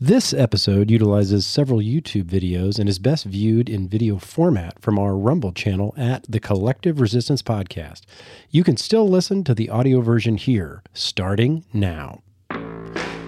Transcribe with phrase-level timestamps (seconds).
[0.00, 5.16] This episode utilizes several YouTube videos and is best viewed in video format from our
[5.16, 8.02] Rumble channel at the Collective Resistance Podcast.
[8.48, 12.22] You can still listen to the audio version here, starting now.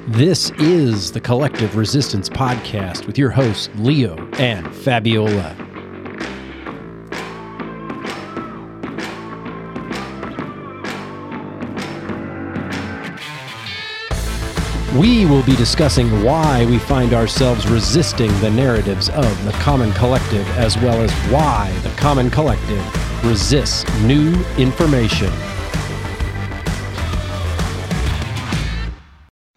[0.06, 5.69] This is the Collective Resistance Podcast with your hosts, Leo and Fabiola.
[14.98, 20.44] We will be discussing why we find ourselves resisting the narratives of the Common Collective,
[20.58, 25.30] as well as why the Common Collective resists new information.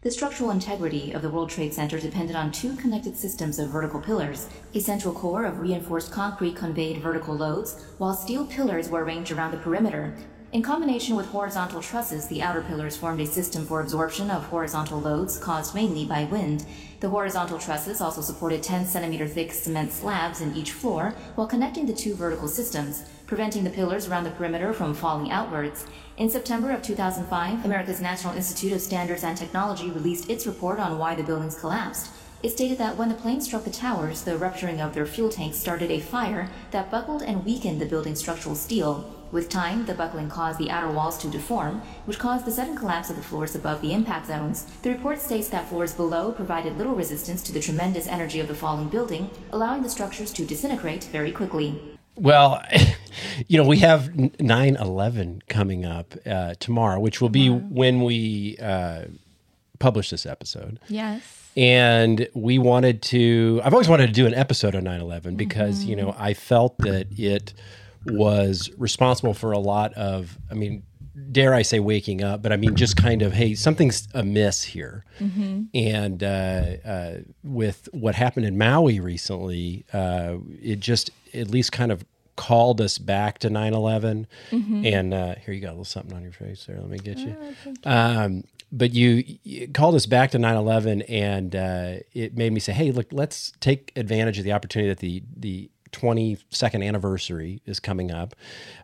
[0.04, 4.02] The structural integrity of the World Trade Center depended on two connected systems of vertical
[4.02, 9.32] pillars, a central core of reinforced concrete conveyed vertical loads, while steel pillars were arranged
[9.32, 10.14] around the perimeter,
[10.54, 15.02] in combination with horizontal trusses, the outer pillars formed a system for absorption of horizontal
[15.02, 16.64] loads caused mainly by wind.
[17.00, 21.88] The horizontal trusses also supported 10 centimeter thick cement slabs in each floor while connecting
[21.88, 25.88] the two vertical systems, preventing the pillars around the perimeter from falling outwards.
[26.18, 31.00] In September of 2005, America's National Institute of Standards and Technology released its report on
[31.00, 32.12] why the buildings collapsed.
[32.44, 35.58] It stated that when the plane struck the towers, the rupturing of their fuel tanks
[35.58, 39.23] started a fire that buckled and weakened the building's structural steel.
[39.34, 43.10] With time, the buckling caused the outer walls to deform, which caused the sudden collapse
[43.10, 44.68] of the floors above the impact zones.
[44.84, 48.54] The report states that floors below provided little resistance to the tremendous energy of the
[48.54, 51.82] falling building, allowing the structures to disintegrate very quickly.
[52.16, 52.64] Well,
[53.48, 58.56] you know, we have 9 11 coming up uh, tomorrow, which will be when we
[58.62, 59.06] uh,
[59.80, 60.80] publish this episode.
[60.90, 61.24] Yes.
[61.58, 65.86] And we wanted to, I've always wanted to do an episode on 9 11 because,
[65.86, 66.06] you Mm-hmm.
[66.06, 67.56] know, I felt that it
[68.06, 70.84] was responsible for a lot of, I mean,
[71.32, 75.06] dare I say waking up, but I mean, just kind of, hey, something's amiss here.
[75.20, 75.64] Mm-hmm.
[75.74, 81.92] And uh, uh, with what happened in Maui recently, uh, it just at least kind
[81.92, 82.04] of
[82.36, 84.28] called us back to 9 11.
[84.52, 84.86] Mm-hmm.
[84.86, 86.80] And uh, here you got a little something on your face there.
[86.80, 87.36] Let me get you.
[87.86, 92.52] Oh, Um, but you, you called us back to 9 11, and uh, it made
[92.52, 97.62] me say, hey, look, let's take advantage of the opportunity that the, the 22nd anniversary
[97.66, 98.36] is coming up,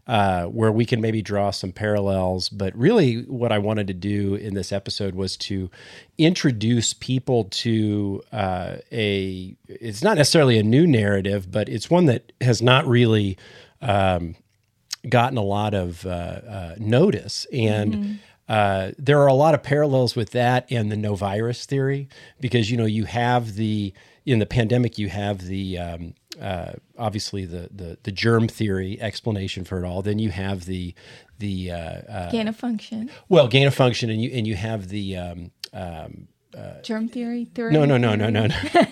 [0.08, 2.48] uh, where we can maybe draw some parallels.
[2.50, 5.70] But really, what I wanted to do in this episode was to
[6.18, 12.32] introduce people to uh, a, it's not necessarily a new narrative, but it's one that
[12.40, 13.38] has not really.
[13.82, 14.36] Um,
[15.08, 17.48] gotten a lot of uh, uh, notice.
[17.54, 18.20] And
[18.50, 22.10] uh, there are a lot of parallels with that and the no virus theory
[22.40, 23.94] because, you know, you have the,
[24.26, 29.64] in the pandemic, you have the, um, uh, obviously the, the, the germ theory explanation
[29.66, 30.02] for it all.
[30.02, 30.94] Then you have the,
[31.38, 33.10] the, uh, uh, Gain of function.
[33.28, 36.28] well, gain of function and you, and you have the, um, um,
[36.84, 37.46] Germ theory.
[37.46, 37.72] theory.
[37.72, 38.56] no, no, no, no, no, no.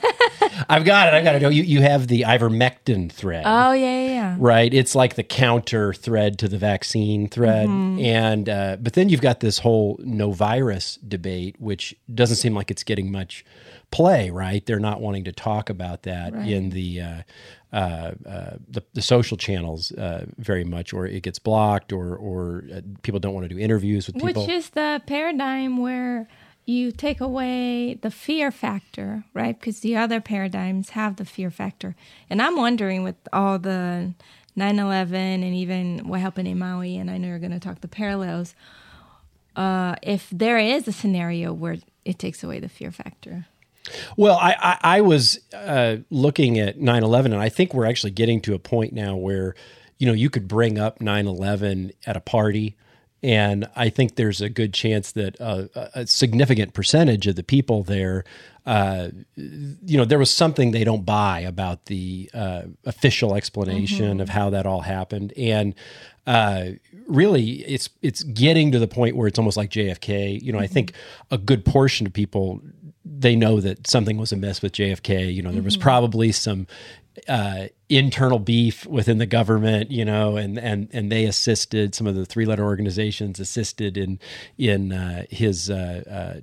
[0.70, 1.14] I've got it.
[1.14, 1.42] I've got it.
[1.42, 4.36] No, you, you have the ivermectin thread Oh, yeah, yeah, yeah.
[4.40, 4.74] right?
[4.74, 9.40] It's like the counter thread to the vaccine thread, and uh, but then you've got
[9.40, 13.44] this whole no virus debate, which doesn't seem like it's getting much
[13.92, 14.66] play, right?
[14.66, 17.02] They're not wanting to talk about that in the.
[17.02, 17.22] Uh,
[17.74, 22.64] uh, uh, the, the social channels uh, very much, or it gets blocked, or or
[22.74, 24.44] uh, people don't want to do interviews with people.
[24.44, 26.30] Which is the paradigm where
[26.66, 29.60] you take away the fear factor, right?
[29.60, 31.96] Because the other paradigms have the fear factor.
[32.30, 34.14] And I'm wondering with all the
[34.56, 37.82] 9 11 and even what happened in Maui, and I know you're going to talk
[37.82, 38.54] the parallels,
[39.56, 43.48] uh, if there is a scenario where it takes away the fear factor.
[44.16, 48.12] Well, I, I, I was uh, looking at 9 11, and I think we're actually
[48.12, 49.56] getting to a point now where,
[49.98, 52.76] you know, you could bring up 9 11 at a party.
[53.24, 57.44] And I think there's a good chance that uh, a a significant percentage of the
[57.44, 58.24] people there,
[58.68, 64.30] uh, you know, there was something they don't buy about the uh, official explanation of
[64.30, 65.34] how that all happened.
[65.36, 65.74] And
[66.28, 66.72] uh,
[67.08, 70.42] really, it's it's getting to the point where it's almost like JFK.
[70.42, 70.92] You know, I think
[71.32, 72.62] a good portion of people
[73.20, 75.34] they know that something was amiss with JFK.
[75.34, 76.68] You know, there was probably some
[77.28, 79.92] uh, internal beef within the government.
[79.92, 81.96] You know, and and and they assisted.
[81.96, 84.20] Some of the three letter organizations assisted in
[84.58, 85.70] in uh, his.
[85.70, 86.42] Uh,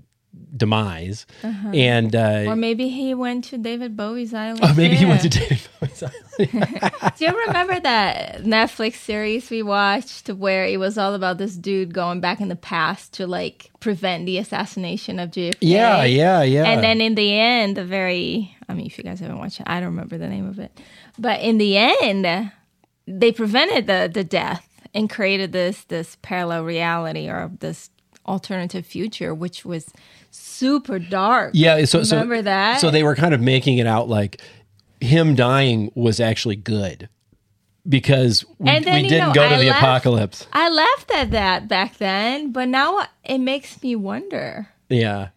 [0.56, 4.60] demise and uh Or maybe he went to David Bowie's island.
[4.62, 5.28] oh, maybe he went to.
[5.28, 6.25] David Bowie's island.
[7.19, 11.92] Do you remember that Netflix series we watched where it was all about this dude
[11.92, 15.54] going back in the past to like prevent the assassination of JFK?
[15.60, 19.20] yeah yeah yeah And then in the end, the very, I mean, if you guys
[19.20, 20.78] haven't watched it, I don't remember the name of it.
[21.19, 22.50] But in the end,
[23.06, 27.90] they prevented the, the death and created this this parallel reality or this
[28.26, 29.90] alternative future, which was
[30.30, 31.52] super dark.
[31.54, 32.80] Yeah, so so Remember that?
[32.80, 34.40] So they were kind of making it out like
[35.00, 37.08] him dying was actually good
[37.88, 40.46] because we, then, we didn't know, go to I the left- apocalypse.
[40.52, 45.28] I laughed at that back then, but now it makes me wonder Yeah.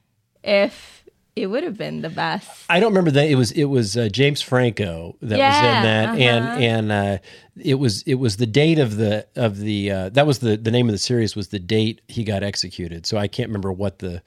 [0.43, 0.96] if
[1.37, 2.49] it would have been the best.
[2.69, 3.29] I don't remember that.
[3.29, 6.09] It was it was uh, James Franco that was in that.
[6.09, 6.17] Uh-huh.
[6.17, 7.17] and and uh,
[7.59, 10.71] it was it was the date of the of the uh, that was the the
[10.71, 13.05] name of the series was the date he got executed.
[13.05, 14.21] So I can't remember what the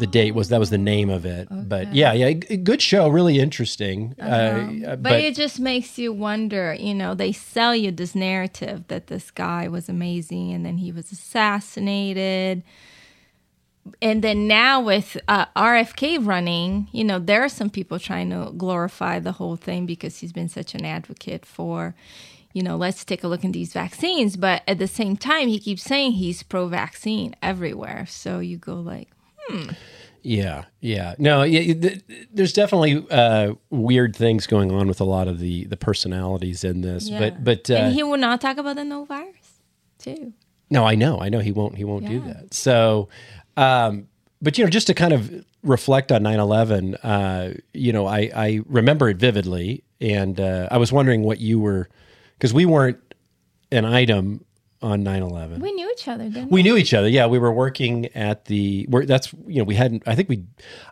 [0.00, 0.48] the date was.
[0.48, 1.48] That was the name of it.
[1.50, 3.08] But yeah yeah good show.
[3.08, 4.14] Really interesting.
[4.20, 4.24] Uh,
[4.86, 9.08] uh, But, it just makes you wonder, you know, they sell you this narrative that
[9.08, 12.62] this guy was amazing and then he was assassinated.
[14.00, 18.52] And then now with uh, RFK running, you know, there are some people trying to
[18.56, 21.94] glorify the whole thing because he's been such an advocate for,
[22.52, 24.36] you know, let's take a look at these vaccines.
[24.36, 28.06] But at the same time, he keeps saying he's pro vaccine everywhere.
[28.06, 29.08] So you go like,
[29.46, 29.70] hmm.
[30.22, 31.14] Yeah, yeah.
[31.18, 32.02] No, yeah, th-
[32.32, 36.80] there's definitely uh, weird things going on with a lot of the the personalities in
[36.80, 37.18] this, yeah.
[37.18, 39.60] but but uh, and he will not talk about the no virus
[39.98, 40.32] too.
[40.70, 42.52] no, I know, I know he won't he won't do that.
[42.52, 43.08] So,
[43.58, 44.08] um,
[44.40, 48.60] but you know, just to kind of reflect on 9/11, uh, you know, I I
[48.66, 51.88] remember it vividly, and uh, I was wondering what you were
[52.34, 52.98] because we weren't
[53.72, 54.44] an item
[54.80, 55.58] on 9/11.
[55.58, 57.08] We knew each other, didn't We knew each other.
[57.08, 58.86] Yeah, we were working at the.
[58.88, 60.04] Where that's you know we hadn't.
[60.06, 60.44] I think we.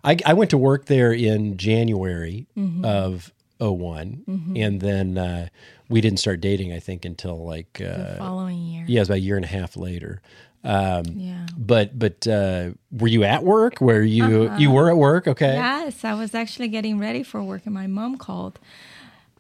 [0.03, 2.47] I I went to work there in January
[2.83, 5.49] of 1 and then uh,
[5.89, 6.73] we didn't start dating.
[6.73, 8.85] I think until like uh, the following year.
[8.89, 10.21] yeah, it was about a year and a half later.
[10.67, 11.47] Um, Yeah.
[11.57, 13.81] But but uh, were you at work?
[13.81, 15.27] Were you you were at work?
[15.27, 15.55] Okay.
[15.55, 18.59] Yes, I was actually getting ready for work and my mom called.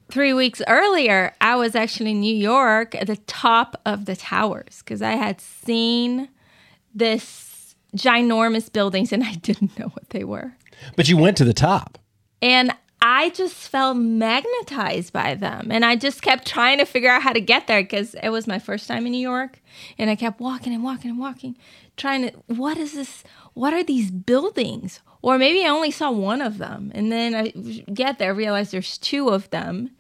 [0.09, 4.79] Three weeks earlier, I was actually in New York at the top of the towers
[4.85, 6.29] because I had seen
[6.95, 10.55] this ginormous buildings and I didn't know what they were.
[10.97, 11.99] But you went to the top.
[12.41, 15.69] And I just felt magnetized by them.
[15.71, 18.47] And I just kept trying to figure out how to get there because it was
[18.47, 19.61] my first time in New York.
[19.99, 21.57] And I kept walking and walking and walking,
[21.97, 23.23] trying to, what is this?
[23.55, 25.01] What are these buildings?
[25.23, 26.91] Or maybe I only saw one of them.
[26.95, 27.49] And then I
[27.93, 29.91] get there, realize there's two of them.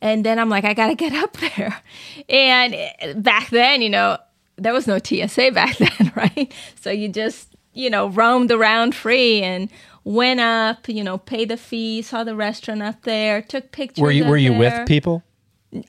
[0.00, 1.80] And then I'm like, I got to get up there.
[2.28, 4.18] And back then, you know,
[4.56, 6.52] there was no TSA back then, right?
[6.80, 9.68] So you just, you know, roamed around free and
[10.04, 14.02] went up, you know, paid the fee, saw the restaurant up there, took pictures.
[14.02, 14.80] Were you were you there.
[14.80, 15.22] with people?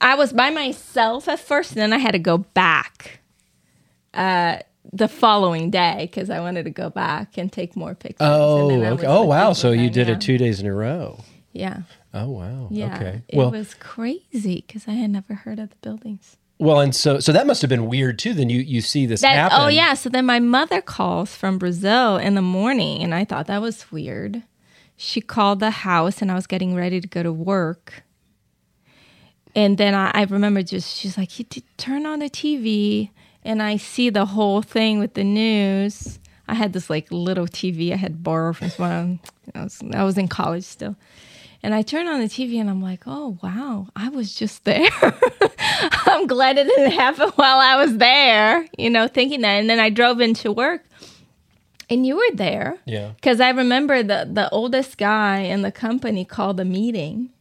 [0.01, 3.19] I was by myself at first, and then I had to go back
[4.13, 4.59] uh,
[4.91, 8.27] the following day because I wanted to go back and take more pictures.
[8.27, 9.07] Oh, And then I was okay.
[9.07, 9.53] Oh, wow.
[9.53, 11.19] So you did it two days in a row.
[11.51, 11.81] Yeah,
[12.13, 12.67] Oh, wow.
[12.69, 12.95] yeah.
[12.95, 13.21] Okay.
[13.29, 16.35] It Well, was crazy because I had never heard of the buildings.
[16.59, 18.33] Well, and so so that must have been weird too.
[18.33, 19.57] Then you you see this That, oh, happen.
[19.61, 19.93] oh yeah.
[19.93, 23.91] So then my mother calls from Brazil in the morning, and I thought that was
[23.91, 24.43] weird.
[24.97, 28.03] She called the house, and I was getting ready to go to work.
[29.55, 31.45] And then I, I remember just she's like, "You
[31.77, 33.09] turn on the TV,"
[33.43, 36.19] and I see the whole thing with the news.
[36.47, 39.19] I had this like little TV I had borrowed from someone.
[39.53, 40.95] I was, I was in college still.
[41.65, 44.87] And I turn on the TV and I'm like, oh, wow, I was just there.
[46.05, 49.55] I'm glad it didn't happen while I was there, you know, thinking that.
[49.55, 50.85] And then I drove into work
[51.89, 52.77] and you were there.
[52.85, 53.13] Yeah.
[53.15, 57.31] Because I remember the, the oldest guy in the company called a meeting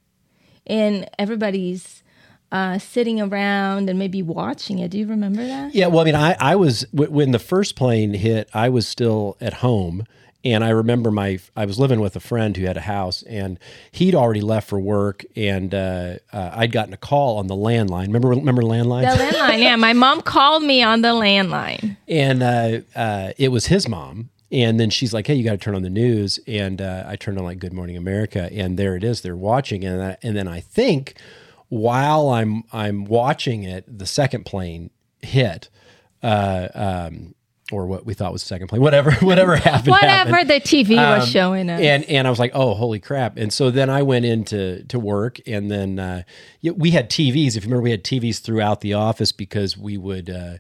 [0.67, 2.03] and everybody's
[2.51, 4.91] uh, sitting around and maybe watching it.
[4.91, 5.75] Do you remember that?
[5.75, 8.89] Yeah, well, I mean, I, I was w- when the first plane hit, I was
[8.89, 10.07] still at home,
[10.45, 13.59] and I remember my I was living with a friend who had a house, and
[13.93, 18.07] he'd already left for work, and uh, uh, I'd gotten a call on the landline.
[18.09, 19.17] Remember, remember landlines?
[19.17, 19.77] The landline, yeah.
[19.77, 21.97] My mom called me on the landline.
[22.07, 24.31] and uh, uh, it was his mom.
[24.53, 27.17] And then she's like, "Hey, you got to turn on the news." And uh, I
[27.17, 29.23] turned on like Good Morning America, and there it is.
[29.23, 31.15] They're watching, and I, and then I think
[31.69, 34.91] while I'm I'm watching it, the second plane
[35.23, 35.71] hit,
[36.23, 37.35] uh, um,
[37.73, 39.89] or what we thought was the second plane, whatever whatever happened.
[39.89, 40.51] Whatever happened.
[40.51, 41.81] the TV was Um, showing us.
[41.81, 43.37] And and I was like, oh, holy crap!
[43.37, 46.23] And so then I went into to work, and then uh,
[46.63, 47.57] we had TVs.
[47.57, 50.29] If you remember, we had TVs throughout the office because we would.
[50.31, 50.55] Uh,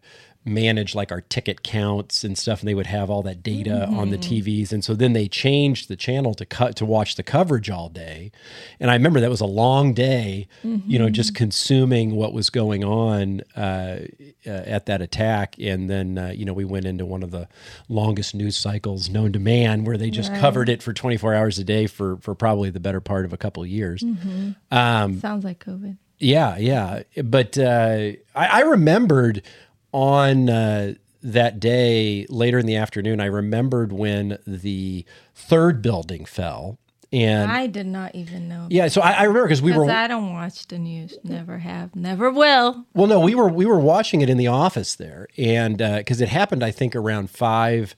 [0.45, 4.11] manage like our ticket counts and stuff and they would have all that data on
[4.11, 7.71] the TVs and so then they changed the channel to cut to watch the coverage
[7.71, 8.31] all day.
[8.79, 12.85] And I remember that was a long day you know just consuming what was going
[12.85, 14.01] on uh,
[14.47, 15.57] uh, at that attack.
[15.59, 17.49] And then uh, you know we went into one of the
[17.89, 21.65] longest news cycles known to man where they just covered it for 24 hours a
[21.65, 24.05] day for for probably the better part of a couple of years.
[25.21, 25.97] Sounds like COVID.
[26.19, 27.03] yeah, yeah.
[27.23, 29.43] But uh, I, I remembered
[29.95, 36.79] on uh, that day, later in the afternoon, I remembered when the third building fell.
[37.13, 38.67] And I did not even know.
[38.71, 41.17] yeah, so I, I remember because we were I don't watch the news.
[41.23, 41.95] Never have.
[41.95, 42.85] Never will.
[42.93, 46.29] Well, no, we were we were watching it in the office there, and because it
[46.29, 47.95] happened, I think around five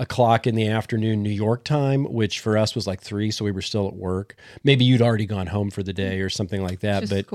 [0.00, 3.52] o'clock in the afternoon New York time, which for us was like three, so we
[3.52, 4.34] were still at work.
[4.64, 7.28] Maybe you'd already gone home for the day or something like that, Just but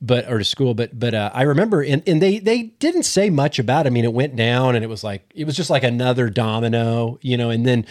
[0.00, 0.74] but or to school.
[0.74, 3.86] But but uh, I remember, and and they they didn't say much about.
[3.86, 3.88] it.
[3.88, 7.18] I mean, it went down, and it was like it was just like another domino,
[7.22, 7.86] you know, and then.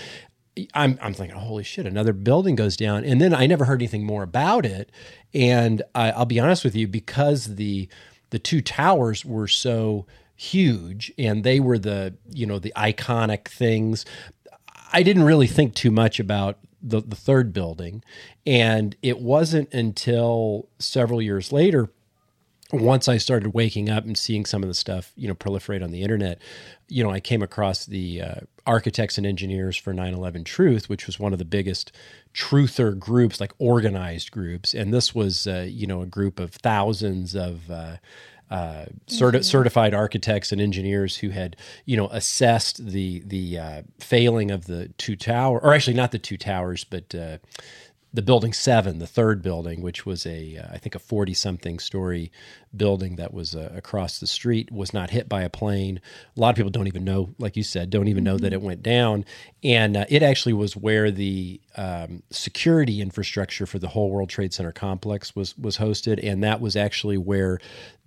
[0.73, 3.05] I'm, I'm thinking, holy shit, another building goes down.
[3.05, 4.91] And then I never heard anything more about it.
[5.33, 7.87] And I, I'll be honest with you, because the
[8.31, 10.05] the two towers were so
[10.41, 14.05] huge and they were the you know the iconic things
[14.91, 18.03] i didn't really think too much about the, the third building
[18.43, 21.91] and it wasn't until several years later
[22.73, 25.91] once I started waking up and seeing some of the stuff, you know, proliferate on
[25.91, 26.39] the internet,
[26.87, 31.19] you know, I came across the uh, Architects and Engineers for 9/11 Truth, which was
[31.19, 31.91] one of the biggest
[32.33, 37.35] truther groups, like organized groups, and this was, uh, you know, a group of thousands
[37.35, 37.69] of.
[37.69, 37.97] Uh,
[38.51, 41.55] uh, certi- certified architects and engineers who had,
[41.85, 46.19] you know, assessed the the uh, failing of the two tower, or actually not the
[46.19, 47.37] two towers, but uh,
[48.13, 51.79] the building seven, the third building, which was a uh, I think a forty something
[51.79, 52.31] story
[52.75, 56.01] building that was uh, across the street, was not hit by a plane.
[56.35, 58.61] A lot of people don't even know, like you said, don't even know that it
[58.61, 59.23] went down,
[59.63, 64.53] and uh, it actually was where the um, security infrastructure for the whole World Trade
[64.53, 67.59] Center complex was was hosted, and that was actually where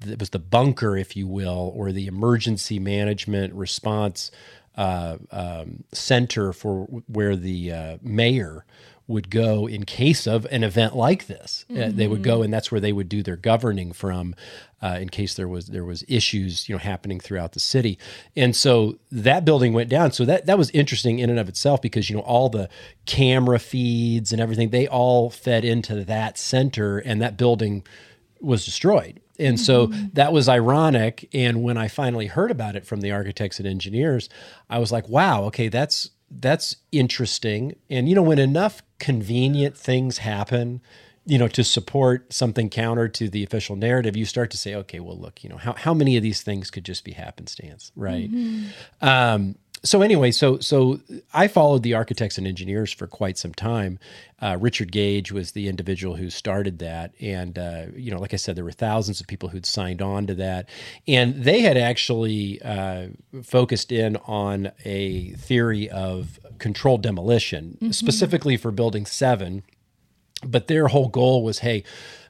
[0.06, 4.30] it was the bunker, if you will, or the emergency management response
[4.76, 8.64] uh, um, center for where the uh, mayor
[9.06, 11.66] would go in case of an event like this.
[11.70, 14.34] Uh, they would go, and that's where they would do their governing from,
[14.82, 17.99] uh, in case there was there was issues you know happening throughout the city.
[18.34, 20.12] And so that building went down.
[20.12, 22.68] So that that was interesting in and of itself because you know all the
[23.04, 27.84] camera feeds and everything they all fed into that center, and that building
[28.40, 29.20] was destroyed.
[29.38, 31.28] And so that was ironic.
[31.34, 34.28] And when I finally heard about it from the architects and engineers,
[34.70, 37.76] I was like, wow, okay, that's that's interesting.
[37.88, 40.80] And you know, when enough convenient things happen,
[41.26, 45.00] you know, to support something counter to the official narrative, you start to say, okay,
[45.00, 48.28] well, look, you know, how, how many of these things could just be happenstance, right?
[49.00, 51.00] Um, so anyway, so so
[51.32, 53.98] I followed the architects and engineers for quite some time.
[54.40, 58.36] Uh, Richard Gage was the individual who started that, and uh, you know, like I
[58.36, 60.68] said, there were thousands of people who'd signed on to that,
[61.06, 63.08] and they had actually uh,
[63.42, 69.62] focused in on a theory of controlled demolition, specifically for Building Seven.
[70.42, 71.84] But their whole goal was hey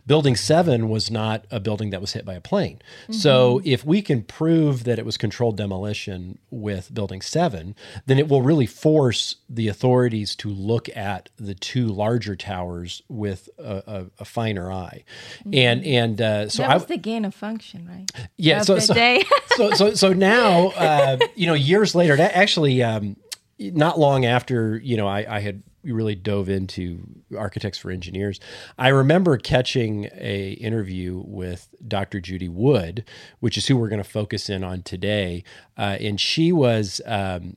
[0.06, 2.80] building 7 was not a building that was hit by a plane.
[3.11, 7.75] So if we can prove that it was controlled demolition with building 7
[8.06, 13.49] then it will really force the authorities to look at the two larger towers with
[13.58, 15.04] a, a, a finer eye.
[15.52, 18.11] And and uh, so that I, the gain of function, right?
[18.37, 18.94] yeah Of so so,
[19.56, 23.16] so so so now uh, you know years later that actually um,
[23.58, 25.62] not long after you know I, I had
[25.93, 28.41] really dove into architects for engineers
[28.79, 33.05] i remember catching a interview with dr judy wood
[33.41, 35.45] which is who we're going to focus in on today
[35.76, 37.57] uh, and she was um,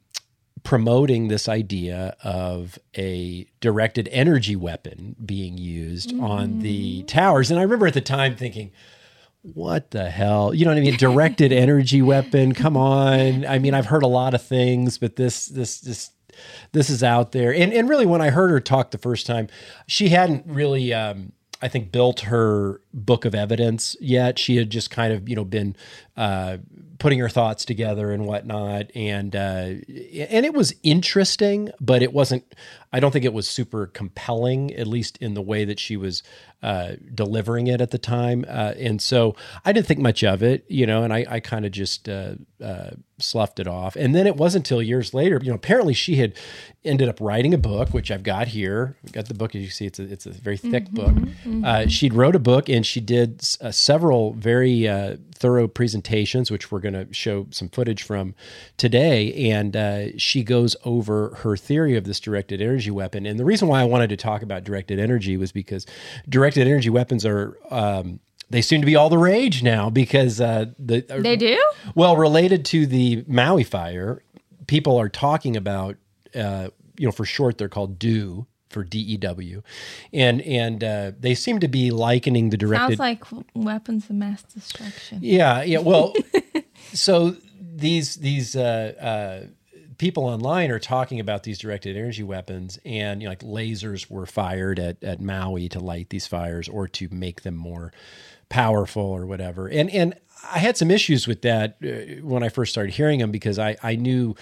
[0.63, 7.63] promoting this idea of a directed energy weapon being used on the towers and i
[7.63, 8.71] remember at the time thinking
[9.53, 10.53] what the hell?
[10.53, 10.97] You know what I mean?
[10.97, 12.53] Directed energy weapon.
[12.53, 13.45] Come on.
[13.45, 16.11] I mean, I've heard a lot of things, but this, this, this,
[16.71, 17.53] this is out there.
[17.53, 19.47] And and really, when I heard her talk the first time,
[19.87, 24.39] she hadn't really, um, I think, built her book of evidence yet.
[24.39, 25.75] She had just kind of, you know, been
[26.17, 26.57] uh,
[26.97, 28.91] putting her thoughts together and whatnot.
[28.95, 32.43] And uh, and it was interesting, but it wasn't.
[32.91, 36.23] I don't think it was super compelling, at least in the way that she was
[36.63, 38.45] uh, delivering it at the time.
[38.47, 39.35] Uh, and so
[39.65, 42.35] I didn't think much of it, you know, and I, I kind of just uh,
[42.63, 43.97] uh, sloughed it off.
[43.97, 46.33] And then it wasn't until years later, you know, apparently she had
[46.85, 48.95] ended up writing a book, which I've got here.
[49.05, 51.13] I've got the book, as you see, it's a, it's a very thick book.
[51.65, 56.71] Uh, she'd wrote a book and she did uh, several very uh, thorough presentations, which
[56.71, 58.33] we're going to show some footage from
[58.77, 59.51] today.
[59.51, 63.25] And uh, she goes over her theory of this directed energy weapon.
[63.25, 65.85] And the reason why I wanted to talk about directed energy was because
[66.27, 67.57] directed energy weapons are.
[67.69, 71.61] Um, they seem to be all the rage now because uh, the they do?
[71.95, 74.23] well, related to the Maui fire,
[74.67, 75.97] people are talking about,
[76.33, 79.61] uh, you know, for short, they're called DEW for D E W,
[80.13, 82.97] and and uh, they seem to be likening the directed.
[82.97, 85.19] Sounds like weapons of mass destruction.
[85.21, 85.79] yeah, yeah.
[85.79, 86.13] Well,
[86.93, 89.47] so these these uh, uh,
[89.97, 94.25] people online are talking about these directed energy weapons, and you know, like lasers were
[94.25, 97.91] fired at at Maui to light these fires or to make them more
[98.49, 99.67] powerful or whatever.
[99.67, 100.15] And and
[100.51, 103.77] I had some issues with that uh, when I first started hearing them because I
[103.83, 104.35] I knew.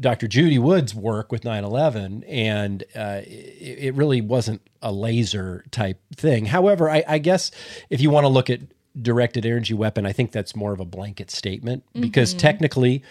[0.00, 0.28] Dr.
[0.28, 6.46] Judy Wood's work with 9/11, and uh, it, it, really wasn't a laser type thing.
[6.46, 7.50] However, I, I guess
[7.90, 8.60] if you want to look at
[9.00, 12.38] directed energy weapon, I think that's more of a blanket statement because mm-hmm.
[12.38, 13.02] technically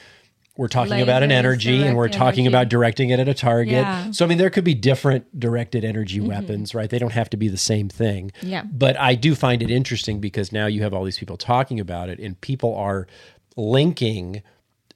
[0.58, 2.48] we're talking about an energy and we're talking energy.
[2.48, 3.74] about directing it at a target.
[3.74, 4.12] Yeah.
[4.12, 6.30] So I mean there could be different directed energy mm-hmm.
[6.30, 6.90] weapons, right?
[6.90, 8.32] They don't have to be the same thing.
[8.42, 8.64] Yeah.
[8.64, 12.10] But I do find it interesting because now you have all these people talking about
[12.10, 13.08] it and people are
[13.56, 14.42] linking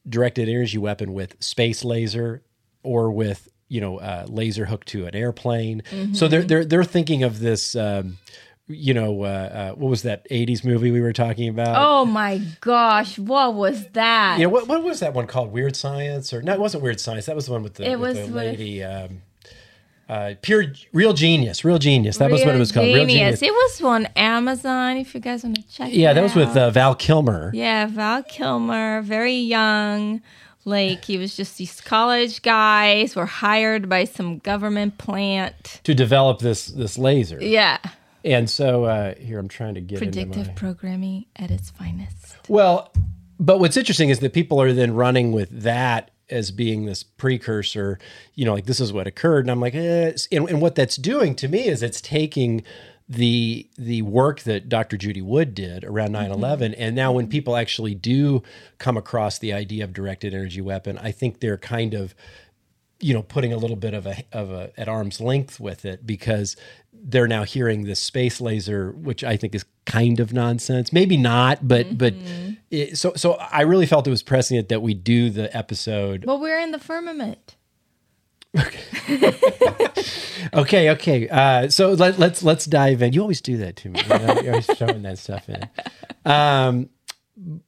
[0.07, 2.43] directed energy weapon with space laser
[2.83, 5.83] or with you know uh, laser hooked to an airplane.
[5.91, 6.13] Mm-hmm.
[6.13, 8.17] So they're they're they're thinking of this um,
[8.73, 11.75] you know, uh, uh, what was that 80s movie we were talking about?
[11.77, 14.39] Oh my gosh, what was that?
[14.39, 15.51] You know, what, what was that one called?
[15.51, 16.33] Weird Science?
[16.33, 17.25] Or no, it wasn't Weird Science.
[17.25, 18.83] That was the one with the, it with was the lady.
[18.83, 19.21] Um,
[20.11, 22.17] uh, pure real genius, real genius.
[22.17, 22.87] That real was what it was called.
[22.87, 23.07] Genius.
[23.07, 23.41] Real genius.
[23.41, 24.97] It was on Amazon.
[24.97, 25.89] If you guys want to check.
[25.93, 27.51] Yeah, that was with uh, Val Kilmer.
[27.53, 30.21] Yeah, Val Kilmer, very young.
[30.65, 36.39] Like he was just these college guys were hired by some government plant to develop
[36.39, 37.41] this this laser.
[37.41, 37.77] Yeah.
[38.23, 40.53] And so uh, here I'm trying to get predictive my...
[40.53, 42.35] programming at its finest.
[42.49, 42.91] Well,
[43.39, 47.99] but what's interesting is that people are then running with that as being this precursor.
[48.35, 50.13] You know, like this is what occurred, and I'm like, eh.
[50.31, 52.63] and, and what that's doing to me is it's taking
[53.09, 54.95] the the work that Dr.
[54.95, 56.73] Judy Wood did around 9/11 mm-hmm.
[56.77, 58.41] and now when people actually do
[58.77, 62.15] come across the idea of directed energy weapon I think they're kind of
[63.01, 66.07] you know putting a little bit of a of a at arm's length with it
[66.07, 66.55] because
[67.03, 71.67] they're now hearing this space laser which i think is kind of nonsense maybe not
[71.67, 71.97] but mm-hmm.
[71.97, 72.13] but
[72.69, 76.25] it, so so i really felt it was pressing it that we do the episode
[76.25, 77.55] well we're in the firmament
[78.59, 79.33] okay
[80.53, 83.89] okay okay uh, so let, us let's, let's dive in you always do that to
[83.89, 84.41] me you know?
[84.41, 85.69] you're always throwing that stuff in
[86.25, 86.89] um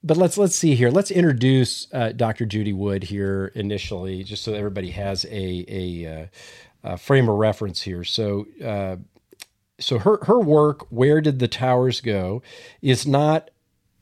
[0.04, 0.91] but let's let's see here.
[0.91, 2.46] Let's introduce uh, Dr.
[2.46, 6.26] Judy Wood here initially, just so everybody has a a, uh,
[6.84, 8.04] a frame of reference here.
[8.04, 8.46] So.
[8.63, 8.98] Uh,
[9.80, 12.42] so her her work, where did the towers go,
[12.82, 13.50] is not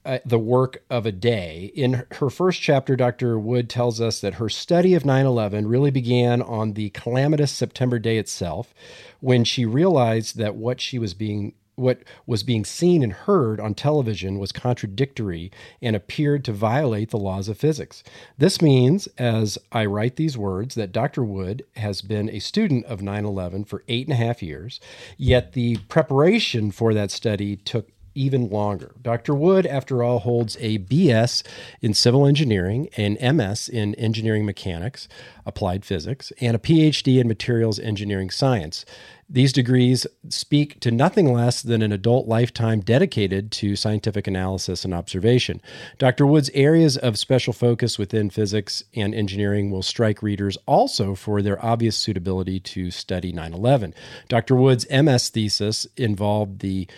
[0.05, 1.71] uh, the work of a day.
[1.75, 3.37] In her first chapter, Dr.
[3.37, 7.99] Wood tells us that her study of 9 11 really began on the calamitous September
[7.99, 8.73] day itself,
[9.19, 13.73] when she realized that what she was being what was being seen and heard on
[13.73, 18.03] television was contradictory and appeared to violate the laws of physics.
[18.37, 21.23] This means, as I write these words, that Dr.
[21.23, 24.79] Wood has been a student of 9 11 for eight and a half years,
[25.17, 28.93] yet the preparation for that study took even longer.
[29.01, 29.33] Dr.
[29.33, 31.43] Wood, after all, holds a BS
[31.81, 35.07] in civil engineering, an MS in engineering mechanics,
[35.45, 38.85] applied physics, and a PhD in materials engineering science.
[39.33, 44.93] These degrees speak to nothing less than an adult lifetime dedicated to scientific analysis and
[44.93, 45.61] observation.
[45.97, 46.25] Dr.
[46.27, 51.63] Wood's areas of special focus within physics and engineering will strike readers also for their
[51.63, 53.93] obvious suitability to study 9 11.
[54.27, 54.53] Dr.
[54.53, 56.89] Wood's MS thesis involved the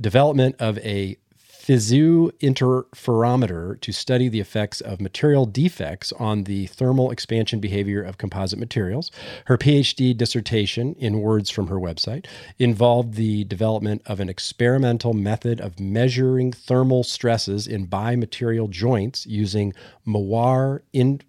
[0.00, 1.18] development of a
[1.60, 8.16] Fizeau interferometer to study the effects of material defects on the thermal expansion behavior of
[8.16, 9.10] composite materials.
[9.44, 12.24] Her PhD dissertation, in words from her website,
[12.58, 19.74] involved the development of an experimental method of measuring thermal stresses in bimaterial joints using
[20.06, 21.20] Moiré in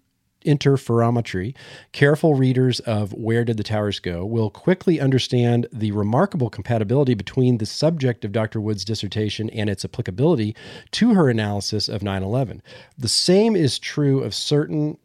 [0.44, 1.54] interferometry,
[1.92, 7.58] careful readers of Where Did the Towers Go will quickly understand the remarkable compatibility between
[7.58, 8.60] the subject of Dr.
[8.60, 10.54] Wood's dissertation and its applicability
[10.92, 12.62] to her analysis of 9 11.
[12.98, 14.98] The same is true of certain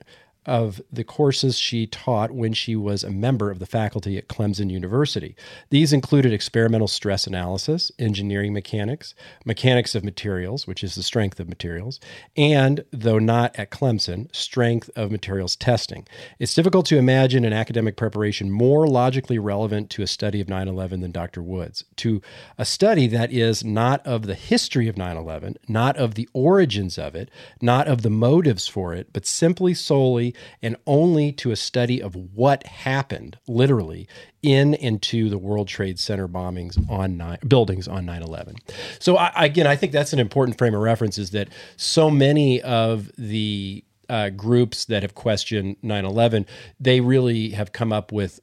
[0.48, 4.72] of the courses she taught when she was a member of the faculty at Clemson
[4.72, 5.36] University.
[5.70, 9.14] These included experimental stress analysis, engineering mechanics,
[9.46, 12.00] mechanics of materials, which is the strength of materials,
[12.38, 16.08] and, though not at Clemson, strength of materials testing.
[16.40, 20.68] It's difficult to imagine an academic preparation more logically relevant to a study of 9
[20.68, 21.42] 11 than Dr.
[21.42, 22.22] Wood's, to
[22.58, 26.98] a study that is not of the history of 9 11, not of the origins
[26.98, 27.30] of it,
[27.62, 32.16] not of the motives for it, but simply solely and only to a study of
[32.16, 34.08] what happened, literally,
[34.42, 38.56] in and to the World Trade Center bombings on buildings on 9 11.
[39.00, 42.62] So, I, again, I think that's an important frame of reference is that so many
[42.62, 46.46] of the uh, groups that have questioned 9 11,
[46.80, 48.40] they really have come up with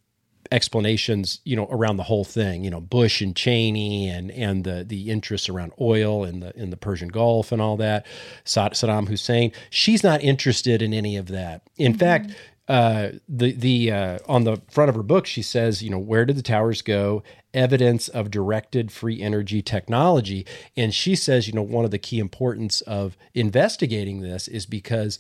[0.55, 2.63] explanations, you know, around the whole thing.
[2.63, 6.71] You know, Bush and Cheney and and the the interests around oil in the in
[6.71, 8.07] the Persian Gulf and all that.
[8.45, 9.51] Saddam Hussein.
[9.69, 11.63] She's not interested in any of that.
[11.77, 11.99] In mm-hmm.
[11.99, 12.31] fact.
[12.67, 16.25] Uh, the the uh, on the front of her book, she says, you know, where
[16.25, 17.23] did the towers go?
[17.53, 22.19] Evidence of directed free energy technology, and she says, you know, one of the key
[22.19, 25.19] importance of investigating this is because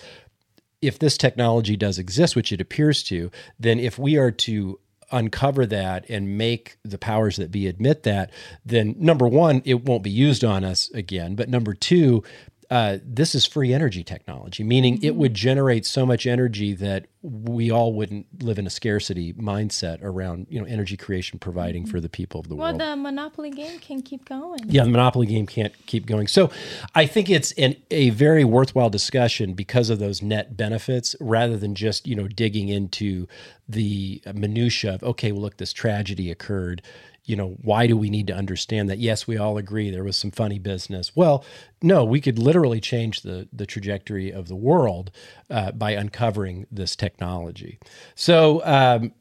[0.80, 4.80] if this technology does exist, which it appears to, then if we are to
[5.14, 8.30] uncover that and make the powers that be admit that,
[8.66, 11.36] then number one, it won't be used on us again.
[11.36, 12.22] But number two,
[12.70, 15.04] uh, this is free energy technology, meaning mm-hmm.
[15.04, 20.02] it would generate so much energy that we all wouldn't live in a scarcity mindset
[20.02, 21.90] around you know energy creation providing mm-hmm.
[21.90, 22.80] for the people of the well, world.
[22.80, 24.60] Well, the monopoly game can keep going.
[24.66, 26.26] Yeah, the monopoly game can't keep going.
[26.26, 26.50] So,
[26.94, 31.74] I think it's an, a very worthwhile discussion because of those net benefits, rather than
[31.74, 33.26] just you know digging into
[33.68, 36.82] the minutia of okay, well, look, this tragedy occurred
[37.24, 38.98] you know, why do we need to understand that?
[38.98, 41.16] Yes, we all agree there was some funny business.
[41.16, 41.44] Well,
[41.82, 45.10] no, we could literally change the the trajectory of the world
[45.50, 47.78] uh, by uncovering this technology.
[48.14, 49.12] So, um,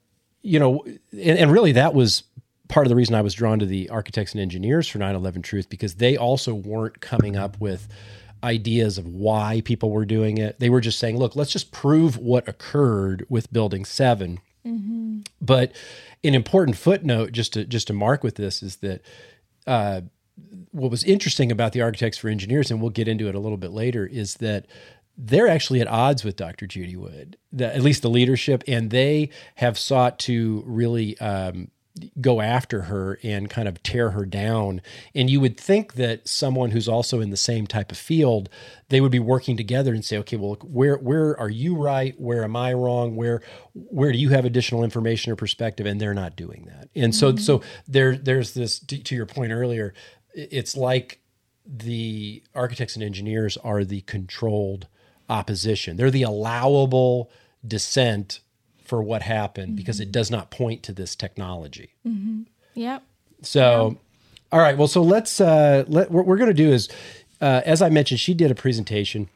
[0.42, 2.24] you know, and, and really that was
[2.68, 5.70] part of the reason I was drawn to the architects and engineers for 9/11 Truth
[5.70, 7.88] because they also weren't coming up with
[8.44, 10.60] ideas of why people were doing it.
[10.60, 15.20] They were just saying, "Look, let's just prove what occurred with Building 7." Mm-hmm.
[15.42, 15.74] But
[16.24, 19.02] an important footnote just to just to mark with this is that
[19.68, 20.02] uh,
[20.72, 23.58] what was interesting about the architects for engineers, and we'll get into it a little
[23.58, 24.66] bit later, is that
[25.18, 26.66] they're actually at odds with Dr.
[26.66, 31.70] Judy Wood, the, at least the leadership, and they have sought to really um,
[32.20, 34.82] go after her and kind of tear her down.
[35.14, 38.50] And you would think that someone who's also in the same type of field,
[38.90, 42.20] they would be working together and say, okay, well, look, where where are you right?
[42.20, 43.16] Where am I wrong?
[43.16, 43.42] Where
[43.74, 45.86] where do you have additional information or perspective?
[45.86, 46.90] And they're not doing that.
[46.96, 47.38] And so mm-hmm.
[47.38, 49.94] so there there's this to, to your point earlier.
[50.34, 51.20] It's like
[51.66, 54.88] the architects and engineers are the controlled
[55.30, 55.96] opposition.
[55.96, 57.32] They're the allowable
[57.66, 58.40] dissent
[58.94, 59.76] for what happened mm-hmm.
[59.78, 61.96] because it does not point to this technology.
[62.08, 62.44] Mm-hmm.
[62.76, 63.04] Yep.
[63.42, 63.98] So, yep.
[64.52, 64.78] all right.
[64.78, 66.90] Well, so let's uh, let what we're going to do is,
[67.42, 69.30] uh, as I mentioned, she did a presentation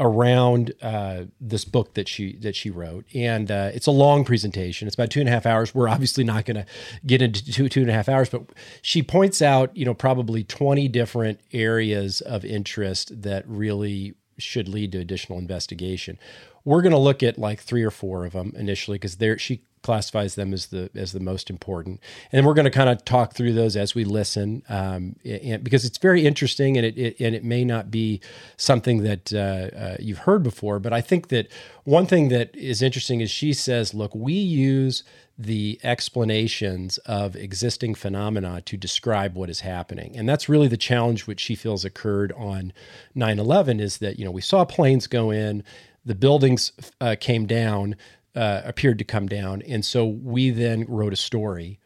[0.00, 4.88] around uh, this book that she that she wrote, and uh, it's a long presentation.
[4.88, 5.72] It's about two and a half hours.
[5.72, 6.66] We're obviously not going to
[7.06, 8.42] get into two two and a half hours, but
[8.82, 14.90] she points out, you know, probably twenty different areas of interest that really should lead
[14.90, 16.18] to additional investigation.
[16.64, 19.62] We're going to look at like three or four of them initially because there she
[19.82, 23.34] classifies them as the as the most important, and we're going to kind of talk
[23.34, 27.34] through those as we listen, um, and, because it's very interesting, and it, it, and
[27.34, 28.20] it may not be
[28.56, 31.48] something that uh, uh, you've heard before, but I think that
[31.84, 35.02] one thing that is interesting is she says, look, we use
[35.38, 40.16] the explanations of existing phenomena to describe what is happening.
[40.16, 42.72] And that's really the challenge which she feels occurred on
[43.14, 45.64] 9 11 is that, you know, we saw planes go in,
[46.04, 47.96] the buildings uh, came down,
[48.34, 49.62] uh, appeared to come down.
[49.62, 51.78] And so we then wrote a story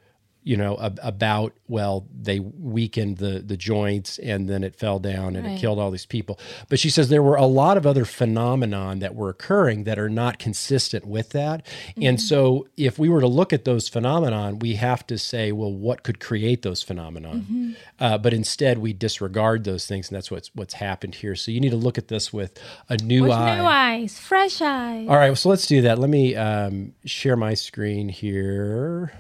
[0.46, 5.34] you know, ab- about well, they weakened the the joints and then it fell down
[5.34, 5.56] and right.
[5.56, 6.38] it killed all these people.
[6.68, 10.08] But she says there were a lot of other phenomenon that were occurring that are
[10.08, 11.66] not consistent with that.
[11.66, 12.02] Mm-hmm.
[12.04, 15.72] And so if we were to look at those phenomenon, we have to say, well,
[15.72, 17.40] what could create those phenomenon?
[17.40, 17.72] Mm-hmm.
[17.98, 21.34] Uh, but instead, we disregard those things, and that's what's what's happened here.
[21.34, 22.56] So you need to look at this with
[22.88, 25.08] a new with eye, new eyes, fresh eyes.
[25.08, 25.98] All right, so let's do that.
[25.98, 29.12] Let me um, share my screen here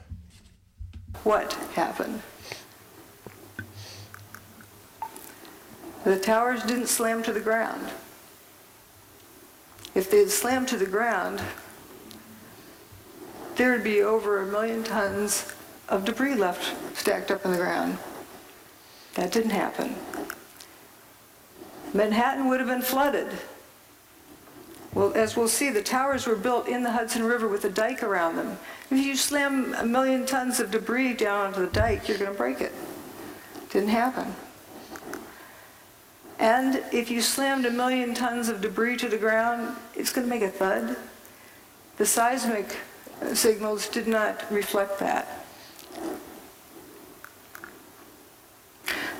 [1.26, 2.22] what happened.
[6.04, 7.90] The towers didn't slam to the ground.
[9.96, 11.42] If they had slammed to the ground,
[13.56, 15.52] there would be over a million tons
[15.88, 17.98] of debris left stacked up in the ground.
[19.14, 19.96] That didn't happen.
[21.92, 23.26] Manhattan would have been flooded.
[24.96, 28.02] Well, as we'll see, the towers were built in the Hudson River with a dike
[28.02, 28.56] around them.
[28.90, 32.36] If you slam a million tons of debris down onto the dike, you're going to
[32.38, 32.72] break it.
[33.68, 34.34] Didn't happen.
[36.38, 40.30] And if you slammed a million tons of debris to the ground, it's going to
[40.30, 40.96] make a thud.
[41.98, 42.78] The seismic
[43.34, 45.44] signals did not reflect that.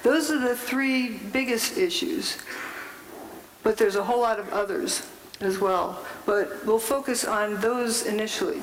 [0.03, 2.39] Those are the three biggest issues,
[3.63, 5.07] but there's a whole lot of others
[5.41, 6.05] as well.
[6.25, 8.61] But we'll focus on those initially.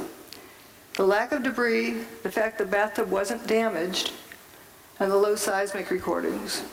[0.95, 4.12] The lack of debris, the fact the bathtub wasn't damaged,
[4.99, 6.63] and the low seismic recordings.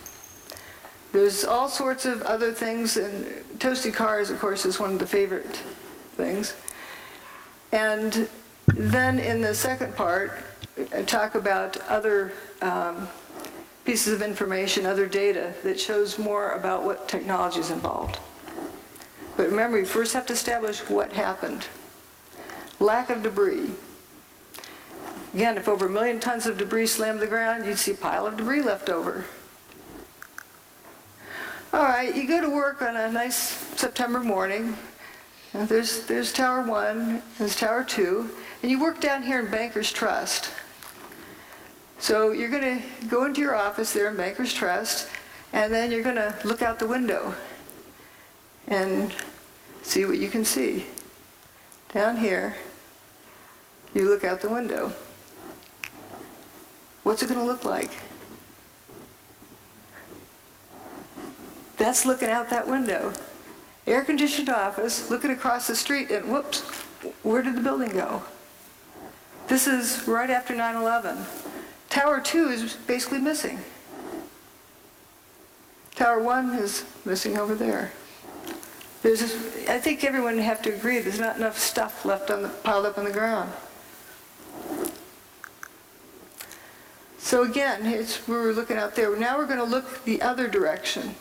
[1.12, 3.26] There's all sorts of other things, and
[3.58, 5.56] toasty cars, of course, is one of the favorite
[6.16, 6.54] things.
[7.72, 8.28] And
[8.74, 10.32] Then in the second part,
[10.94, 12.32] I talk about other
[12.62, 13.08] um,
[13.84, 18.18] pieces of information, other data that shows more about what technology is involved.
[19.36, 21.66] But remember, you first have to establish what happened.
[22.78, 23.70] Lack of debris.
[25.34, 28.26] Again, if over a million tons of debris slammed the ground, you'd see a pile
[28.26, 29.24] of debris left over.
[31.72, 34.76] All right, you go to work on a nice September morning.
[35.52, 38.28] There's, there's Tower 1, there's Tower 2,
[38.62, 40.50] and you work down here in Bankers Trust.
[42.00, 45.08] So you're going to go into your office there in Bankers Trust,
[45.52, 47.34] and then you're going to look out the window
[48.70, 49.12] and
[49.82, 50.86] see what you can see.
[51.92, 52.56] Down here,
[53.92, 54.92] you look out the window.
[57.02, 57.90] What's it going to look like?
[61.76, 63.12] That's looking out that window.
[63.86, 66.60] Air conditioned office, looking across the street, and whoops,
[67.22, 68.22] where did the building go?
[69.48, 71.18] This is right after 9 11.
[71.88, 73.58] Tower 2 is basically missing.
[75.96, 77.90] Tower 1 is missing over there.
[79.02, 79.22] There's,
[79.66, 82.84] I think everyone would have to agree there's not enough stuff left on the, piled
[82.84, 83.50] up on the ground.
[87.18, 89.16] So again, it's, we're looking out there.
[89.16, 91.14] Now we're going to look the other direction.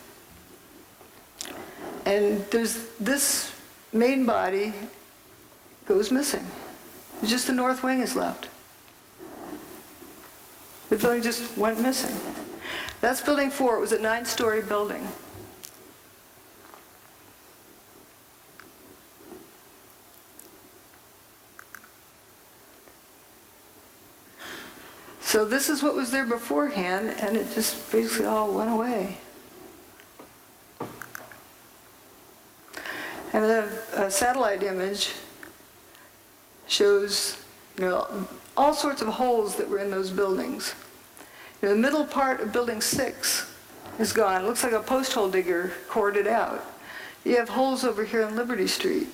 [2.04, 3.52] And there's this
[3.92, 4.72] main body
[5.86, 6.44] goes missing.
[7.24, 8.48] Just the north wing is left.
[10.88, 12.16] The building just went missing.
[13.00, 13.76] That's building four.
[13.76, 15.06] It was a nine-story building.
[25.30, 29.16] So this is what was there beforehand, and it just basically all went away.
[33.32, 35.12] And a uh, satellite image
[36.66, 37.40] shows,
[37.78, 40.74] you know, all sorts of holes that were in those buildings.
[41.62, 43.54] You know, the middle part of building six
[44.00, 44.42] is gone.
[44.42, 46.66] It looks like a post hole digger cored it out.
[47.22, 49.06] You have holes over here on Liberty Street.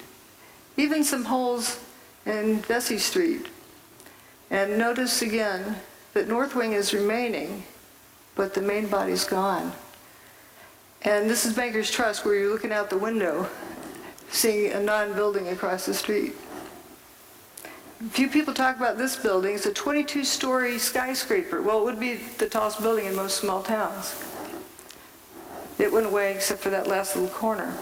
[0.79, 1.79] Even some holes
[2.25, 3.49] in Vesey Street.
[4.49, 5.77] And notice again
[6.17, 7.63] that North Wing is remaining,
[8.37, 9.71] but the main body's gone.
[11.03, 13.47] And this is Bankers Trust where you're looking out the window,
[14.31, 16.33] seeing a non-building across the street.
[18.09, 19.57] Few people talk about this building.
[19.57, 21.61] It's a 22-story skyscraper.
[21.61, 24.15] Well, it would be the tallest building in most small towns.
[25.79, 27.77] It went away except for that last little corner.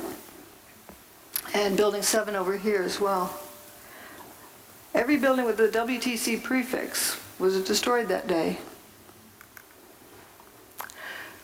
[1.55, 3.39] And building seven over here as well.
[4.93, 8.59] Every building with the WTC prefix was it destroyed that day.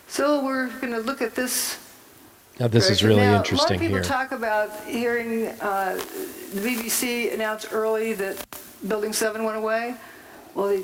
[0.09, 1.79] So we're going to look at this.
[2.59, 4.03] Now, this is really now, interesting A lot of people here.
[4.03, 5.95] talk about hearing uh,
[6.53, 8.45] the BBC announce early that
[8.87, 9.95] Building 7 went away.
[10.55, 10.83] Well, the,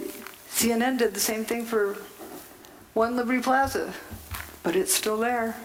[0.50, 1.98] CNN did the same thing for
[2.94, 3.92] One Liberty Plaza,
[4.62, 5.56] but it's still there.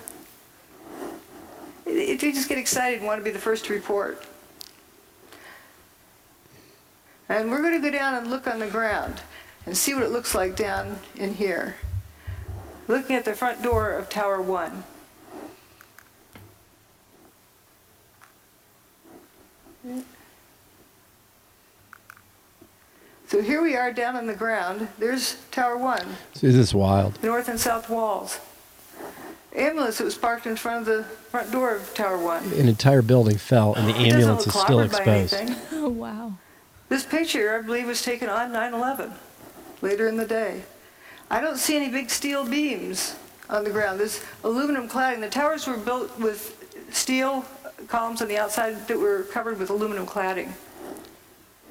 [1.86, 4.26] It, you just get excited and want to be the first to report.
[7.30, 9.22] And we're going to go down and look on the ground
[9.66, 11.76] and see what it looks like down in here.
[12.88, 14.84] Looking at the front door of Tower 1.
[23.28, 24.90] So here we are down on the ground.
[25.00, 27.24] There's Tower 1, This is wild.
[27.24, 28.40] north and south walls.
[29.56, 32.54] Ambulance that was parked in front of the front door of Tower 1.
[32.54, 35.54] An entire building fell, and the It ambulance is still clobbered by exposed.
[35.74, 36.34] Oh, wow.
[36.90, 39.14] This picture, I believe, was taken on 9/11,
[39.82, 40.64] later in the day.
[41.30, 43.16] I don't see any big steel beams
[43.50, 44.00] on the ground.
[44.00, 45.22] There's aluminum cladding.
[45.22, 46.58] The towers were built with
[46.92, 47.46] steel
[47.88, 50.52] columns on the outside that were covered with aluminum cladding.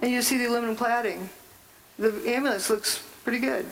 [0.03, 1.29] And you see the aluminum cladding.
[1.99, 3.67] The ambulance looks pretty good.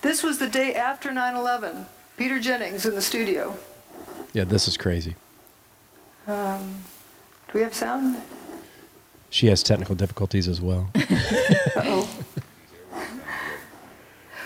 [0.00, 1.86] This was the day after 9/11.
[2.16, 3.56] Peter Jennings in the studio.
[4.32, 5.16] Yeah, this is crazy.
[6.26, 6.82] Um,
[7.46, 8.16] do we have sound?
[9.30, 10.90] She has technical difficulties as well.
[10.96, 12.08] Uh-oh.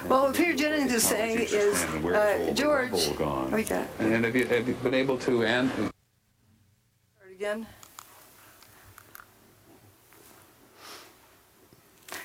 [0.09, 3.55] Well, what Peter Jennings is saying is, And where's all uh, George, rubble gone?
[4.01, 5.93] And have you, have you been able to, and, start
[7.31, 7.67] again.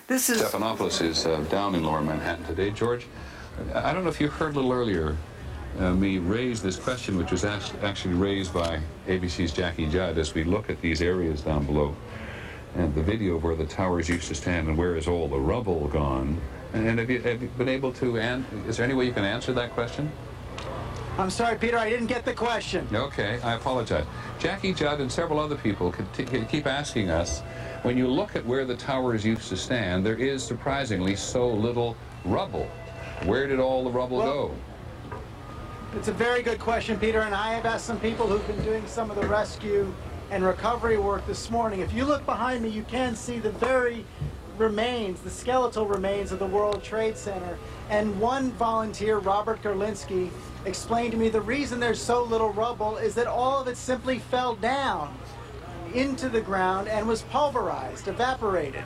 [0.08, 2.72] This is, Stephanopoulos is uh, down in lower Manhattan today.
[2.72, 3.06] George,
[3.76, 5.15] I don't know if you heard a little earlier
[5.80, 10.34] uh, me raise this question, which was act- actually raised by ABC's Jackie Judd as
[10.34, 11.96] we look at these areas down below
[12.78, 15.40] and the video of where the towers used to stand and where is all the
[15.40, 16.40] rubble gone.
[16.74, 19.26] And have you, have you been able to, an- is there any way you can
[19.26, 20.12] answer that question?
[21.18, 22.88] I'm sorry, Peter, I didn't get the question.
[22.94, 24.06] Okay, I apologize.
[24.38, 27.42] Jackie Judd and several other people keep asking us,
[27.82, 31.98] when you look at where the towers used to stand, there is surprisingly so little
[32.26, 32.70] rubble.
[33.26, 34.50] Where did all the rubble well,
[35.12, 35.18] go?
[35.96, 38.86] It's a very good question, Peter, and I have asked some people who've been doing
[38.86, 39.92] some of the rescue
[40.30, 41.80] and recovery work this morning.
[41.80, 44.06] If you look behind me, you can see the very
[44.58, 47.58] remains, the skeletal remains of the World Trade Center.
[47.90, 50.30] And one volunteer, Robert Gerlinsky,
[50.66, 54.20] explained to me the reason there's so little rubble is that all of it simply
[54.20, 55.18] fell down
[55.94, 58.84] into the ground and was pulverized, evaporated.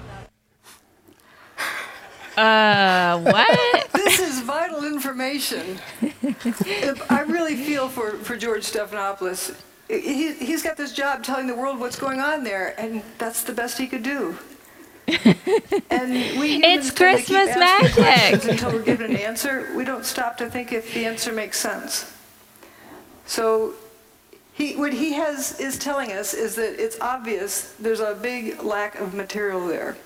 [2.37, 3.87] Uh, what?
[3.93, 5.79] this is vital information.
[7.09, 9.55] I really feel for, for George Stephanopoulos.
[9.91, 13.51] He, he's got this job telling the world what's going on there, and that's the
[13.51, 14.37] best he could do.
[15.89, 18.45] and we it's Christmas magic.
[18.45, 22.15] Until we're given an answer, we don't stop to think if the answer makes sense.
[23.25, 23.73] So,
[24.53, 28.95] he, what he has is telling us is that it's obvious there's a big lack
[28.97, 29.97] of material there.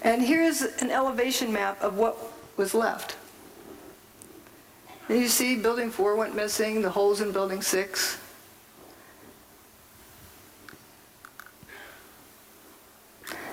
[0.00, 2.16] And here's an elevation map of what
[2.56, 3.16] was left.
[5.08, 8.18] And you see building four went missing, the holes in building six.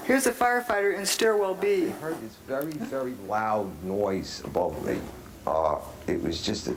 [0.04, 1.88] Here's a firefighter in stairwell B.
[1.88, 5.00] I heard this very, very loud noise above me.
[5.48, 6.76] Uh, it was just a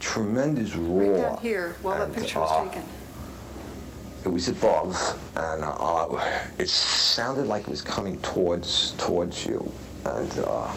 [0.00, 1.12] tremendous roar.
[1.12, 2.84] Right down here, while and, that picture was uh, taken.
[4.24, 4.96] It was above,
[5.36, 9.70] and uh, it sounded like it was coming towards towards you,
[10.04, 10.72] and uh,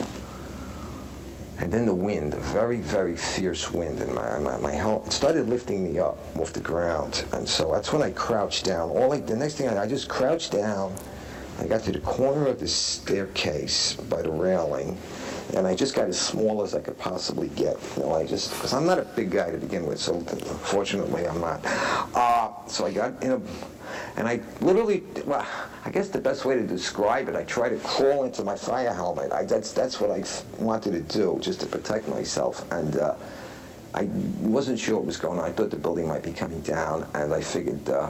[1.60, 5.48] and then the wind, a very, very fierce wind, and my, my, my helmet started
[5.48, 7.26] lifting me up off the ground.
[7.34, 8.90] And so that's when I crouched down.
[8.90, 10.94] All I, the next thing I, I just crouched down.
[11.60, 14.98] I got to the corner of the staircase by the railing,
[15.56, 17.78] and I just got as small as I could possibly get.
[17.98, 21.28] You know, I just, because I'm not a big guy to begin with, so fortunately
[21.28, 21.62] I'm not.
[22.14, 23.42] Uh, so I got in a
[24.16, 25.46] and I literally, well,
[25.86, 28.94] I guess the best way to describe it, I tried to crawl into my fire
[28.94, 29.32] helmet.
[29.32, 30.24] I, that's, that's what I
[30.62, 32.70] wanted to do, just to protect myself.
[32.72, 33.16] And uh,
[33.94, 34.04] I
[34.42, 35.46] wasn't sure what was going on.
[35.46, 38.10] I thought the building might be coming down, and I figured, uh,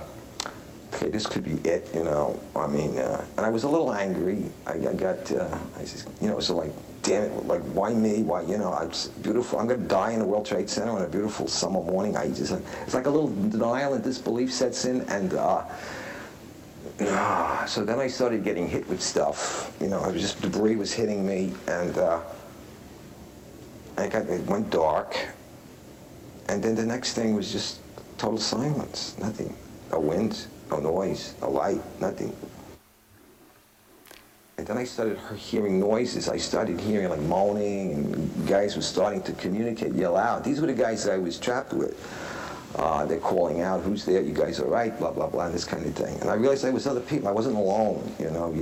[0.94, 2.40] okay, this could be it, you know.
[2.56, 4.46] I mean, uh, and I was a little angry.
[4.66, 8.24] I, I got, uh, I just, you know, so like, damn it, like, why me?
[8.24, 9.60] Why, you know, I'm beautiful.
[9.60, 12.16] I'm going to die in the World Trade Center on a beautiful summer morning.
[12.18, 12.52] I just,
[12.84, 15.64] it's like a little denial and disbelief sets in, and uh,
[17.00, 19.76] uh, so then I started getting hit with stuff.
[19.82, 22.20] You know, it was just debris was hitting me, and uh,
[23.98, 25.18] I got it went dark,
[26.50, 27.80] and then the next thing was just
[28.18, 29.18] total silence.
[29.18, 29.56] Nothing,
[29.92, 32.36] no wind, no noise, no light, nothing.
[34.62, 36.30] And then I started hearing noises.
[36.30, 40.44] I started hearing like moaning, and guys were starting to communicate, yell out.
[40.44, 41.98] These were the guys that I was trapped with.
[42.76, 44.22] Uh, they're calling out, who's there?
[44.22, 46.16] You guys are right, blah, blah, blah, this kind of thing.
[46.22, 47.28] And I realized I was other people.
[47.28, 48.54] I wasn't alone, you know.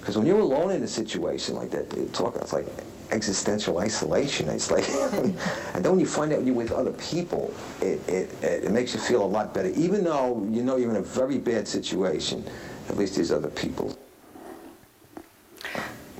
[0.00, 2.66] Because when you're alone in a situation like that, talk, it's like
[3.12, 4.48] existential isolation.
[4.48, 8.72] It's like, and then when you find out you're with other people, it, it, it
[8.72, 9.68] makes you feel a lot better.
[9.76, 12.44] Even though you know you're in a very bad situation,
[12.88, 13.96] at least there's other people.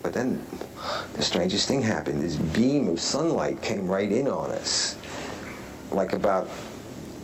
[0.03, 0.45] But then
[1.15, 2.23] the strangest thing happened.
[2.23, 4.97] This beam of sunlight came right in on us.
[5.91, 6.49] Like about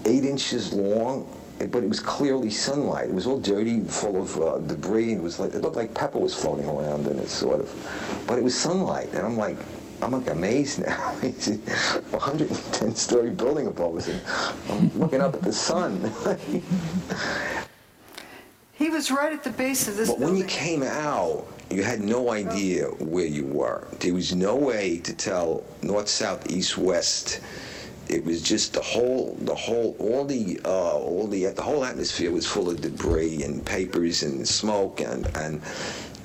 [0.07, 3.09] eight inches long, but it was clearly sunlight.
[3.09, 5.13] It was all dirty, full of uh, debris.
[5.15, 8.25] It was like it looked like pepper was floating around in it, sort of.
[8.27, 9.57] But it was sunlight, and I'm like,
[10.03, 11.17] I'm like amazed now.
[11.23, 11.57] it's a
[12.11, 14.21] 110 story building above us, and
[14.69, 16.13] I'm looking up at the sun.
[18.73, 20.09] he was right at the base of this.
[20.09, 20.39] But building.
[20.39, 23.87] when you came out, you had no idea where you were.
[24.01, 27.41] There was no way to tell north, south, east, west
[28.09, 32.31] it was just the whole, the whole, all the, uh, all the, the whole atmosphere
[32.31, 35.63] was full of debris and papers and smoke and and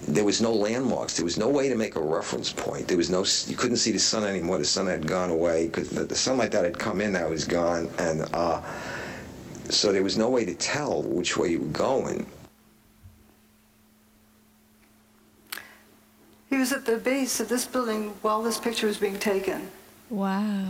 [0.07, 1.15] there was no landmarks.
[1.15, 2.87] There was no way to make a reference point.
[2.87, 4.57] There was no, you couldn't see the sun anymore.
[4.57, 7.45] The sun had gone away because the, the, sunlight that had come in now was
[7.45, 8.61] gone, and uh,
[9.69, 12.25] so there was no way to tell which way you were going.
[16.49, 19.69] He was at the base of this building while this picture was being taken.
[20.09, 20.65] Wow.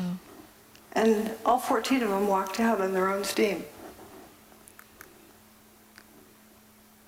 [0.93, 3.63] And all 14 of them walked out on their own steam.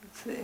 [0.03, 0.43] Let's see.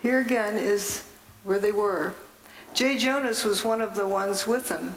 [0.00, 1.04] Here again is
[1.44, 2.14] where they were.
[2.74, 4.94] Jay Jonas was one of the ones with them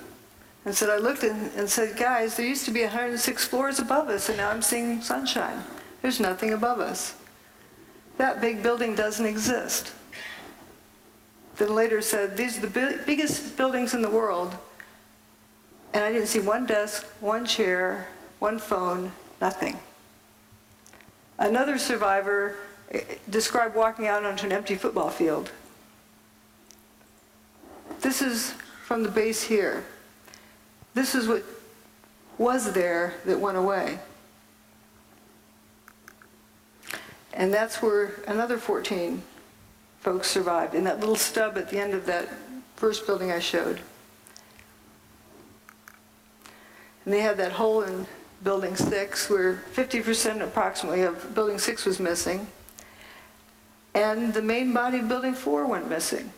[0.63, 4.09] and said, I looked in and said, guys, there used to be 106 floors above
[4.09, 5.63] us, and now I'm seeing sunshine.
[6.01, 7.15] There's nothing above us.
[8.18, 9.91] That big building doesn't exist.
[11.57, 14.55] then later said, these are the bi- biggest buildings in the world.
[15.93, 18.07] And I didn't see one desk, one chair,
[18.39, 19.78] one phone, nothing.
[21.38, 22.55] Another survivor
[22.91, 25.51] eh, described walking out onto an empty football field.
[28.01, 28.53] This is
[28.86, 29.84] from the base here.
[30.93, 31.43] This is what
[32.38, 33.99] was there that went away.
[37.36, 39.21] And that's where another 14
[39.99, 42.29] folks survived, in that little stub at the end of that
[42.77, 43.81] first building I showed.
[47.03, 48.07] And they had that hole in
[48.43, 52.47] building six where 50% approximately of building six was missing.
[53.93, 56.31] And the main body of building four went missing.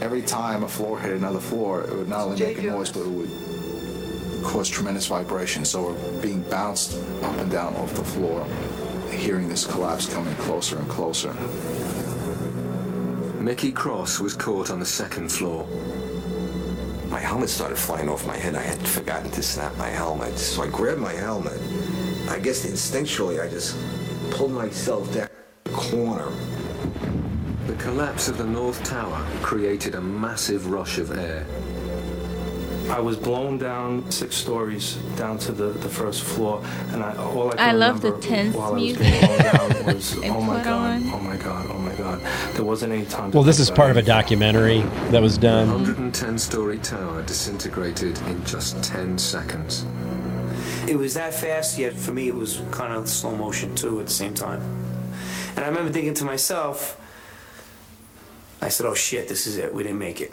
[0.00, 3.00] Every time a floor hit another floor, it would not only make a noise, but
[3.00, 3.67] it would
[4.42, 5.64] cause tremendous vibration.
[5.64, 8.46] So we're being bounced up and down off the floor,
[9.10, 11.32] hearing this collapse coming closer and closer.
[13.40, 15.66] Mickey Kross was caught on the second floor.
[17.08, 18.54] My helmet started flying off my head.
[18.54, 20.38] I had forgotten to snap my helmet.
[20.38, 21.58] So I grabbed my helmet.
[22.28, 23.76] I guess instinctually I just
[24.30, 25.28] pulled myself down
[25.64, 26.30] the corner.
[27.66, 31.46] The collapse of the North Tower created a massive rush of air.
[32.90, 37.48] I was blown down six stories down to the, the first floor, and I, all
[37.48, 40.16] I could I love the remember tense while I was music being blown down was,
[40.16, 41.12] oh my god, on.
[41.12, 42.20] oh my god, oh my god.
[42.54, 43.30] There wasn't any time.
[43.30, 44.80] to Well, this is part of a documentary
[45.10, 45.70] that was done.
[45.70, 49.84] 110 story tower disintegrated in just 10 seconds.
[50.88, 54.06] It was that fast, yet for me it was kind of slow motion too at
[54.06, 54.62] the same time.
[55.56, 56.98] And I remember thinking to myself,
[58.62, 59.74] I said, oh shit, this is it.
[59.74, 60.32] We didn't make it.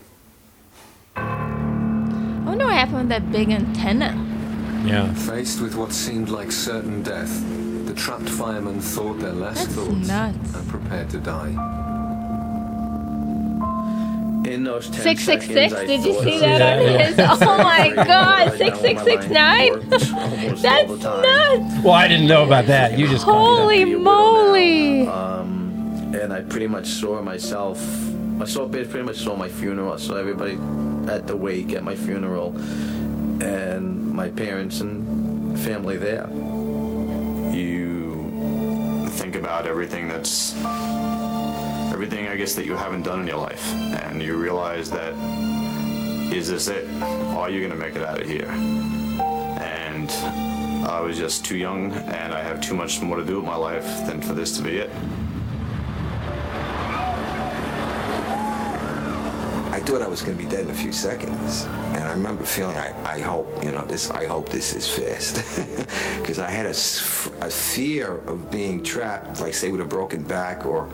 [2.56, 4.16] I wonder what happened with that big antenna.
[4.86, 5.14] Yeah.
[5.14, 7.30] Faced with what seemed like certain death,
[7.86, 10.56] the trapped firemen thought their last That's thoughts nuts.
[10.56, 11.50] and prepared to die.
[14.50, 15.74] In those 10 Six six seconds, six.
[15.74, 17.16] I Did you see of that on his?
[17.42, 18.06] Oh my God!
[18.06, 19.74] now, Six six my six mind nine.
[19.90, 21.62] works almost That's all the time.
[21.62, 21.84] nuts.
[21.84, 22.98] Well, I didn't know about that.
[22.98, 25.08] You just Holy be a widow moly!
[25.10, 27.82] Um, and I pretty much saw myself.
[28.40, 29.92] I saw pretty much saw my funeral.
[29.92, 30.58] I saw everybody
[31.10, 32.56] at the wake at my funeral,
[33.42, 36.30] and my parents and family there.
[37.54, 40.54] you think about everything that's
[41.94, 45.14] everything I guess that you haven't done in your life and you realize that
[46.34, 46.86] is this it?
[47.02, 48.50] Are you gonna make it out of here?
[49.62, 50.12] And
[50.86, 53.56] I was just too young and I have too much more to do with my
[53.56, 54.90] life than for this to be it
[59.86, 62.76] thought I was going to be dead in a few seconds, and I remember feeling,
[62.76, 64.10] I, I hope, you know, this.
[64.10, 65.36] I hope this is fast,
[66.20, 66.74] because I had a
[67.52, 70.90] fear of being trapped, like say with a broken back or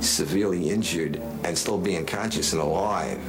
[0.00, 3.20] severely injured, and still being conscious and alive.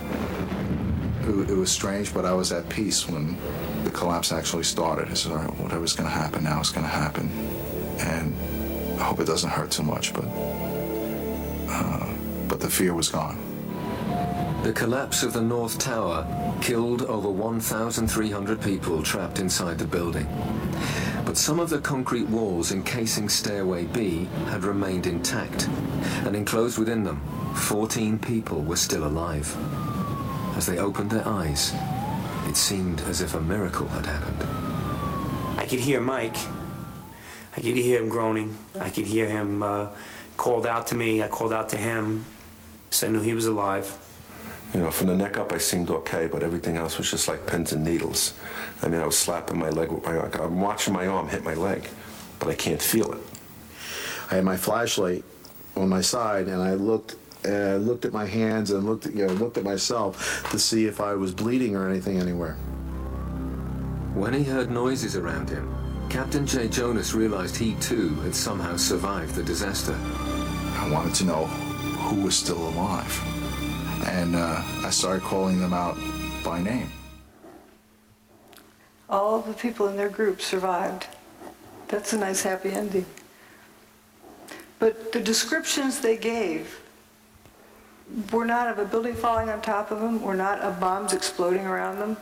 [1.22, 3.38] It, it was strange, but I was at peace when
[3.84, 5.10] the collapse actually started.
[5.10, 7.30] I said, all right, whatever's going to happen now is going to happen.
[8.00, 8.36] And
[9.00, 10.26] I hope it doesn't hurt too much, but,
[11.70, 12.12] uh,
[12.48, 13.53] but the fear was gone.
[14.64, 16.26] The collapse of the North Tower
[16.62, 20.26] killed over 1,300 people trapped inside the building.
[21.26, 25.68] But some of the concrete walls encasing Stairway B had remained intact,
[26.26, 27.22] and enclosed within them,
[27.56, 29.54] 14 people were still alive.
[30.56, 31.74] As they opened their eyes,
[32.48, 35.60] it seemed as if a miracle had happened.
[35.60, 36.38] I could hear Mike.
[37.58, 38.58] I could hear him groaning.
[38.80, 39.90] I could hear him uh,
[40.38, 41.22] called out to me.
[41.22, 42.24] I called out to him,
[42.92, 44.00] so I knew he was alive.
[44.74, 47.46] You know, from the neck up, I seemed okay, but everything else was just like
[47.46, 48.34] pins and needles.
[48.82, 50.18] I mean, I was slapping my leg with my.
[50.18, 51.88] Arm, I'm watching my arm hit my leg,
[52.40, 53.22] but I can't feel it.
[54.32, 55.24] I had my flashlight
[55.76, 57.16] on my side, and I looked,
[57.46, 60.88] uh, looked at my hands and looked, at, you know, looked at myself to see
[60.88, 62.56] if I was bleeding or anything anywhere.
[64.16, 65.72] When he heard noises around him,
[66.10, 69.96] Captain Jay Jonas realized he too had somehow survived the disaster.
[70.78, 73.12] I wanted to know who was still alive,
[74.08, 75.98] and uh, I started calling them out
[76.44, 76.90] by name.
[79.10, 81.08] All the people in their group survived.
[81.88, 83.06] That's a nice happy ending.
[84.80, 86.80] But the descriptions they gave
[88.32, 91.66] were not of a building falling on top of them, were not of bombs exploding
[91.66, 92.18] around them.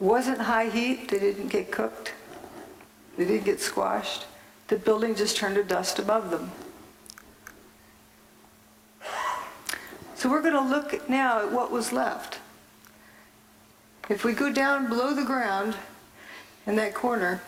[0.00, 2.12] Wasn't high heat, they didn't get cooked.
[3.16, 4.26] They didn't get squashed.
[4.68, 6.50] The building just turned to dust above them.
[10.26, 12.40] So we're going to look now at what was left.
[14.08, 15.76] If we go down below the ground
[16.66, 17.42] in that corner,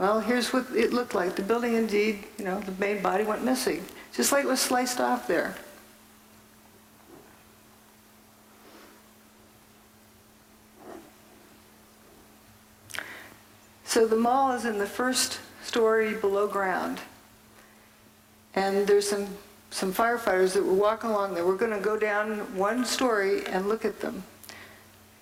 [0.00, 1.36] Well, here's what it looked like.
[1.36, 3.84] The building indeed, you know, the main body went missing,
[4.14, 5.54] just like it was sliced off there.
[13.84, 17.00] So the mall is in the first story below ground.
[18.54, 19.26] And there's some,
[19.70, 21.46] some firefighters that were walking along there.
[21.46, 24.22] We're going to go down one story and look at them.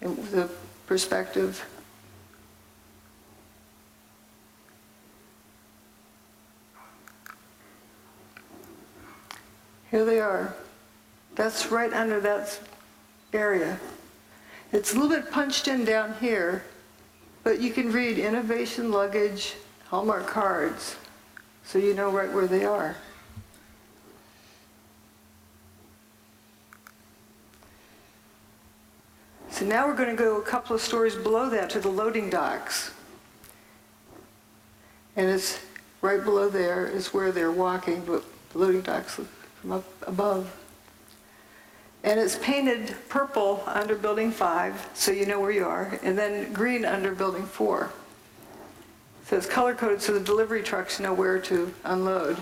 [0.00, 0.48] in the
[0.86, 1.64] perspective.
[9.90, 10.54] Here they are.
[11.34, 12.58] That's right under that
[13.32, 13.78] area.
[14.72, 16.62] It's a little bit punched in down here,
[17.42, 19.54] but you can read innovation luggage,
[19.86, 20.96] Hallmark cards,
[21.64, 22.96] so you know right where they are.
[29.58, 32.30] So now we're going to go a couple of stories below that to the loading
[32.30, 32.92] docks.
[35.16, 35.58] And it's
[36.00, 39.18] right below there is where they're walking, but the loading docks
[39.60, 40.56] from up above.
[42.04, 46.52] And it's painted purple under building five, so you know where you are, and then
[46.52, 47.90] green under building four.
[49.24, 52.38] So it's color coded so the delivery trucks know where to unload.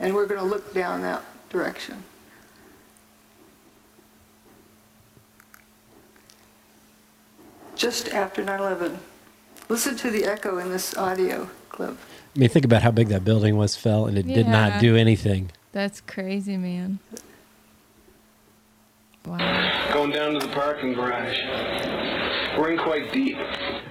[0.00, 2.02] And we're going to look down that direction.
[7.76, 8.98] Just after 9 11.
[9.68, 11.96] Listen to the echo in this audio clip.
[12.34, 14.96] I mean, think about how big that building was, fell, and it did not do
[14.96, 15.50] anything.
[15.72, 16.98] That's crazy, man.
[19.26, 19.90] Wow.
[19.92, 21.38] Going down to the parking garage.
[22.58, 23.36] We're in quite deep.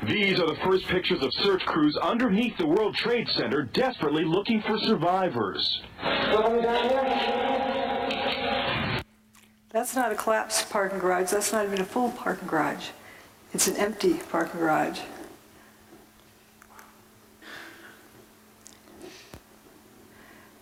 [0.08, 4.62] These are the first pictures of search crews underneath the World Trade Center desperately looking
[4.62, 5.82] for survivors.
[9.70, 11.32] That's not a collapsed parking garage.
[11.32, 12.90] That's not even a full parking garage.
[13.54, 15.00] It's an empty parking garage.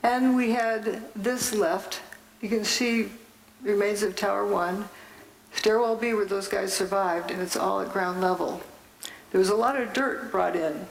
[0.02, 2.02] And we had this left.
[2.42, 3.10] You can see
[3.62, 4.88] remains of Tower 1.
[5.54, 8.62] Stairwell B where those guys survived, and it's all at ground level.
[9.32, 10.88] There was a lot of dirt brought in.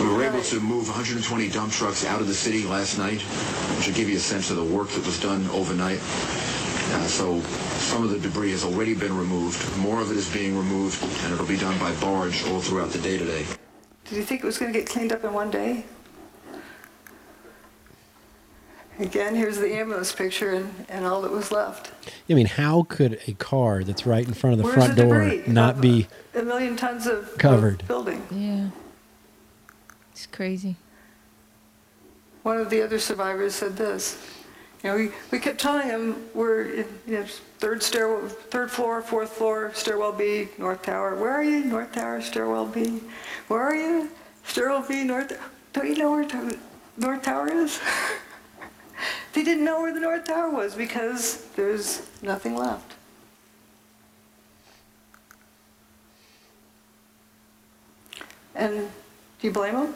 [0.00, 3.20] We were able to move 120 dump trucks out of the city last night,
[3.76, 6.00] which will give you a sense of the work that was done overnight.
[6.88, 9.76] Uh, so some of the debris has already been removed.
[9.78, 12.98] More of it is being removed, and it'll be done by barge all throughout the
[12.98, 13.44] day today.
[14.04, 15.84] Did you think it was going to get cleaned up in one day?
[18.98, 21.90] Again, here's the ambulance picture and, and all that was left.
[22.30, 25.02] I mean, how could a car that's right in front of the Where's front the
[25.02, 27.86] door not be A million tons of of Covered.
[27.86, 28.22] building.
[28.30, 28.68] Yeah.
[30.12, 30.76] It's crazy.
[32.42, 34.18] One of the other survivors said this.
[34.86, 37.24] You know, we, we kept telling him we're in you know,
[37.58, 41.16] third stairwell, third floor, fourth floor, stairwell B, North Tower.
[41.16, 41.64] Where are you?
[41.64, 43.00] North Tower, stairwell B.
[43.48, 44.08] Where are you?
[44.44, 45.36] Stairwell B, North.
[45.72, 46.56] Don't you know where to,
[46.98, 47.80] North Tower is?
[49.32, 52.94] they didn't know where the North Tower was because there's nothing left.
[58.54, 58.88] And
[59.40, 59.94] do you blame them?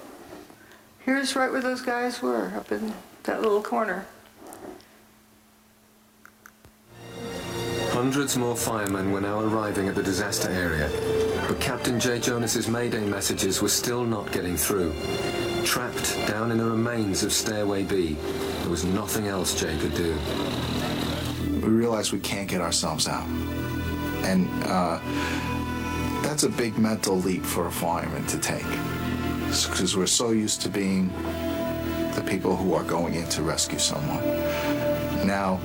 [1.04, 4.04] Here's right where those guys were, up in that little corner.
[8.00, 10.88] Hundreds more firemen were now arriving at the disaster area,
[11.46, 14.94] but Captain Jay Jonas's Mayday messages were still not getting through.
[15.66, 18.16] Trapped down in the remains of Stairway B,
[18.62, 20.16] there was nothing else Jay could do.
[21.60, 23.28] we realize we can't get ourselves out.
[24.24, 24.98] And uh,
[26.22, 28.64] that's a big mental leap for a fireman to take.
[29.44, 31.08] Because we're so used to being
[32.14, 34.24] the people who are going in to rescue someone.
[35.26, 35.60] Now,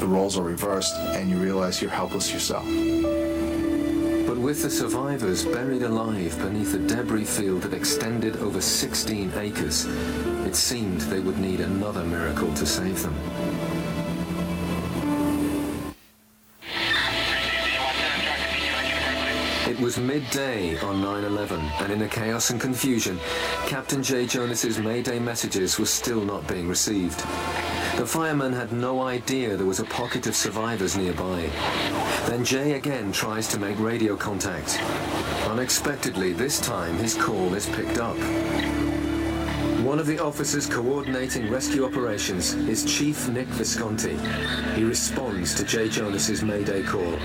[0.00, 2.64] the roles are reversed, and you realize you're helpless yourself.
[2.64, 9.84] But with the survivors buried alive beneath a debris field that extended over 16 acres,
[10.46, 13.14] it seemed they would need another miracle to save them.
[19.68, 23.20] It was midday on 9-11, and in the chaos and confusion,
[23.66, 27.22] Captain Jay Jonas's Mayday messages were still not being received.
[27.96, 31.50] The firemen had no idea there was a pocket of survivors nearby.
[32.26, 34.78] Then Jay again tries to make radio contact.
[35.48, 38.16] Unexpectedly, this time his call is picked up.
[39.84, 44.16] One of the officers coordinating rescue operations is Chief Nick Visconti.
[44.74, 47.18] He responds to Jay Jonas's Mayday call.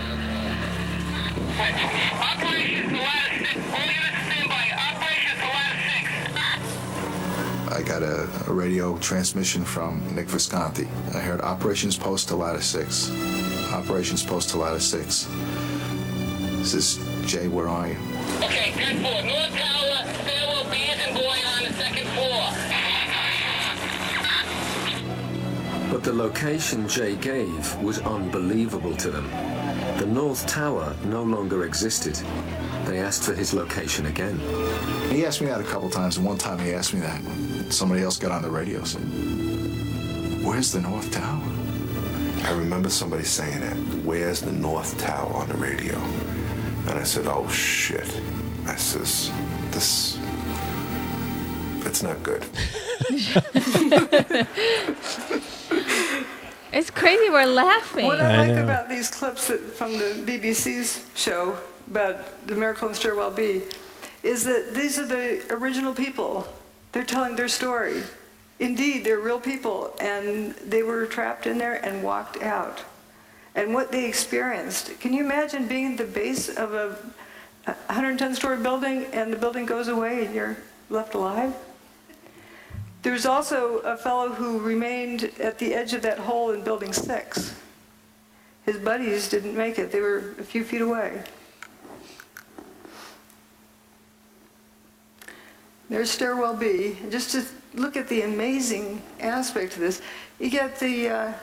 [7.75, 10.87] I got a, a radio transmission from Nick Visconti.
[11.13, 13.11] I heard Operations Post to Ladder 6.
[13.73, 15.27] Operations Post to Ladder 6.
[16.59, 17.97] This is Jay, where are you?
[18.37, 19.11] Okay, 10 4.
[19.23, 22.53] North Tower, stairwell B is in boy on the second floor.
[25.91, 29.29] But the location Jay gave was unbelievable to them.
[29.97, 32.17] The North Tower no longer existed.
[32.85, 34.39] They asked for his location again.
[35.09, 37.21] He asked me that a couple times, and one time he asked me that.
[37.73, 41.41] Somebody else got on the radio and said, Where's the North Tower?
[42.43, 43.75] I remember somebody saying that.
[44.05, 45.95] Where's the North Tower on the radio?
[46.87, 48.07] And I said, oh shit.
[48.67, 49.31] I says,
[49.71, 50.19] this,
[51.85, 52.45] it's not good.
[56.73, 57.29] It's crazy.
[57.29, 58.05] We're laughing.
[58.05, 61.57] What I, like about these clips that, from the BBC's show
[61.89, 63.63] about the miracle in Stairwell B
[64.23, 66.47] is that these are the original people.
[66.91, 68.01] They're telling their story.
[68.59, 72.81] Indeed, they're real people, and they were trapped in there and walked out.
[73.53, 74.99] And what they experienced.
[74.99, 76.97] Can you imagine being at the base of a
[77.65, 80.57] 110 story building and the building goes away and you're
[80.89, 81.53] left alive?
[83.01, 87.55] There's also a fellow who remained at the edge of that hole in building six.
[88.65, 91.21] His buddies didn't make it, they were a few feet away.
[95.89, 96.97] There's stairwell B.
[97.09, 100.01] Just to look at the amazing aspect of this,
[100.39, 101.33] you get the uh,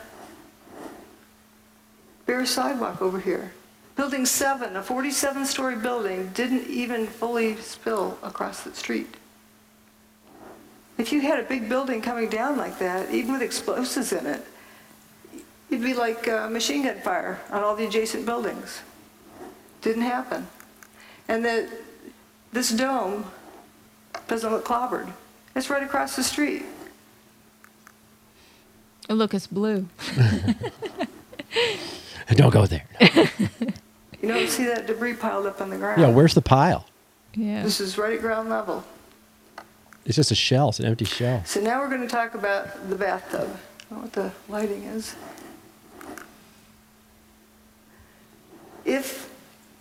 [2.25, 3.53] bare sidewalk over here.
[3.95, 9.07] Building seven, a 47 story building, didn't even fully spill across the street.
[10.97, 14.45] If you had a big building coming down like that, even with explosives in it,
[15.69, 18.81] it'd be like uh, machine gun fire on all the adjacent buildings.
[19.81, 20.47] Didn't happen.
[21.27, 21.69] And that
[22.51, 23.25] this dome
[24.27, 25.11] doesn't look clobbered.
[25.55, 26.63] It's right across the street.
[29.09, 29.87] Oh, look, it's blue.
[32.35, 32.85] Don't go there.
[34.23, 35.99] You don't see that debris piled up on the ground.
[35.99, 36.85] Yeah, where's the pile?
[37.33, 37.61] Yeah.
[37.61, 38.85] This is right at ground level.
[40.05, 40.69] It's just a shell.
[40.69, 41.43] It's an empty shell.
[41.43, 43.49] So now we're going to talk about the bathtub.
[43.51, 45.13] I don't know what the lighting is.
[48.85, 49.29] If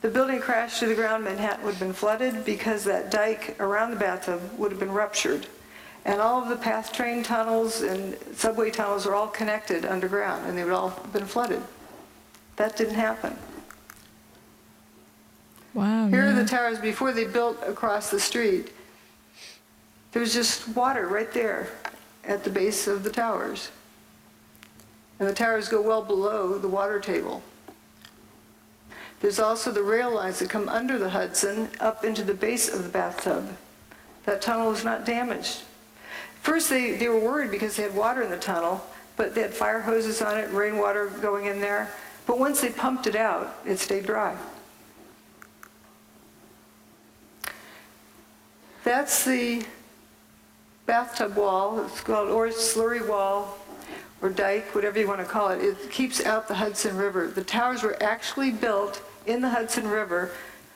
[0.02, 3.90] the building crashed to the ground, Manhattan would have been flooded because that dike around
[3.90, 5.46] the bathtub would have been ruptured.
[6.04, 10.58] And all of the PATH train tunnels and subway tunnels are all connected underground, and
[10.58, 11.62] they would all have been flooded.
[12.56, 13.36] That didn't happen.
[15.74, 16.08] Wow.
[16.08, 18.72] Here are the towers before they built across the street.
[20.10, 21.68] There's just water right there
[22.24, 23.70] at the base of the towers.
[25.18, 27.42] And the towers go well below the water table.
[29.22, 32.82] There's also the rail lines that come under the Hudson up into the base of
[32.82, 33.56] the bathtub.
[34.24, 35.62] That tunnel was not damaged.
[36.40, 38.84] First, they, they were worried because they had water in the tunnel,
[39.16, 41.88] but they had fire hoses on it, rainwater going in there.
[42.26, 44.36] But once they pumped it out, it stayed dry.
[48.82, 49.64] That's the
[50.86, 51.84] bathtub wall.
[51.84, 53.56] It's called or slurry wall
[54.20, 55.62] or dike, whatever you want to call it.
[55.62, 57.28] It keeps out the Hudson River.
[57.28, 60.30] The towers were actually built in the Hudson River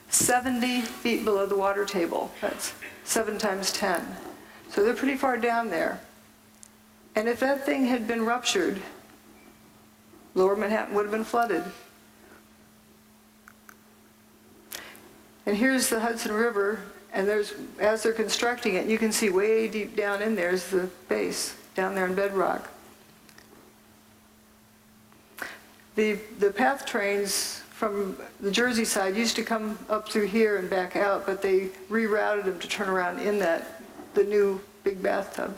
[0.09, 2.31] 70 feet below the water table.
[2.41, 2.73] That's
[3.03, 4.05] 7 times 10.
[4.69, 5.99] So they're pretty far down there.
[7.15, 8.81] And if that thing had been ruptured,
[10.35, 11.63] lower Manhattan would have been flooded.
[15.45, 16.79] And here's the Hudson River,
[17.13, 20.69] and there's, as they're constructing it, you can see way deep down in there is
[20.69, 22.69] the base, down there in bedrock.
[25.95, 30.67] The, the PATH trains from the Jersey side used to come up through here and
[30.67, 33.83] back out, but they rerouted them to turn around in that,
[34.15, 35.55] the new big bathtub.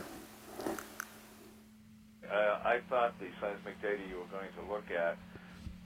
[2.30, 5.16] Uh, I thought the seismic data you were going to look at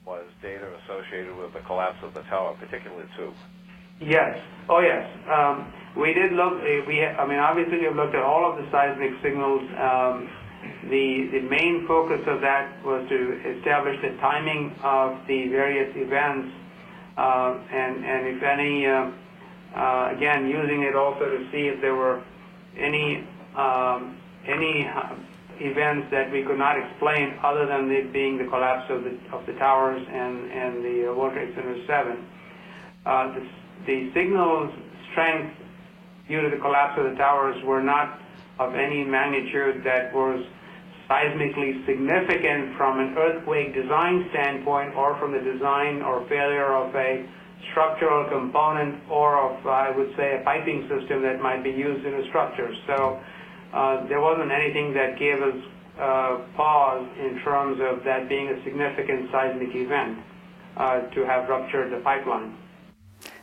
[0.05, 3.33] was data associated with the collapse of the tower, particularly two.
[4.01, 4.37] Yes.
[4.67, 5.09] Oh, yes.
[5.29, 6.61] Um, we did look.
[6.61, 9.61] uh, We, I mean, obviously, we've looked at all of the seismic signals.
[9.79, 10.29] Um,
[10.95, 13.19] the the main focus of that was to
[13.57, 16.55] establish the timing of the various events,
[17.17, 19.11] uh, and and if any, uh,
[19.75, 22.23] uh, again, using it also to see if there were
[22.77, 23.27] any
[23.57, 24.17] um,
[24.47, 25.15] any uh,
[25.59, 29.45] events that we could not explain other than it being the collapse of the of
[29.45, 32.25] the towers and and the World Trade Center seven.
[33.05, 33.41] Uh, the,
[33.85, 34.71] the signal
[35.11, 35.53] strength
[36.29, 38.21] due to the collapse of the towers were not
[38.59, 40.43] of any magnitude that was
[41.09, 47.25] seismically significant from an earthquake design standpoint or from the design or failure of a
[47.71, 52.13] structural component or of, I would say, a piping system that might be used in
[52.13, 52.73] a structure.
[52.87, 53.19] So
[53.73, 55.55] uh, there wasn't anything that gave us
[55.99, 60.19] uh, pause in terms of that being a significant seismic event
[60.77, 62.55] uh, to have ruptured the pipeline.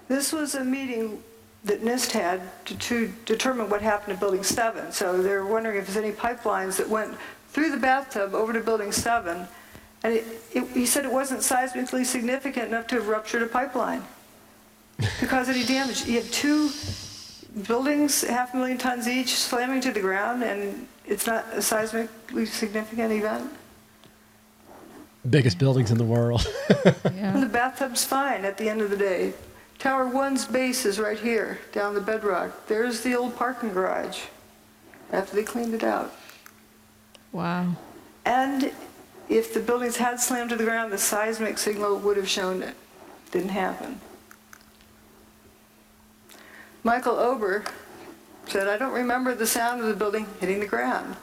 [0.08, 1.22] This was a meeting
[1.64, 4.92] that NIST had to, to determine what happened to Building 7.
[4.92, 7.14] So they're wondering if there's any pipelines that went
[7.52, 9.46] through the bathtub over to Building 7.
[10.04, 14.02] And it, it, he said it wasn't seismically significant enough to have ruptured a pipeline
[15.20, 16.06] to cause any damage.
[16.06, 16.70] You have two
[17.66, 22.46] buildings, half a million tons each, slamming to the ground, and it's not a seismically
[22.46, 23.52] significant event.
[25.28, 26.46] Biggest buildings in the world.
[27.04, 29.32] And the bathtub's fine at the end of the day.
[29.78, 32.66] Tower One's base is right here, down the bedrock.
[32.66, 34.22] There's the old parking garage,
[35.12, 36.12] after they cleaned it out.
[37.32, 37.74] Wow.
[38.24, 38.72] And
[39.28, 42.74] if the buildings had slammed to the ground, the seismic signal would have shown it.
[43.30, 44.00] Didn't happen.
[46.84, 47.64] Michael Ober
[48.46, 51.16] said, I don't remember the sound of the building hitting the ground.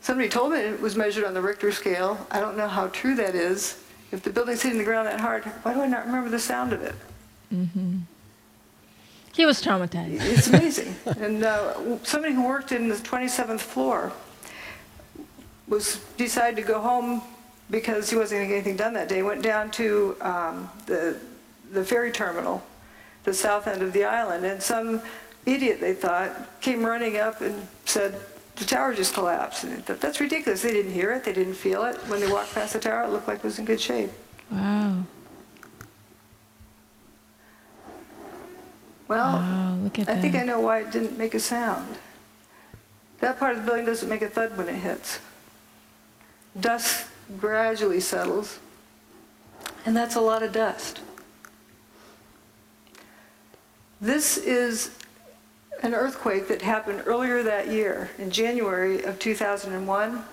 [0.00, 2.26] Somebody told me it was measured on the Richter scale.
[2.30, 3.82] I don't know how true that is.
[4.12, 6.72] If the building's hitting the ground that hard, why do I not remember the sound
[6.72, 6.94] of it?
[7.52, 7.98] Mm-hmm.
[9.34, 10.20] He was traumatized.
[10.20, 10.94] It's amazing.
[11.18, 14.12] and uh, somebody who worked in the 27th floor
[15.68, 17.22] was decided to go home
[17.70, 19.22] because he wasn't going to get anything done that day.
[19.22, 21.16] Went down to um, the
[21.72, 22.62] the ferry terminal,
[23.24, 25.02] the south end of the island, and some
[25.44, 28.18] idiot they thought came running up and said
[28.56, 29.64] the tower just collapsed.
[29.64, 30.62] And they thought that's ridiculous.
[30.62, 31.24] They didn't hear it.
[31.24, 31.96] They didn't feel it.
[32.08, 34.10] When they walked past the tower, it looked like it was in good shape.
[34.50, 35.04] Wow.
[39.08, 40.34] Well, Wow, look at I think.
[40.34, 41.96] I know why it didn't make a sound.
[43.20, 45.18] That part of the building doesn't make a thud when it hits.
[46.60, 47.06] Dust
[47.38, 48.58] gradually settles,
[49.86, 51.00] and that's a lot of dust.
[54.00, 54.90] This is
[55.82, 60.24] an earthquake that happened earlier that year, in January of 2001,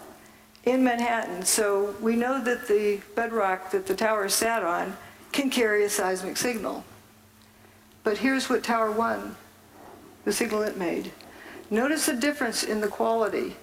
[0.66, 1.44] in Manhattan.
[1.44, 4.98] So we know that the bedrock that the tower sat on
[5.32, 6.84] can carry a seismic signal.
[8.04, 9.36] But here's what Tower 1,
[10.26, 11.12] the signal it made.
[11.70, 13.56] Notice the difference in the quality.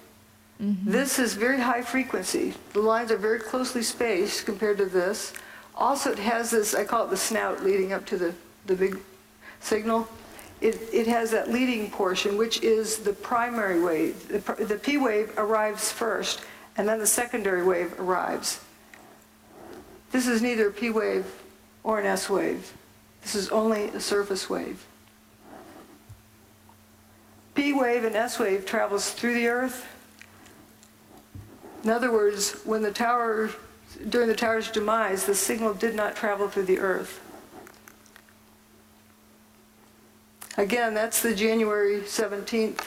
[0.61, 0.91] Mm-hmm.
[0.91, 2.53] This is very high frequency.
[2.73, 5.33] The lines are very closely spaced compared to this.
[5.75, 8.33] Also, it has this, I call it the snout leading up to the,
[8.67, 8.99] the big
[9.59, 10.07] signal.
[10.61, 14.27] It, it has that leading portion, which is the primary wave.
[14.27, 16.41] The, the P wave arrives first,
[16.77, 18.61] and then the secondary wave arrives.
[20.11, 21.25] This is neither a P wave
[21.83, 22.71] or an S wave.
[23.23, 24.85] This is only a surface wave.
[27.55, 29.87] P wave and S wave travels through the earth.
[31.83, 33.49] In other words, when the tower,
[34.09, 37.19] during the tower's demise, the signal did not travel through the earth.
[40.57, 42.85] Again, that's the January 17th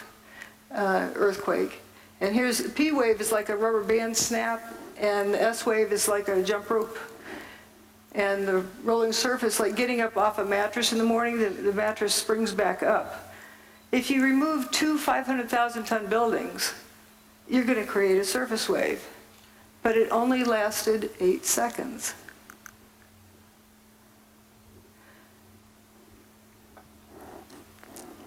[0.73, 1.81] uh, earthquake.
[2.21, 6.09] And here's, P wave is like a rubber band snap, and the S wave is
[6.09, 6.97] like a jump rope.
[8.15, 11.73] And the rolling surface, like getting up off a mattress in the morning, the, the
[11.73, 13.35] mattress springs back up.
[13.93, 16.73] If you remove two 500,000 ton buildings,
[17.49, 19.07] you're going to create a surface wave.
[19.83, 22.15] But it only lasted eight seconds.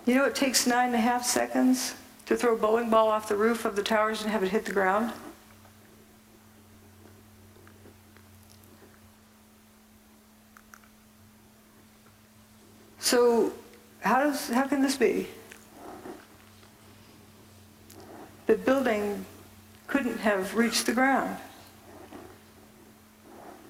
[0.05, 1.93] You know, it takes nine and a half seconds
[2.26, 4.65] to throw a bowling ball off the roof of the towers and have it hit
[4.65, 5.11] the ground.
[12.99, 13.51] So,
[14.01, 15.28] how does how can this be?
[18.49, 19.27] The building
[19.85, 21.37] couldn't have reached the ground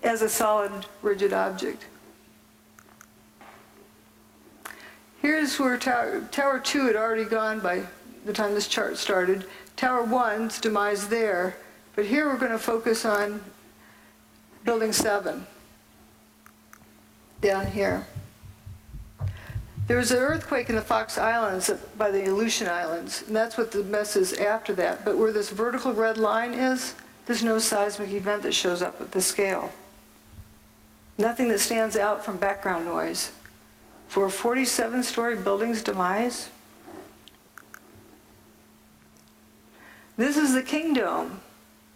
[0.02, 1.86] as a solid, rigid object.
[5.22, 7.88] Here's where Tower, tower 2 had already gone by
[8.24, 9.46] the time this chart started.
[9.76, 11.58] Tower 1's demise there,
[11.94, 13.42] but here we're going to focus on
[14.64, 15.46] Building 7,
[17.42, 18.08] down here.
[19.90, 23.72] There was an earthquake in the Fox Islands by the Aleutian Islands, and that's what
[23.72, 25.04] the mess is after that.
[25.04, 26.94] But where this vertical red line is,
[27.26, 29.72] there's no seismic event that shows up at the scale.
[31.18, 33.32] Nothing that stands out from background noise.
[34.10, 36.52] For a 47-story building's demise,
[40.18, 41.42] this is the Kingdome.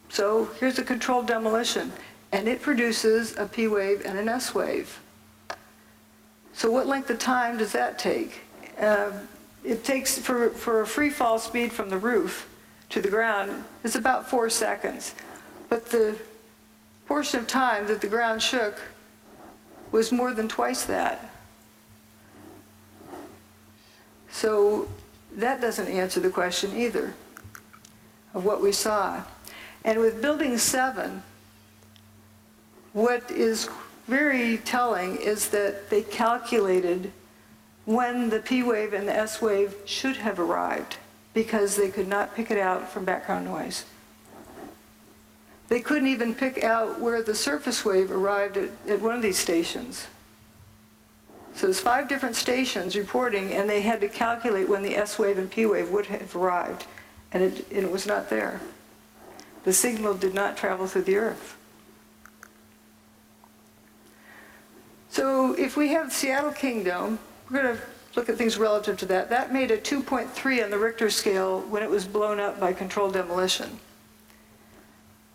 [0.09, 1.91] So here's a controlled demolition,
[2.31, 4.99] and it produces a P wave and an S wave.
[6.53, 8.41] So what length of time does that take?
[8.79, 9.11] Uh,
[9.63, 12.49] it takes, for, for a free fall speed from the roof
[12.89, 15.15] to the ground, it's about four seconds.
[15.69, 16.15] But the
[17.07, 18.79] portion of time that the ground shook
[19.91, 21.29] was more than twice that.
[24.29, 24.87] So
[25.35, 27.13] that doesn't answer the question either
[28.33, 29.23] of what we saw.
[29.83, 31.21] And with Building 7,
[32.93, 33.69] what is
[34.07, 37.11] very telling is that they calculated
[37.85, 40.97] when the P wave and the S wave should have arrived
[41.33, 43.85] because they could not pick it out from background noise.
[45.69, 49.39] They couldn't even pick out where the surface wave arrived at, at one of these
[49.39, 50.07] stations.
[51.55, 55.37] So there's five different stations reporting, and they had to calculate when the S wave
[55.37, 56.85] and P wave would have arrived,
[57.31, 58.59] and it, and it was not there.
[59.63, 61.55] The signal did not travel through the Earth.
[65.13, 67.81] So if we have Seattle Kingdome, we're going to
[68.15, 69.29] look at things relative to that.
[69.29, 73.13] That made a 2.3 on the Richter scale when it was blown up by controlled
[73.13, 73.77] demolition.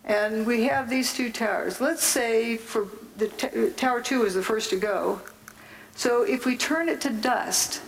[0.03, 1.79] And we have these two towers.
[1.79, 3.29] Let's say for the
[3.77, 5.21] tower two is the first to go.
[5.95, 7.81] So if we turn it to dust,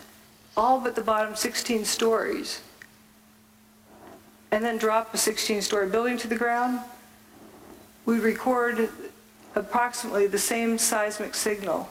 [0.56, 2.62] all but the bottom 16 stories,
[4.50, 6.80] and then drop a 16-story building to the ground,
[8.06, 8.90] we record
[9.56, 11.90] approximately the same seismic signal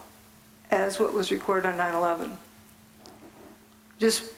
[0.71, 2.37] as what was recorded on 9/11.
[3.99, 4.33] Just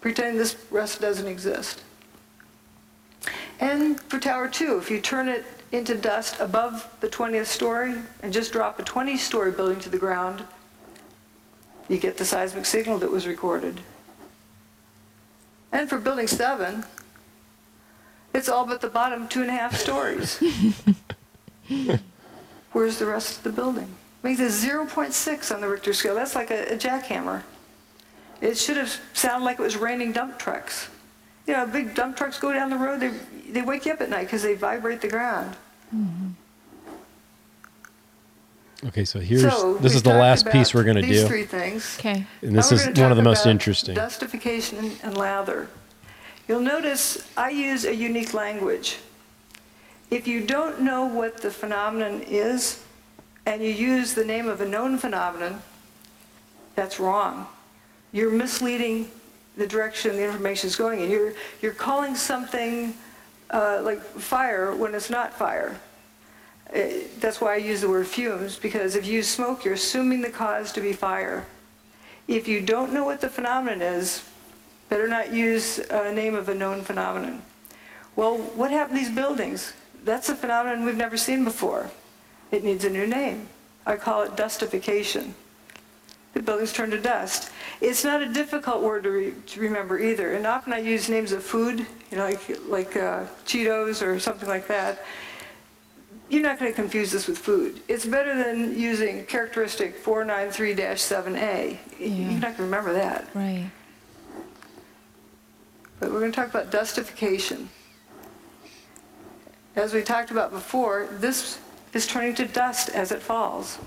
[0.00, 1.82] pretend this rest doesn't exist.
[3.58, 8.32] And for Tower 2, if you turn it into dust above the 20th story and
[8.32, 10.44] just drop a 20-story building to the ground,
[11.88, 13.80] you get the seismic signal that was recorded.
[15.72, 16.84] And for Building 7,
[18.32, 20.42] it's all but the bottom two and a half stories.
[22.72, 23.88] Where's the rest of the building?
[24.22, 26.14] Makes it 0.6 on the Richter scale.
[26.14, 27.42] That's like a, a jackhammer.
[28.40, 30.88] It should have sounded like it was raining dump trucks.
[31.46, 33.08] You know, big dump trucks go down the road, they,
[33.50, 35.56] they wake you up at night because they vibrate the ground.
[35.94, 36.28] Mm-hmm.
[38.86, 41.02] Okay, so here's So, this we is the talked last about piece we're going to
[41.02, 41.26] these do.
[41.28, 41.96] three things.
[41.98, 42.24] Okay.
[42.40, 43.94] And this Now is we're gonna one of the talk most about interesting.
[43.94, 45.68] Dustification and lather.
[46.48, 48.98] You'll notice I use a unique language.
[50.10, 52.82] If you don't know what the phenomenon is,
[53.46, 55.62] and you use the name of a known phenomenon,
[56.74, 57.46] that's wrong.
[58.12, 59.10] You're misleading
[59.56, 61.10] the direction the information is going in.
[61.10, 62.94] You're, you're calling something
[63.50, 65.78] uh, like fire when it's not fire.
[66.74, 66.82] Uh,
[67.18, 70.30] That's why I use the word fumes, because if you use smoke, you're assuming the
[70.30, 71.46] cause to be fire.
[72.28, 74.24] If you don't know what the phenomenon is,
[74.88, 77.42] better not use a name of a known phenomenon.
[78.14, 79.72] Well, what happened to these buildings?
[80.04, 81.90] That's a phenomenon we've never seen before.
[82.50, 83.48] It needs a new name.
[83.86, 85.34] I call it dustification.
[86.32, 87.50] The buildings turn to dust.
[87.80, 90.34] It's not a difficult word to, re- to remember either.
[90.34, 94.48] And often I use names of food, you know, like, like uh, Cheetos or something
[94.48, 95.04] like that.
[96.28, 97.80] You're not going to confuse this with food.
[97.88, 101.78] It's better than using characteristic 493-7A.
[101.98, 103.28] You're not going to remember that.
[103.34, 103.68] Right.
[105.98, 107.68] But we're going to talk about dustification.
[109.80, 111.58] As we talked about before, this
[111.94, 113.78] is turning to dust as it falls.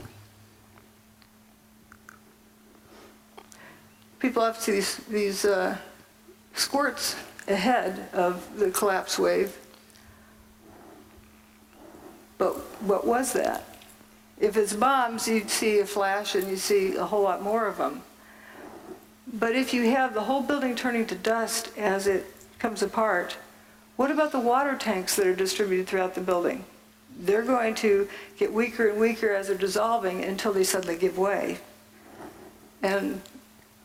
[4.17, 5.77] People see these, these uh,
[6.55, 7.15] squirts
[7.47, 9.55] ahead of the collapse wave.
[12.39, 13.63] But what was that?
[14.39, 17.77] If it's bombs, you'd see a flash and you see a whole lot more of
[17.77, 18.01] them.
[19.31, 22.25] But if you have the whole building turning to dust as it
[22.57, 23.37] comes apart,
[23.95, 26.65] what about the water tanks that are distributed throughout the building?
[27.19, 31.59] They're going to get weaker and weaker as they're dissolving until they suddenly give way.
[32.81, 33.21] And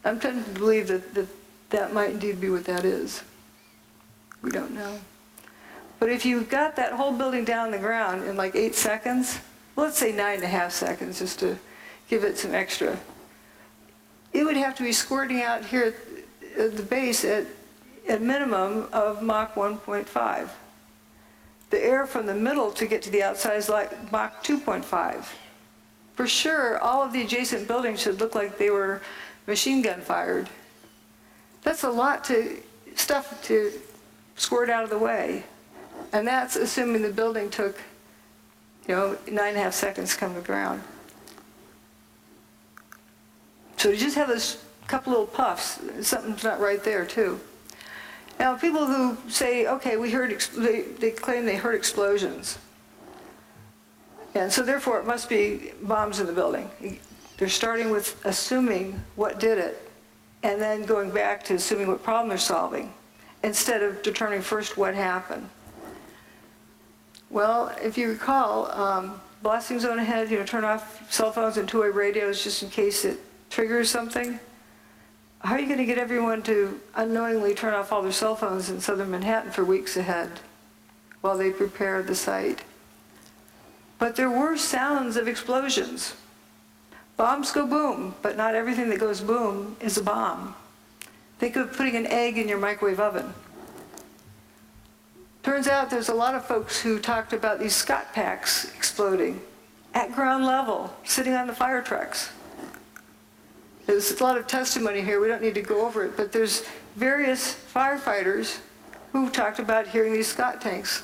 [0.05, 1.27] I'm tending to believe that that,
[1.71, 3.23] that might indeed be what that is.
[4.41, 4.99] We don't know.
[5.99, 9.39] But if you've got that whole building down the ground in like eight seconds,
[9.77, 11.59] let's say nine and a half seconds just to
[12.09, 12.99] give it some extra,
[14.33, 15.95] it would have to be squirting out here
[16.57, 17.47] at the base at
[18.09, 20.49] a minimum of Mach 1.5.
[21.71, 25.27] The air from the middle to get to the outside is like Mach 2.5.
[26.15, 29.03] For sure, all of the adjacent buildings should look like they were
[29.47, 30.49] machine gun fired.
[31.63, 32.57] That's a lot to
[32.97, 33.73] stuff to
[34.37, 35.45] squirt out of the way.
[36.13, 37.79] And that's assuming the building took,
[38.87, 40.83] you know, nine and a half seconds to come to ground.
[43.77, 47.39] So to just have this couple little puffs, something's not right there too.
[48.39, 52.59] Now, people who say, okay, we heard, they, they claim they heard explosions.
[54.35, 56.71] And so therefore it must be bombs in the building.
[57.37, 59.91] They're starting with assuming what did it,
[60.45, 62.93] and then going back to assuming what problem they're solving,
[63.43, 65.49] instead of determining first what happened.
[67.31, 71.69] Well, if you recall, um, blasting zone ahead, you know, turn off cell phones and
[71.69, 73.19] two-way radios just in case it
[73.51, 74.39] triggers something.
[75.41, 78.71] How are you going to get everyone to unknowingly turn off all their cell phones
[78.71, 80.41] in southern Manhattan for weeks ahead
[81.21, 82.63] while they prepare the site?
[83.99, 86.15] But there were sounds of explosions.
[87.17, 90.55] Bombs go boom, but not everything that goes boom is a bomb.
[91.39, 93.33] Think of putting an egg in your microwave oven.
[95.43, 99.41] Turns out there's a lot of folks who talked about these Scott packs exploding
[99.95, 102.31] at ground level, sitting on the fire trucks.
[103.89, 105.19] There's a lot of testimony here.
[105.19, 106.63] We don't need to go over it, but there's
[106.95, 108.59] various firefighters
[109.13, 111.03] who talked about hearing these Scott tanks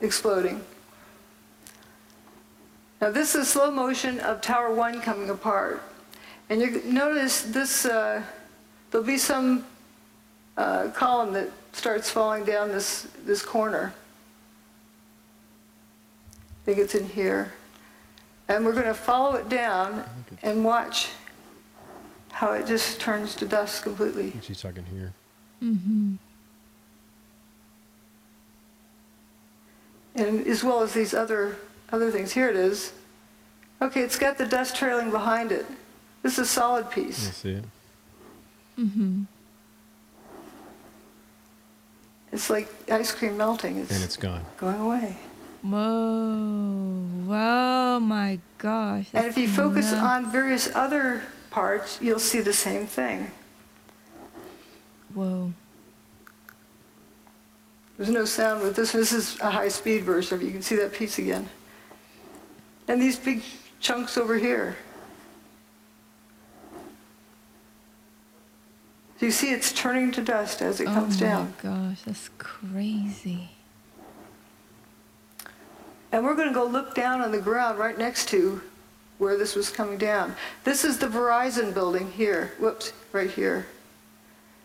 [0.00, 0.60] exploding.
[3.00, 5.82] Now this is slow motion of Tower 1 coming apart.
[6.48, 8.22] And you notice this, uh,
[8.92, 9.66] there'll be some
[10.56, 13.92] uh, column that starts falling down this, this corner.
[16.32, 17.54] I think it's in here.
[18.46, 20.04] And we're going to follow it down
[20.44, 21.08] and watch
[22.40, 24.32] how it just turns to dust completely.
[24.40, 25.12] She's talking here.
[25.62, 26.14] Mm-hmm.
[30.16, 31.56] and as well as these other
[31.92, 32.32] other things.
[32.32, 32.92] Here it is.
[33.82, 35.66] Okay, it's got the dust trailing behind it.
[36.22, 37.18] This is a solid You piece.
[37.36, 37.64] see it?
[38.78, 39.22] Mm-hmm.
[42.32, 43.76] It's like ice cream melting.
[43.78, 44.44] It's, And it's gone.
[44.56, 45.16] going away.
[45.62, 47.04] Whoa.
[47.26, 49.06] Whoa, my gosh.
[49.12, 49.98] And if you focus No.
[49.98, 53.30] on various other parts, you'll see the same thing.
[55.14, 55.52] Whoa.
[57.96, 58.92] There's no sound with this.
[58.92, 60.40] This is a high-speed version.
[60.40, 61.48] You can see that piece again.
[62.88, 63.42] And these big
[63.78, 64.76] chunks over here.
[69.18, 71.54] You see it's turning to dust as it comes oh down.
[71.62, 73.50] my gosh, that's crazy.
[76.10, 78.62] And we're going to go look down on the ground right next to
[79.20, 80.34] where this was coming down.
[80.64, 82.54] This is the Verizon building here.
[82.58, 83.66] Whoops, right here.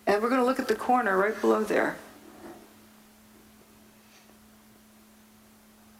[0.08, 1.98] And we're going to look at the corner right below there.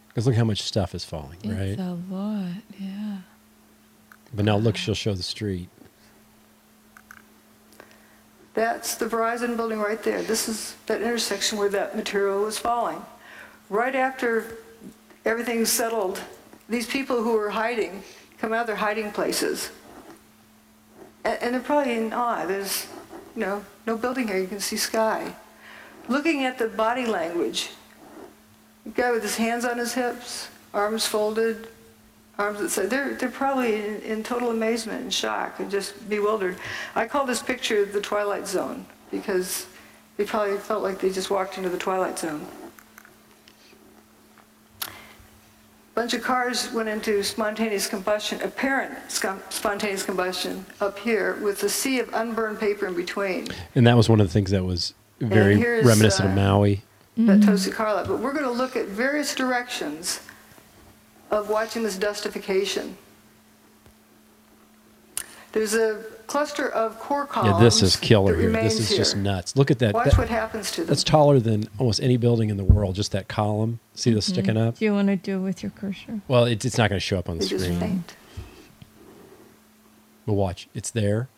[0.08, 1.78] Because look how much stuff is falling, right?
[1.78, 3.18] It's a lot, yeah.
[4.34, 5.68] But now look, she'll show the street.
[8.54, 10.22] That's the Verizon building right there.
[10.22, 13.04] This is that intersection where that material was falling.
[13.68, 14.56] Right after
[15.26, 16.22] everything's settled,
[16.70, 18.02] these people who were hiding
[18.38, 19.70] come out of their hiding places.
[21.24, 22.46] And, and they're probably in awe.
[22.46, 22.86] There's,
[23.34, 24.38] you know, no building here.
[24.38, 25.34] You can see sky.
[26.08, 27.70] Looking at the body language,
[28.84, 31.68] the guy with his hands on his hips, arms folded,
[32.38, 32.90] arms at side.
[32.90, 36.56] They're, they're probably in, in total amazement and shock and just bewildered.
[36.94, 39.66] I call this picture the Twilight Zone because
[40.16, 42.46] they probably felt like they just walked into the Twilight Zone.
[45.96, 51.98] Bunch of cars went into spontaneous combustion, apparent spontaneous combustion up here with a sea
[51.98, 53.48] of unburned paper in between.
[53.74, 56.82] And that was one of the things that was very reminiscent uh, of Maui.
[57.16, 58.04] That Tosi Carla.
[58.06, 60.20] But we're going to look at various directions
[61.30, 62.94] of watching this dustification.
[65.52, 67.58] There's a cluster of core columns.
[67.58, 68.50] Yeah, this is killer here.
[68.50, 69.56] This remains is just nuts.
[69.56, 69.94] Look at that.
[69.94, 70.88] Watch that- what happens to them.
[70.88, 72.94] That's taller than almost any building in the world.
[72.96, 73.78] Just that column.
[73.94, 74.32] See this Mhm.
[74.32, 74.78] sticking up?
[74.78, 76.20] Do you want to do it with your cursor?
[76.28, 77.80] Well, it's it's not going to show up on the They just screen.
[77.80, 78.16] faint.
[80.26, 81.28] But watch, it's there,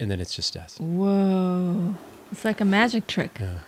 [0.00, 0.78] and then it's just us.
[0.78, 1.94] Whoa.
[2.32, 3.38] It's like a magic trick.
[3.40, 3.58] Yeah.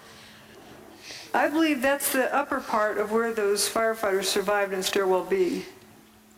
[1.34, 5.64] I believe that's the upper part of where those firefighters survived in Stairwell B.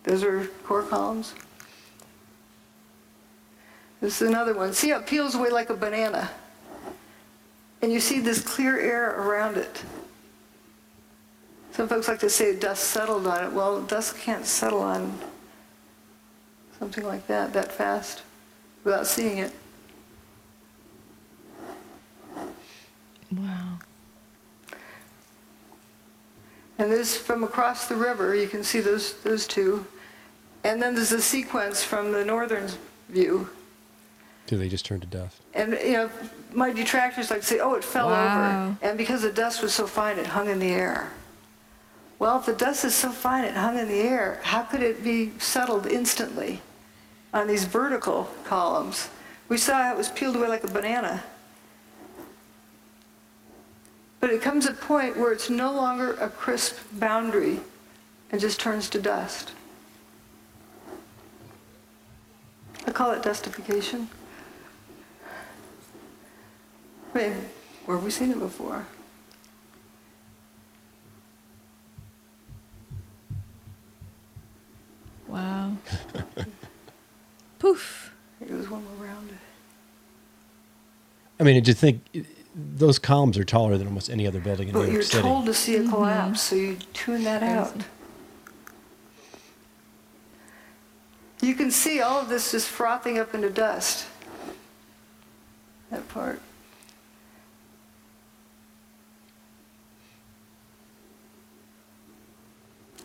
[0.05, 1.35] Those are core columns.
[4.03, 4.73] This is another one.
[4.73, 6.29] See how it peels away like a banana?
[7.81, 9.81] And you see this clear air around it.
[11.71, 13.53] Some folks like to say dust settled on it.
[13.53, 15.17] Well, dust can't settle on
[16.81, 18.23] something like that that fast
[18.83, 19.53] without seeing it.
[23.31, 23.79] Wow.
[26.79, 29.87] And there's from across the river, you can see those, those two.
[30.65, 32.69] And then there's a sequence from the northern
[33.09, 33.49] view.
[34.47, 35.40] Do they just turn to dust?
[35.55, 36.11] And, you know,
[36.53, 38.26] my detractors like to say, oh, it fell Wow.
[38.36, 38.76] over.
[38.86, 41.11] And because the dust was so fine, it hung in the air.
[42.18, 45.03] Well, if the dust is so fine it hung in the air, how could it
[45.03, 46.61] be settled instantly
[47.34, 49.09] on these vertical columns?
[49.49, 51.24] We saw it was peeled away like a banana.
[54.20, 57.59] But it comes a point where it's no longer a crisp boundary
[58.30, 59.53] and just turns to dust.
[62.86, 64.09] I call it dustification.
[67.15, 67.33] Wait,
[67.85, 68.87] where have we seen it before?
[75.29, 75.77] Wow.
[77.59, 78.15] Poof.
[78.41, 79.31] It was one more round.
[81.39, 82.03] I mean, did you think
[82.55, 85.23] those columns are taller than almost any other building in but New York City?
[85.23, 85.91] But you're told to see a mm-hmm.
[85.91, 86.37] collapse, mm-hmm.
[86.37, 87.75] so you tune that out.
[91.41, 94.07] You can see all of this just frothing up into dust.
[95.91, 96.41] That part.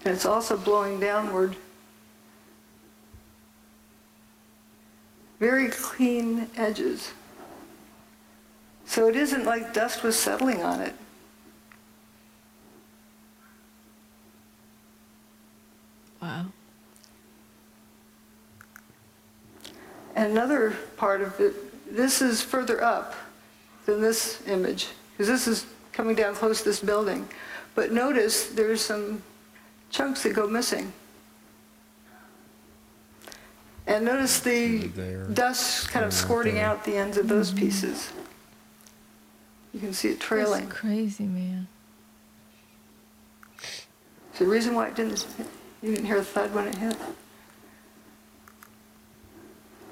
[0.08, 1.58] And it's also blowing downward.
[5.38, 7.12] Very clean edges.
[8.86, 10.96] So it isn't like dust was settling on it.
[16.22, 16.46] Wow.
[20.16, 23.14] And another part of it, this is further up
[23.86, 27.28] than this image, because this is coming down close to this building.
[27.76, 29.22] But notice there's some
[29.90, 30.92] chunks that go missing.
[33.88, 34.90] And notice the
[35.34, 38.12] dust kind of squirting out the ends of those pieces.
[39.74, 40.66] You can see it trailing.
[40.66, 41.68] That's crazy, man.
[44.34, 45.26] So the reason why it didn't,
[45.82, 46.98] you didn't hear a thud when it hit.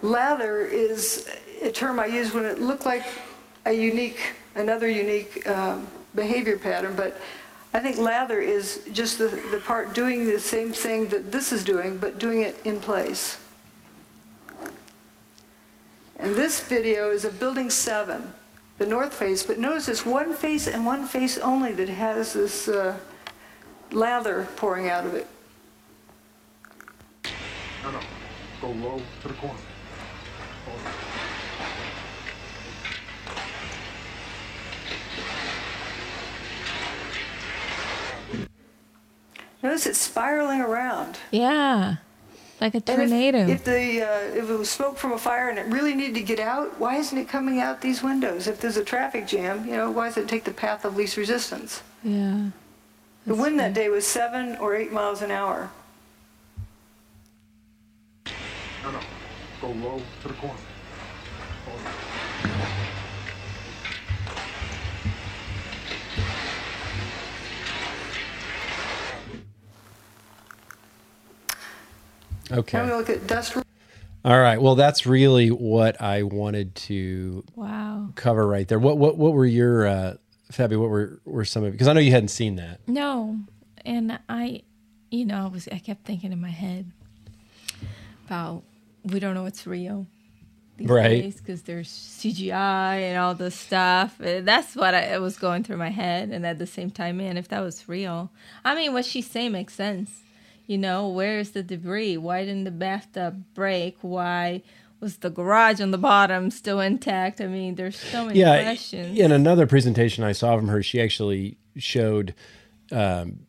[0.01, 1.29] Lather is
[1.61, 3.05] a term I use when it looked like
[3.65, 7.19] a unique, another unique um, behavior pattern, but
[7.75, 11.61] I think lather is just the, the part doing the same thing that this is
[11.61, 13.37] doing, but doing it in place.
[16.15, 18.33] And this video is of building seven,
[18.77, 22.69] the north face, but notice it's one face and one face only that has this
[22.69, 22.97] uh,
[23.91, 25.27] lather pouring out of it.
[27.83, 27.99] No, no.
[28.61, 29.59] Go low to the corner.
[39.65, 41.17] Notice it's spiraling around.
[41.31, 41.95] Yeah.
[42.61, 43.47] Like a And if- tornado.
[43.47, 46.21] If, the uh, if it was smoke from a fire and it really needed to
[46.21, 48.47] get out, why isn't it coming out these windows?
[48.47, 51.17] If there's a traffic jam, you know, why does it take the path of least
[51.17, 51.81] resistance?
[52.03, 52.49] yeah.
[53.25, 55.71] The wind that day was seven or eight miles an hour.
[58.83, 58.99] No, no.
[59.61, 60.59] Go low to the corner.
[72.55, 72.77] Okay.
[72.77, 73.55] Now we look at dust.
[74.23, 74.59] All right.
[74.61, 78.09] Well, that's really what I wanted to Wow.
[78.15, 78.79] cover right there.
[78.79, 80.13] What what what were your uh
[80.51, 82.79] Fabi, what were were some of because I know you hadn't seen that.
[82.87, 83.39] No,
[83.85, 84.61] and I,
[85.11, 86.91] you know, I was I kept thinking in my head
[88.25, 88.63] about
[89.03, 90.07] we don't know what's real
[90.77, 91.33] these Right.
[91.37, 94.19] because there's CGI and all this stuff.
[94.19, 97.17] And that's what I, it was going through my head, and at the same time,
[97.17, 98.29] man, if that was real,
[98.65, 100.21] I mean, what she's saying makes sense.
[100.67, 102.17] You know, where's the debris?
[102.17, 103.97] Why didn't the bathtub break?
[104.01, 104.61] Why
[104.99, 107.39] was the garage on the bottom still intact?
[107.41, 108.57] I mean, there's so many questions.
[108.57, 108.63] yeah.
[108.63, 109.19] questions.
[109.19, 112.33] In another presentation I saw from her, she actually showed,
[112.91, 113.39] um,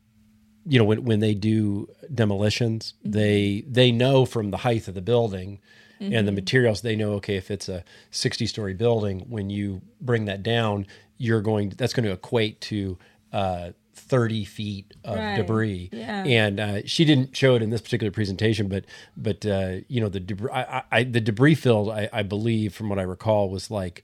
[0.66, 3.10] you know, when when they do demolitions, Mm-hmm.
[3.12, 5.60] they they know from the height of the building.
[5.98, 6.34] And the Mhm.
[6.34, 10.86] materials, they know, okay, if it's a 60 story building, when you bring that down,
[11.16, 12.98] you're going, that's going to equate to
[13.32, 15.36] uh, 30 feet of Right.
[15.36, 15.88] debris.
[15.92, 16.24] Yeah.
[16.24, 18.84] And uh, she didn't show it in this particular presentation, but,
[19.16, 22.88] but uh, you know, the debris, I, I, the debris field, I, I believe, from
[22.88, 24.02] what I recall, was like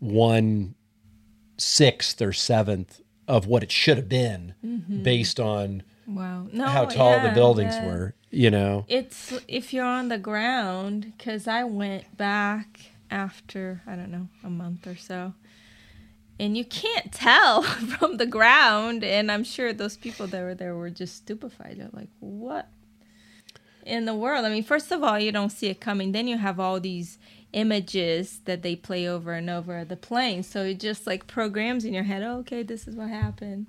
[0.00, 0.74] one
[1.58, 5.02] sixth or seventh of what it should have been Mhm.
[5.02, 6.46] based on Wow.
[6.52, 7.86] No, how tall the buildings yeah.
[7.86, 8.84] were, you know?
[8.88, 14.50] It's if you're on the ground, because I went back after, I don't know, a
[14.50, 15.34] month or so.
[16.38, 17.62] And you can't tell
[17.98, 19.04] from the ground.
[19.04, 21.78] And I'm sure those people that were there were just stupefied.
[21.78, 22.68] They're like, what
[23.84, 24.44] in the world?
[24.44, 26.12] I mean, first of all, you don't see it coming.
[26.12, 27.18] Then you have all these
[27.52, 30.42] images that they play over and over the plane.
[30.42, 33.66] So it just like programs in your head, oh, okay, this is what happened.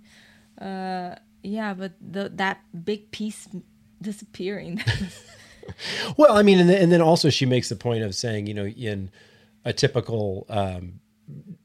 [0.59, 3.47] Uh, yeah, but the, that big piece
[4.01, 4.83] disappearing.
[6.17, 9.11] Well, I mean, and then, also she makes the point of saying, you know, in
[9.65, 10.99] a typical um,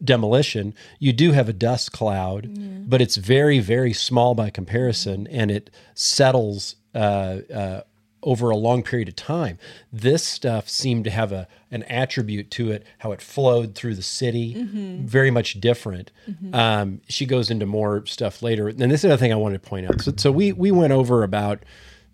[0.02, 2.50] demolition, you do have a dust cloud,
[2.88, 7.80] but it's very, very small by comparison, and it settles uh, uh,
[8.22, 9.58] over a long period of time.
[9.92, 14.02] This stuff seemed to have a an attribute to it, how it flowed through the
[14.02, 15.04] city, Mhm.
[15.04, 16.10] very much different.
[16.30, 16.54] Mhm.
[16.54, 19.68] Um, she goes into more stuff later, and this is another thing I wanted to
[19.68, 20.02] point out.
[20.02, 21.62] So, so we we went over about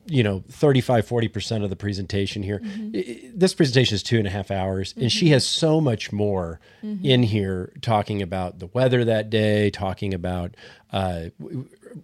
[0.08, 2.96] you know 35 40% of the presentation here Mhm.
[2.96, 5.30] I- this presentation is two and a half hours and she Mhm.
[5.32, 7.04] has so much more Mhm.
[7.04, 10.54] in here talking about the weather that day talking about
[10.92, 11.24] uh,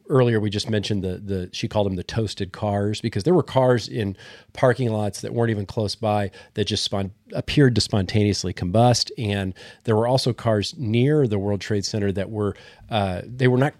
[0.08, 3.42] earlier we just mentioned the the she called them the toasted cars because there were
[3.42, 4.16] cars in
[4.52, 9.54] parking lots that weren't even close by that just spon- appeared to spontaneously combust and
[9.84, 12.54] there were also cars near the world trade center that were
[12.90, 13.74] uh, they were not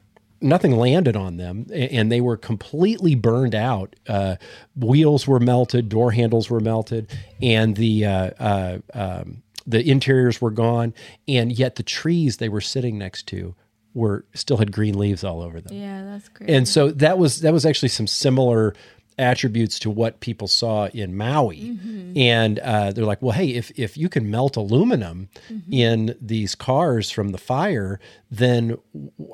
[0.45, 3.97] nothing landed on them, and they were completely burned out.
[4.07, 4.37] Uh,
[4.77, 7.11] wheels were melted, door handles were melted,
[7.43, 10.95] and the uh, uh, um, the interiors were gone.
[11.27, 13.55] And yet the trees they were sitting next to
[13.95, 15.77] were still had green leaves all over them.
[15.77, 16.51] Yeah, that's great.
[16.51, 18.75] And so that was that was actually some similar
[19.19, 21.79] attributes to what people saw in Maui.
[22.17, 25.29] And uh, they're like, well, hey, if if you can melt aluminum
[25.71, 28.01] in these cars from the fire,
[28.31, 28.77] then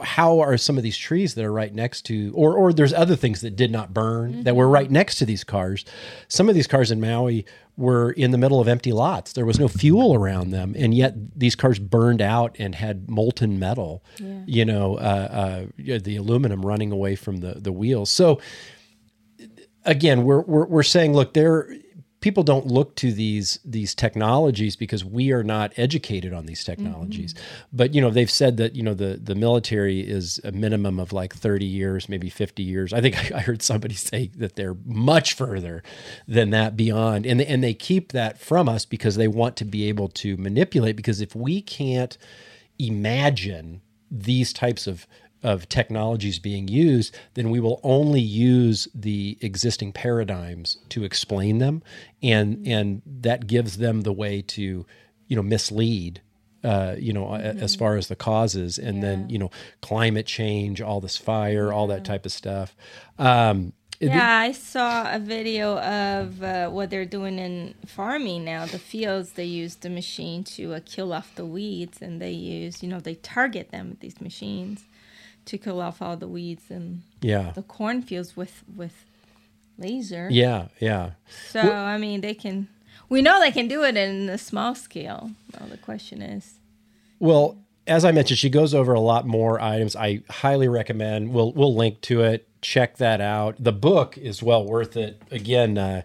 [0.03, 3.17] how are some of these trees that are right next to, or or there's other
[3.17, 5.85] things that did not burn that were right next to these cars.
[6.29, 7.47] Some of these cars in Maui
[7.77, 9.33] were in the middle of empty lots.
[9.33, 13.59] There was no fuel around them, and yet these cars burned out and had molten
[13.59, 14.05] metal.
[14.19, 14.43] Yeah.
[14.47, 18.11] You know, uh, uh, the aluminum running away from the the wheels.
[18.11, 18.41] So
[19.91, 21.69] again, we're we're, we're saying, look, there
[22.21, 27.35] people don't look to these these technologies because we are not educated on these technologies.
[27.35, 27.67] Mm-hmm.
[27.73, 31.13] But you know, they've said that you know the the military is a minimum of
[31.13, 32.93] like thirty years, maybe fifty years.
[32.93, 35.83] I think I heard somebody say that they're much further
[36.29, 39.89] than that beyond, and and they keep that from us because they want to be
[39.89, 40.97] able to manipulate.
[40.97, 42.17] Because if we can't
[42.79, 45.07] imagine these types of
[45.43, 51.83] of technologies being used, then we will only use the existing paradigms to explain them,
[52.23, 54.85] and and that gives them the way to,
[55.29, 56.21] you know, mislead.
[56.63, 59.51] Uh, you know, a- as far as the causes, and then you know,
[59.81, 62.77] climate change, all this fire, all that type of stuff.
[63.19, 68.67] Um, Yeah, I saw a video of uh, what they're doing in farming now.
[68.67, 72.83] The fields they use the machine to uh, kill off the weeds, and they use
[72.83, 74.85] you know they target them with these machines
[75.51, 77.53] to kill off all the weeds and Yeah.
[77.55, 79.05] the cornfields with with
[79.79, 80.29] laser.
[80.31, 81.11] yeah, yeah.
[81.49, 82.69] So I mean, they can.
[83.09, 85.33] We know they can do it in a small scale.
[85.59, 86.55] Well, the question is,
[87.19, 89.97] Well, as I mentioned, she goes over a lot more items.
[89.97, 91.33] I highly recommend.
[91.35, 92.47] We'll we'll link to it.
[92.63, 93.57] Check that out.
[93.59, 95.21] The book is well worth it.
[95.31, 96.03] Again, uh,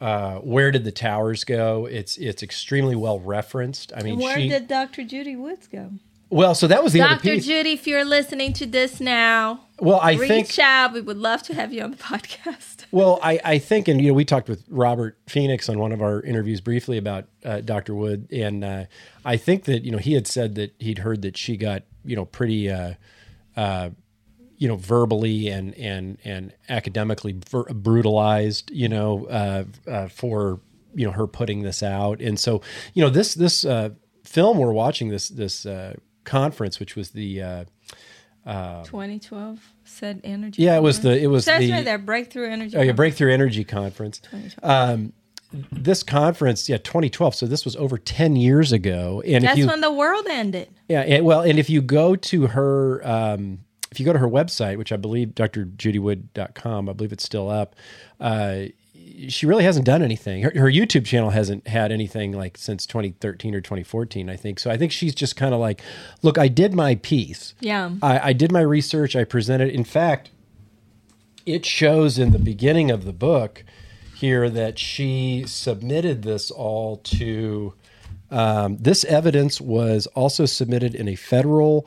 [0.00, 1.86] uh, where did the towers go?
[1.86, 3.92] It's it's extremely well referenced.
[3.96, 5.04] I mean, where she did Dr.
[5.04, 5.92] Judy Woods go?
[6.32, 6.54] Well.
[6.54, 7.38] So that was the Dr.
[7.38, 10.92] Judy, if you're listening to this now, Well, I reach think- out.
[10.92, 12.86] We would love to have you on the podcast.
[12.90, 16.02] Well, I, I think, and you know, we talked with Robert Phoenix on one of
[16.02, 17.94] our interviews briefly about uh, Dr.
[17.94, 18.84] Wood, and uh,
[19.24, 22.16] I think that you know he had said that he'd heard that she got you
[22.16, 22.94] know pretty, uh,
[23.56, 23.90] uh,
[24.58, 30.60] you know, verbally and and and academically ver- brutalized, you know, uh, uh, for
[30.94, 32.60] you know her putting this out, and so
[32.94, 33.88] you know this this uh,
[34.24, 35.94] film we're watching this this uh,
[36.24, 37.42] conference, which was the.
[37.42, 37.64] Uh,
[38.44, 40.62] uh, 2012 said energy.
[40.62, 42.76] Yeah, it was the- it was Says the- right there, breakthrough energy.
[42.76, 42.96] Oh yeah, Conference.
[42.96, 44.20] Breakthrough Energy Conference.
[44.64, 45.12] Um,
[45.70, 47.34] this conference, yeah, 2012.
[47.36, 49.22] So this was over 10 years ago.
[49.24, 50.68] And That's if you, when the world ended.
[50.88, 53.60] yeah, and, well, and if you go to her, um,
[53.92, 57.76] if you go to her website, which I believe drjudywood.com, I believe it's still up.
[58.18, 58.64] Uh,
[59.28, 60.42] she really hasn't done anything.
[60.42, 64.58] Her, her YouTube channel hasn't had anything like since 2013 or 2014, I think.
[64.58, 65.80] So I think she's just kind of like,
[66.22, 67.54] look, I did my piece.
[67.60, 67.90] Yeah.
[68.02, 69.16] I, I did my research.
[69.16, 69.70] I presented.
[69.70, 70.30] In fact,
[71.46, 73.64] it shows in the beginning of the book
[74.16, 77.74] here that she submitted this all to.
[78.30, 81.86] Um, this evidence was also submitted in a federal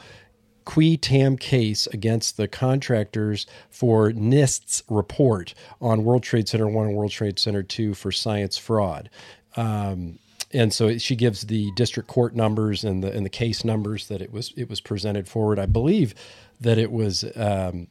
[0.65, 6.95] qui tam case against the contractors for NIST's report on World Trade Center 1 and
[6.95, 9.09] World Trade Center 2 for science fraud.
[9.55, 10.19] Um,
[10.51, 14.21] and so she gives the district court numbers and the and the case numbers that
[14.21, 15.59] it was it was presented forward.
[15.59, 16.15] I believe
[16.61, 17.87] that it was um,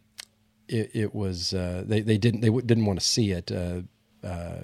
[0.68, 3.52] it, it was uh, they they didn't they didn't want to see it.
[3.52, 3.82] Uh,
[4.26, 4.62] uh,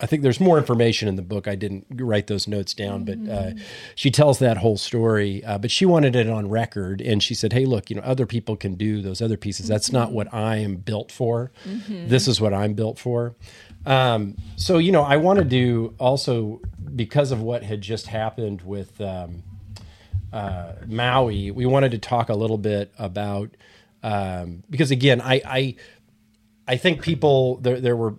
[0.00, 1.48] I think there's more information in the book.
[1.48, 3.50] I didn't write those notes down, but uh,
[3.94, 5.44] she tells that whole story.
[5.44, 8.26] Uh, but she wanted it on record, and she said, "Hey, look, you know, other
[8.26, 9.66] people can do those other pieces.
[9.66, 11.50] That's not what I am built for.
[11.68, 12.08] Mhm.
[12.08, 13.34] This is what I'm built for."
[13.86, 16.60] Um, so, you know, I wanted to do also
[16.94, 19.42] because of what had just happened with um,
[20.32, 23.50] uh, Maui, we wanted to talk a little bit about
[24.02, 25.74] um, because again, I, I
[26.68, 28.14] I think people there there were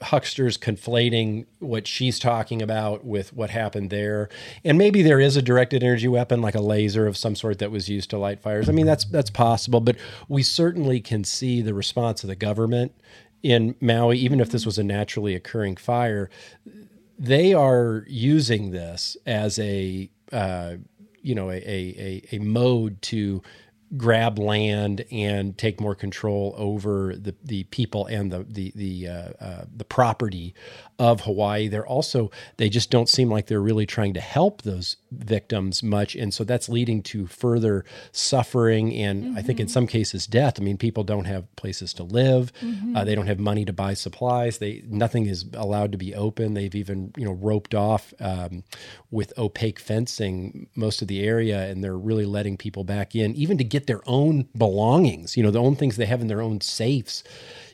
[0.00, 4.28] hucksters conflating what she's talking about with what happened there,
[4.64, 7.70] and maybe there is a directed energy weapon like a laser of some sort that
[7.70, 8.68] was used to light fires.
[8.68, 9.96] I mean that's that's possible, but
[10.28, 12.92] we certainly can see the response of the government
[13.42, 16.28] in Maui, even if this was a naturally occurring fire.
[17.18, 20.76] They are using this as a uh,
[21.22, 23.42] you know a, a, a, a mode to
[23.96, 29.28] grab land and take more control over the, the people and the the the uh,
[29.40, 30.54] uh, the property
[30.98, 31.68] of Hawaii.
[31.68, 36.14] They're also they just don't seem like they're really trying to help those victims much,
[36.14, 39.38] and so that's leading to further suffering and mm-hmm.
[39.38, 39.72] I think in mm-hmm.
[39.72, 40.60] some cases death.
[40.60, 42.96] I mean, people don't have places to live, mm-hmm.
[42.96, 44.58] uh, they don't have money to buy supplies.
[44.58, 46.54] They nothing is allowed to be open.
[46.54, 48.64] They've even you know roped off um,
[49.10, 53.56] with opaque fencing most of the area, and they're really letting people back in, even
[53.58, 55.36] to get their own belongings.
[55.36, 57.22] You know, the own things they have in their own safes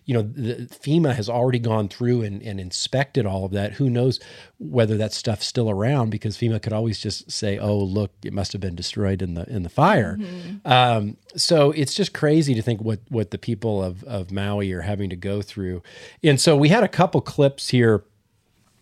[0.06, 3.72] you know, the, FEMA has already gone through and, and inspected all of that.
[3.74, 4.20] Who knows
[4.58, 6.10] whether that stuff's still around?
[6.10, 9.48] Because FEMA could always just say, "Oh, look, it must have been destroyed in the
[9.48, 10.70] in the fire." Mm-hmm.
[10.70, 14.82] Um, so it's just crazy to think what what the people of of Maui are
[14.82, 15.82] having to go through.
[16.22, 18.04] And so we had a couple clips here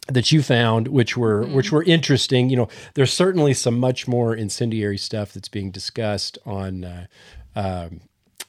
[0.09, 1.55] that you found which were mm-hmm.
[1.55, 6.39] which were interesting you know there's certainly some much more incendiary stuff that's being discussed
[6.45, 7.07] on uh,
[7.55, 8.01] um,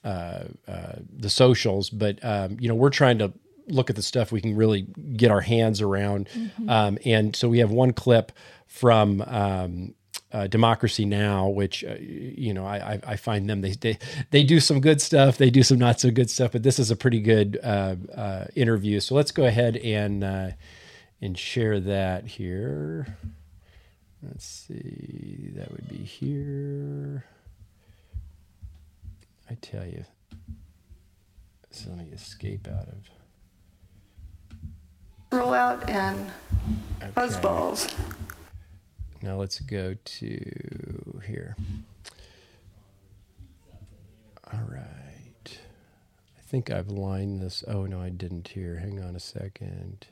[0.04, 3.32] uh, uh, the socials, but um, you know we're trying to
[3.68, 4.82] look at the stuff we can really
[5.16, 6.28] get our hands around.
[6.34, 6.70] Mm-hmm.
[6.70, 8.34] Um, and so we have one clip
[8.68, 9.96] from um,
[10.34, 13.98] uh, Democracy Now, which uh, you know I, I, find them they, they
[14.32, 16.92] they do some good stuff, they do some not so good stuff, but this is
[16.92, 19.00] a pretty good uh, uh, interview.
[19.00, 20.54] So let's go ahead and
[21.24, 23.18] and share that here.
[24.22, 27.24] Let's see, that would be here.
[29.50, 30.04] I tell you,
[31.72, 33.10] so let me escape out of.
[35.32, 36.30] Rollout and
[37.02, 37.12] okay.
[37.16, 37.94] buzzballs.
[39.22, 41.56] Now let's go to here.
[44.52, 45.58] All right.
[46.38, 47.64] I think I've lined this.
[47.68, 48.78] Oh, no, I didn't here.
[48.78, 50.06] Hang on a second.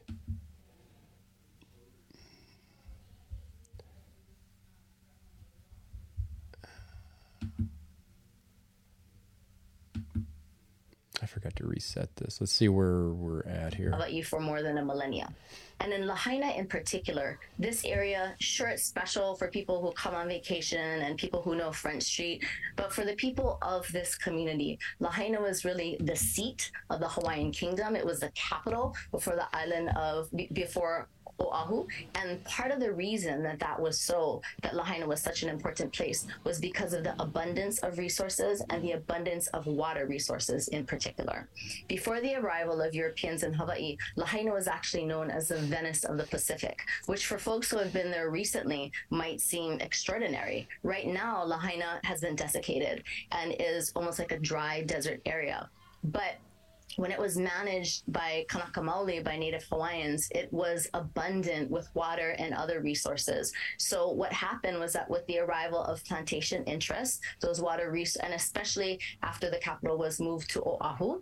[11.22, 12.40] I forgot to reset this.
[12.40, 13.90] Let's see where we're at here.
[13.90, 15.34] About you for more than a millennia.
[15.80, 20.28] And in Lahaina in particular, this area, sure, it's special for people who come on
[20.28, 22.46] vacation and people who know Front Street.
[22.76, 27.52] But for the people of this community, Lahaina was really the seat of the Hawaiian
[27.52, 27.96] kingdom.
[27.96, 31.08] It was the capital before the island of, before
[31.42, 31.88] Oahu.
[32.16, 35.94] And part of the reason that that was so, that Lahaina was such an important
[35.94, 40.86] place, was because of the abundance of resources and the abundance of water resources in
[40.86, 41.48] particular.
[41.88, 46.18] Before the arrival of Europeans in Hawaii, Lahaina was actually known as the Venice of
[46.18, 50.68] the Pacific, which for folks who have been there recently might seem extraordinary.
[50.84, 55.70] Right now, Lahaina has been desiccated and is almost like a dry desert area.
[56.04, 56.36] But
[56.98, 62.36] when it was managed by Kanaka Maoli, by Native Hawaiians, it was abundant with water
[62.38, 63.54] and other resources.
[63.78, 68.34] So what happened was that with the arrival of plantation interests, those water res- and
[68.34, 71.22] especially after the capital was moved to Oahu,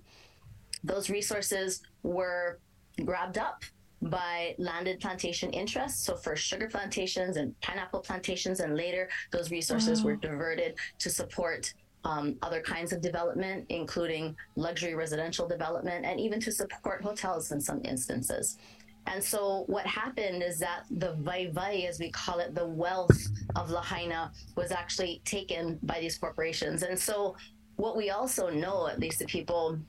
[0.83, 2.59] those resources were
[3.05, 3.63] grabbed up
[4.01, 6.05] by landed plantation interests.
[6.05, 11.73] So first sugar plantations and pineapple plantations, and later those resources were diverted to support
[12.05, 17.59] um, other kinds of development, including luxury residential development, and even to support hotels in
[17.59, 18.57] some instances.
[19.07, 23.17] And so what happened is that the waiwai, as we call it, the wealth
[23.55, 26.83] of Lahaina was actually taken by these corporations.
[26.83, 27.35] And so
[27.77, 29.79] what we also know, at least the people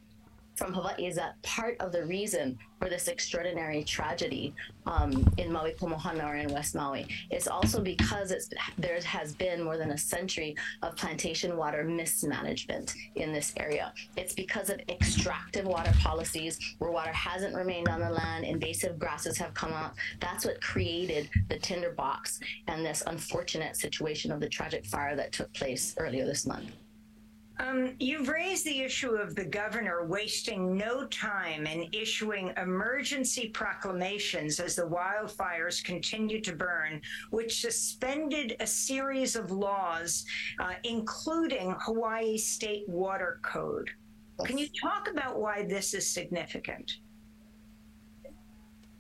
[0.61, 4.55] from Hawaii is that part of the reason for this extraordinary tragedy
[4.85, 8.31] um, in Maui Komohana or in West Maui is also because
[8.77, 13.95] there has been more than a century of plantation water mismanagement in this area.
[14.19, 19.39] It's because of extractive water policies where water hasn't remained on the land, invasive grasses
[19.39, 19.95] have come up.
[20.21, 22.39] That's what created the tinderbox
[22.69, 26.71] and this unfortunate situation of the tragic fire that took place earlier this month.
[27.61, 34.61] Um, you've raised the issue of the governor wasting no time in issuing emergency proclamations
[34.61, 40.25] as the wildfires continue to burn, which suspended a series of laws,
[40.59, 43.91] uh, including Hawaii State Water Code.
[44.47, 46.93] Can you talk about why this is significant?
[48.25, 48.31] I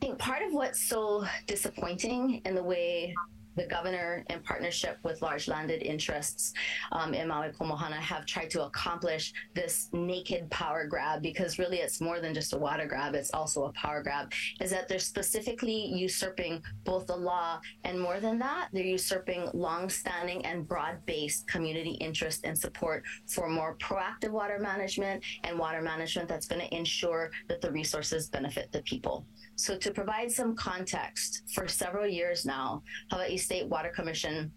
[0.02, 3.14] think part of what's so disappointing in the way
[3.56, 6.52] the governor, in partnership with large landed interests
[6.92, 12.00] um, in Maui Komohana, have tried to accomplish this naked power grab because really it's
[12.00, 14.32] more than just a water grab, it's also a power grab.
[14.60, 20.44] Is that they're specifically usurping both the law and more than that, they're usurping long-standing
[20.46, 26.46] and broad-based community interest and support for more proactive water management and water management that's
[26.46, 29.26] going to ensure that the resources benefit the people.
[29.56, 34.52] So, to provide some context, for several years now, Hawaii State Water Commission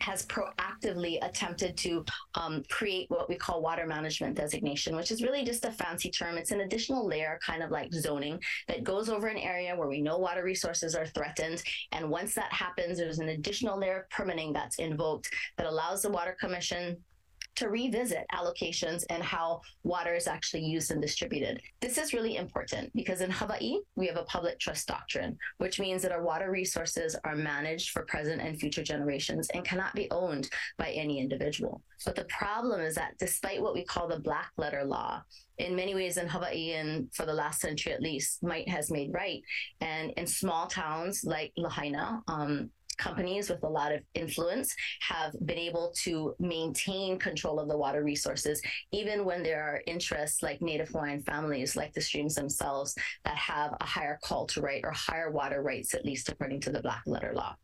[0.00, 2.04] has proactively attempted to
[2.34, 6.36] um, create what we call water management designation, which is really just a fancy term.
[6.36, 10.02] It's an additional layer, kind of like zoning, that goes over an area where we
[10.02, 11.62] know water resources are threatened.
[11.92, 16.10] And once that happens, there's an additional layer of permitting that's invoked that allows the
[16.10, 16.96] Water Commission
[17.56, 21.60] to revisit allocations and how water is actually used and distributed.
[21.80, 26.02] This is really important because in Hawaii, we have a public trust doctrine, which means
[26.02, 30.48] that our water resources are managed for present and future generations and cannot be owned
[30.78, 31.82] by any individual.
[32.04, 35.22] But the problem is that despite what we call the black letter law,
[35.58, 39.12] in many ways in Hawaii and for the last century at least, might has made
[39.12, 39.40] right.
[39.80, 45.58] And in small towns like Lahaina, um, companies with a lot of influence have been
[45.58, 48.60] able to maintain control of the water resources,
[48.92, 52.94] even when there are interests like Native Hawaiian families, like the streams themselves,
[53.24, 56.70] that have a higher call to right or higher water rights, at least according to
[56.70, 57.54] the black letter law.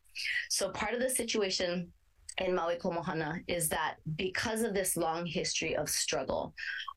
[0.49, 1.93] So part of the situation
[2.41, 6.55] in Maui Komohana is that because of this long history of struggle,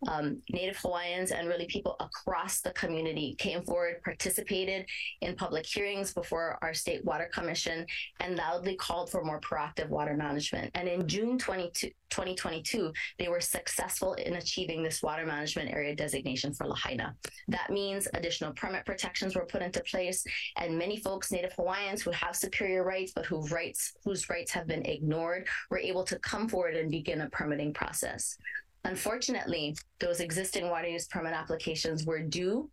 [0.08, 4.86] um, Native Hawaiians and really people across the community came forward, participated
[5.22, 7.86] in public hearings before our state water commission,
[8.20, 10.72] and loudly called for more proactive water management.
[10.76, 16.54] And in June 22, 2022, they were successful in achieving this water management area designation
[16.54, 17.16] for Lahaina.
[17.48, 20.24] That means additional permit protections were put into place,
[20.58, 24.68] and many folks, Native Hawaiians who have superior rights, but whose rights whose rights have
[24.68, 25.33] been ignored,
[25.70, 28.38] were able to come forward and begin a permitting process.
[28.86, 32.70] Unfortunately, those existing water use permit applications were due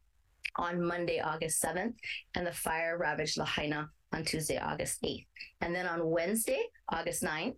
[0.56, 1.94] on Monday, August 7th,
[2.34, 5.26] and the fire ravaged Lahaina on Tuesday, August 8th.
[5.60, 7.54] And then on Wednesday, August 9th,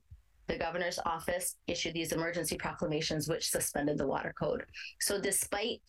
[0.49, 4.65] the governor's office issued these emergency proclamations which suspended the water code.
[5.01, 5.81] So despite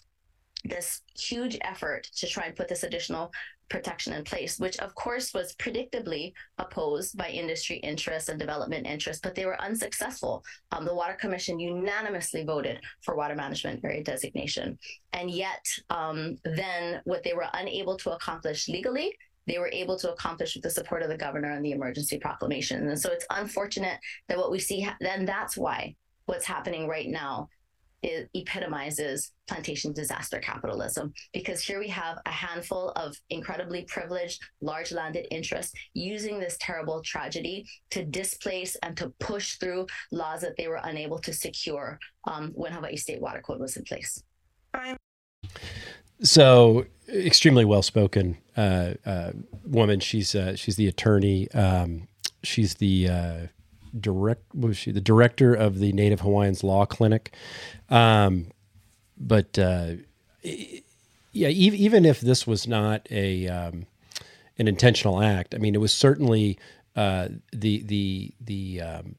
[0.63, 3.31] this huge effort to try and put this additional
[3.69, 9.21] protection in place, which of course was predictably opposed by industry interests and development interests,
[9.21, 10.43] but they were unsuccessful.
[10.71, 14.77] Um, the Water Commission unanimously voted for water management area designation.
[15.13, 19.15] And yet, um, then what they were unable to accomplish legally,
[19.47, 22.87] they were able to accomplish with the support of the governor and the emergency proclamation.
[22.87, 23.99] And so it's unfortunate
[24.29, 25.95] that what we see, then that's why
[26.25, 27.49] what's happening right now
[28.03, 31.13] it epitomizes plantation disaster capitalism.
[31.33, 37.01] Because here we have a handful of incredibly privileged large landed interests using this terrible
[37.01, 42.51] tragedy to displace and to push through laws that they were unable to secure um,
[42.53, 44.21] when hawaii state water code was in place.
[46.21, 49.31] So extremely well spoken uh, uh,
[49.65, 49.99] woman.
[49.99, 51.51] She's uh, she's the attorney.
[51.51, 52.07] Um,
[52.43, 53.47] she's the uh,
[53.99, 57.33] direct was she the director of the Native Hawaiians Law Clinic.
[57.89, 58.47] Um,
[59.17, 59.93] but uh,
[60.43, 63.85] yeah, e- even if this was not a um,
[64.57, 66.57] an intentional act, I mean, it was certainly
[66.95, 69.15] uh, the the the um,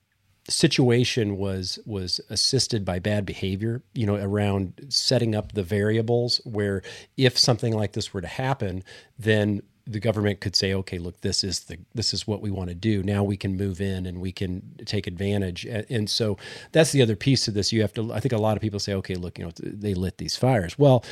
[0.48, 3.82] situation was was assisted by bad behavior.
[3.94, 6.82] You know, around setting up the variables where
[7.16, 8.84] if something like this were to happen,
[9.18, 12.68] then the government could say, okay, look, this is the this is what we want
[12.70, 13.02] to do.
[13.02, 15.66] Now we can move in and we can take advantage.
[15.66, 16.38] And so
[16.72, 17.72] that's the other piece of this.
[17.72, 18.12] You have to.
[18.12, 20.78] I think a lot of people say, okay, look, you know, they lit these fires.
[20.78, 21.04] Well,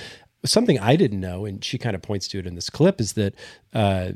[0.44, 3.12] something I didn't know, and she kind of points to it in this clip, is
[3.15, 3.35] that
[3.74, 4.12] uh,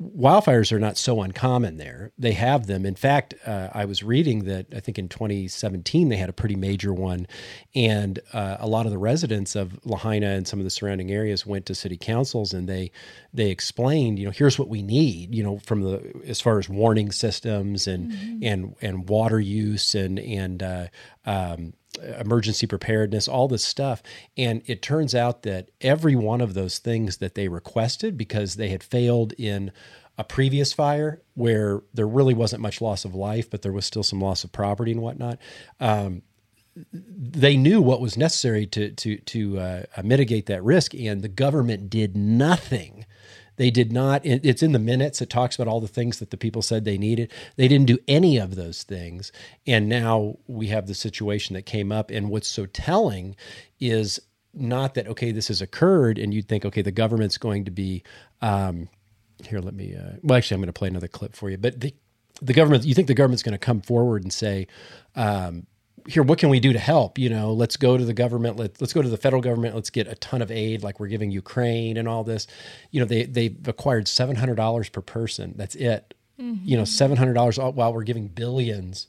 [0.00, 2.12] wildfires are not so uncommon there.
[2.18, 2.84] They have them.
[2.84, 6.56] In fact, uh, I was reading that I think in 2017 they had a pretty
[6.56, 7.26] major one,
[7.74, 11.46] and uh, a lot of the residents of Lahaina and some of the surrounding areas
[11.46, 12.90] went to city councils and they
[13.32, 16.68] they explained, you know, here's what we need, you know, from the as far as
[16.68, 18.38] warning systems and mm-hmm.
[18.42, 20.86] and and water use and and uh,
[21.24, 24.02] um, emergency preparedness, all this stuff.
[24.36, 28.68] And it turns out that every one of those things that they requested, because they
[28.68, 29.72] had failed in
[30.18, 34.02] a previous fire where there really wasn't much loss of life, but there was still
[34.02, 35.38] some loss of property and whatnot.
[35.78, 36.22] Um,
[36.92, 41.88] they knew what was necessary to to to uh, mitigate that risk, and the government
[41.88, 43.06] did nothing
[43.56, 45.20] they did not, it's in the minutes.
[45.20, 47.32] It talks about all the things that the people said they needed.
[47.56, 49.32] They didn't do any of those things.
[49.66, 52.10] And now we have the situation that came up.
[52.10, 53.36] And what's so telling
[53.80, 54.20] is
[54.54, 58.02] not that, okay, this has occurred and you'd think, okay, the government's going to be,
[58.42, 58.88] um,
[59.44, 61.58] here, let me, uh, well, actually, I'm going to play another clip for you.
[61.58, 61.94] But the,
[62.40, 64.66] the government, you think the government's going to come forward and say,
[65.14, 65.66] um,
[66.08, 67.18] here, what can we do to help?
[67.18, 68.56] You know, let's go to the government.
[68.56, 69.74] Let, let's go to the federal government.
[69.74, 72.46] Let's get a ton of aid, like we're giving Ukraine and all this.
[72.90, 75.54] You know, they they've acquired seven hundred dollars per person.
[75.56, 76.14] That's it.
[76.40, 76.64] Mm-hmm.
[76.64, 79.08] You know, seven hundred dollars while we're giving billions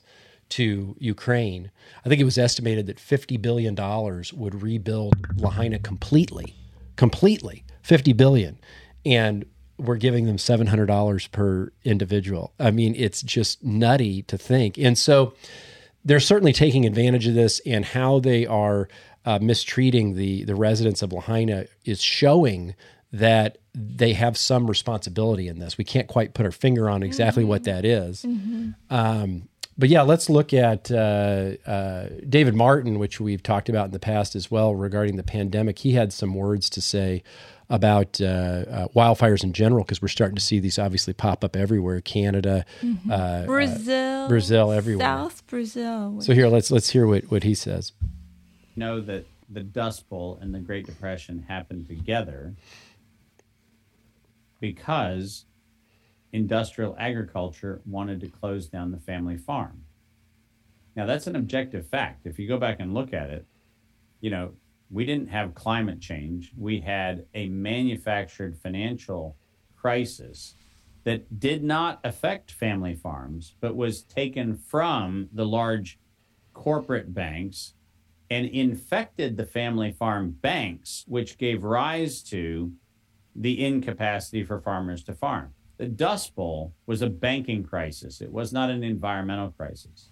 [0.50, 1.70] to Ukraine.
[2.04, 6.54] I think it was estimated that fifty billion dollars would rebuild Lahaina completely,
[6.96, 7.64] completely.
[7.82, 8.58] Fifty billion,
[9.06, 9.46] and
[9.78, 12.52] we're giving them seven hundred dollars per individual.
[12.58, 15.34] I mean, it's just nutty to think, and so
[16.04, 18.88] they're certainly taking advantage of this, and how they are
[19.24, 22.74] uh, mistreating the the residents of Lahaina is showing
[23.12, 25.78] that they have some responsibility in this.
[25.78, 28.24] We can't quite put our finger on exactly what that is.
[28.90, 29.48] Um,
[29.78, 34.00] but yeah, let's look at uh, uh, David Martin, which we've talked about in the
[34.00, 35.78] past as well regarding the pandemic.
[35.78, 37.22] He had some words to say
[37.70, 41.54] about uh, uh, wildfires in general because we're starting to see these obviously pop up
[41.54, 43.10] everywhere Canada, Mhm.
[43.10, 45.06] uh, uh, Brazil, Brazil, everywhere.
[45.06, 46.20] South Brazil.
[46.20, 47.92] So here, let's let's hear what, what he says.
[48.76, 52.54] know that the Dust Bowl and the Great Depression happened together
[54.60, 55.44] because
[56.32, 59.82] industrial agriculture wanted to close down the family farm.
[60.96, 62.26] Now, that's an objective fact.
[62.26, 63.46] If you go back and look at it,
[64.20, 64.52] you know,
[64.90, 69.36] we didn't have climate change, we had a manufactured financial
[69.76, 70.54] crisis
[71.04, 75.98] that did not affect family farms, but was taken from the large
[76.54, 77.74] corporate banks
[78.30, 82.72] and infected the family farm banks, which gave rise to
[83.34, 85.52] the incapacity for farmers to farm.
[85.78, 90.10] The Dust Bowl was a banking crisis, it was not an environmental crisis.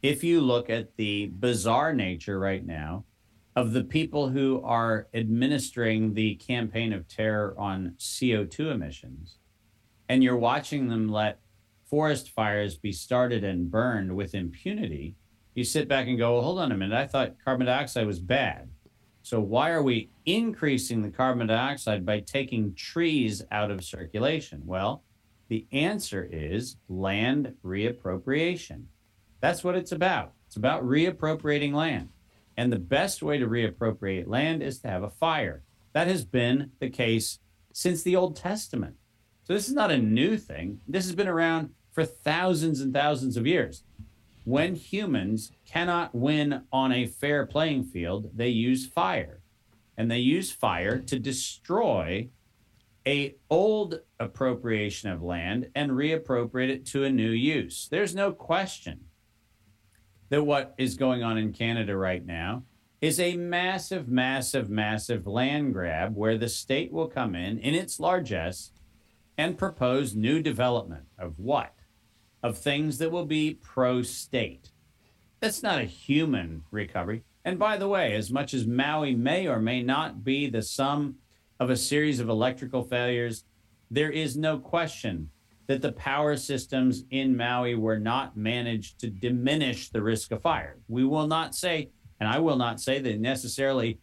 [0.00, 3.04] If you look at the bizarre nature right now
[3.58, 9.38] of the people who are administering the campaign of terror on CO2 emissions,
[10.08, 11.40] and you're watching them let
[11.84, 15.16] forest fires be started and burned with impunity,
[15.56, 16.96] you sit back and go, well, hold on a minute.
[16.96, 18.68] I thought carbon dioxide was bad.
[19.22, 24.62] So why are we increasing the carbon dioxide by taking trees out of circulation?
[24.66, 25.02] Well,
[25.48, 28.84] the answer is land reappropriation.
[29.40, 30.34] That's what it's about.
[30.46, 32.10] It's about reappropriating land.
[32.58, 35.62] And the best way to reappropriate land is to have a fire.
[35.92, 37.38] That has been the case
[37.72, 38.96] since the Old Testament.
[39.44, 40.80] So this is not a new thing.
[40.88, 43.84] This has been around for thousands and thousands of years.
[44.42, 49.40] When humans cannot win on a fair playing field, they use fire.
[49.96, 52.28] And they use fire to destroy
[53.06, 57.86] a old appropriation of land and reappropriate it to a new use.
[57.88, 59.04] There's no question
[60.30, 62.64] that what is going on in Canada right now
[63.00, 68.00] is a massive, massive, massive land grab where the state will come in in its
[68.00, 68.72] largesse
[69.36, 71.74] and propose new development of what?
[72.42, 74.70] Of things that will be pro state.
[75.40, 77.22] That's not a human recovery.
[77.44, 81.16] And by the way, as much as Maui may or may not be the sum
[81.60, 83.44] of a series of electrical failures,
[83.90, 85.30] there is no question
[85.68, 90.78] that the power systems in Maui were not managed to diminish the risk of fire.
[90.88, 91.90] We will not say,
[92.20, 94.00] and I will not say that necessarily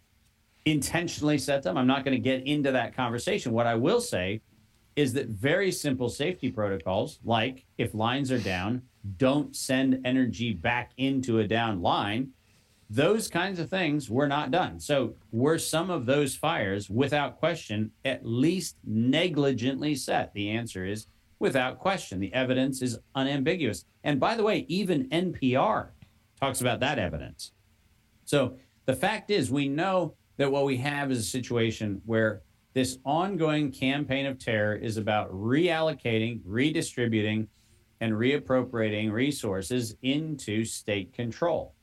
[0.66, 1.76] intentionally set them.
[1.78, 3.52] I'm not going to get into that conversation.
[3.52, 4.42] What I will say
[4.96, 8.84] is that very simple safety protocols, like if lines are down,
[9.18, 12.30] don't send energy back into a down line.
[12.90, 14.80] Those kinds of things were not done.
[14.80, 20.32] So, were some of those fires, without question, at least negligently set?
[20.34, 21.08] The answer is
[21.40, 22.20] without question.
[22.20, 23.86] The evidence is unambiguous.
[24.04, 25.90] And by the way, even NPR
[26.40, 27.52] talks about that evidence.
[28.26, 32.42] So, the fact is, we know that what we have is a situation where
[32.74, 37.48] this ongoing campaign of terror is about reallocating, redistributing,
[38.02, 41.74] and reappropriating resources into state control.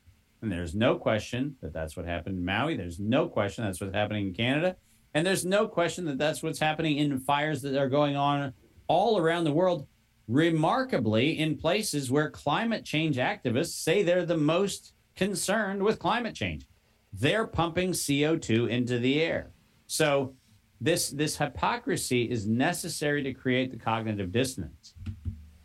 [0.43, 2.77] And there's no question that that's what happened in Maui.
[2.77, 4.77] There's no question that's what's happening in Canada.
[5.15, 8.53] And there's no question that that's what's happening in fires that are going on
[8.87, 9.87] all around the world,
[10.29, 16.67] remarkably in places where climate change activists say they're the most concerned with climate change.
[17.13, 19.51] They're pumping CO2 into the air.
[19.87, 20.35] So
[20.81, 24.95] this this hypocrisy is necessary to create the cognitive dissonance.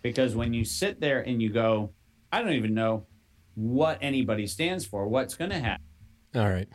[0.01, 1.91] Because when you sit there and you go,
[2.31, 3.07] I don't even know
[3.55, 5.83] what anybody stands for, what's going to happen.
[6.35, 6.67] All right.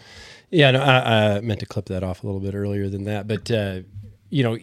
[0.50, 3.28] Yeah, no, I, I meant to clip that off a little bit earlier than that,
[3.28, 3.80] but uh,
[4.28, 4.56] you know,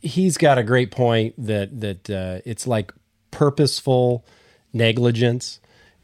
[0.00, 2.92] he's got a great point that that uh, it's like
[3.30, 4.24] purposeful
[4.72, 5.60] negligence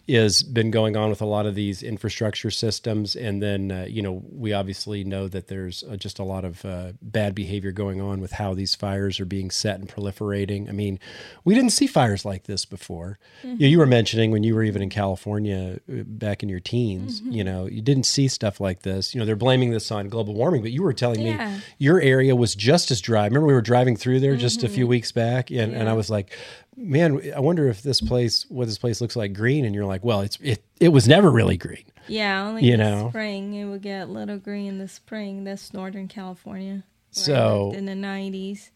[0.09, 4.03] is been going on with a lot of these infrastructure systems and then uh, you
[4.03, 8.01] know we obviously know that there's uh, just a lot of uh, bad behavior going
[8.01, 10.99] on with how these fires are being set and proliferating i mean
[11.45, 13.57] we didn't see fires like this before Mm-hmm.
[13.65, 17.33] you, were mentioning when you were even in california uh, back in your teens Mm-hmm.
[17.33, 20.35] you know you didn't see stuff like this you know they're blaming this on global
[20.35, 21.49] warming but you were telling Yeah.
[21.57, 24.66] me your area was just as dry remember we were driving through there just a
[24.66, 24.74] Mm-hmm.
[24.74, 26.31] few weeks back and, and i was like
[26.77, 30.03] man i wonder if this place what this place looks like green and you're like
[30.03, 33.09] well it's it, it was never really green Yeah, only You in the know.
[33.11, 35.44] spring it would get a little green in the spring.
[35.44, 36.82] That's Northern California.
[37.11, 38.70] So- in the nineties.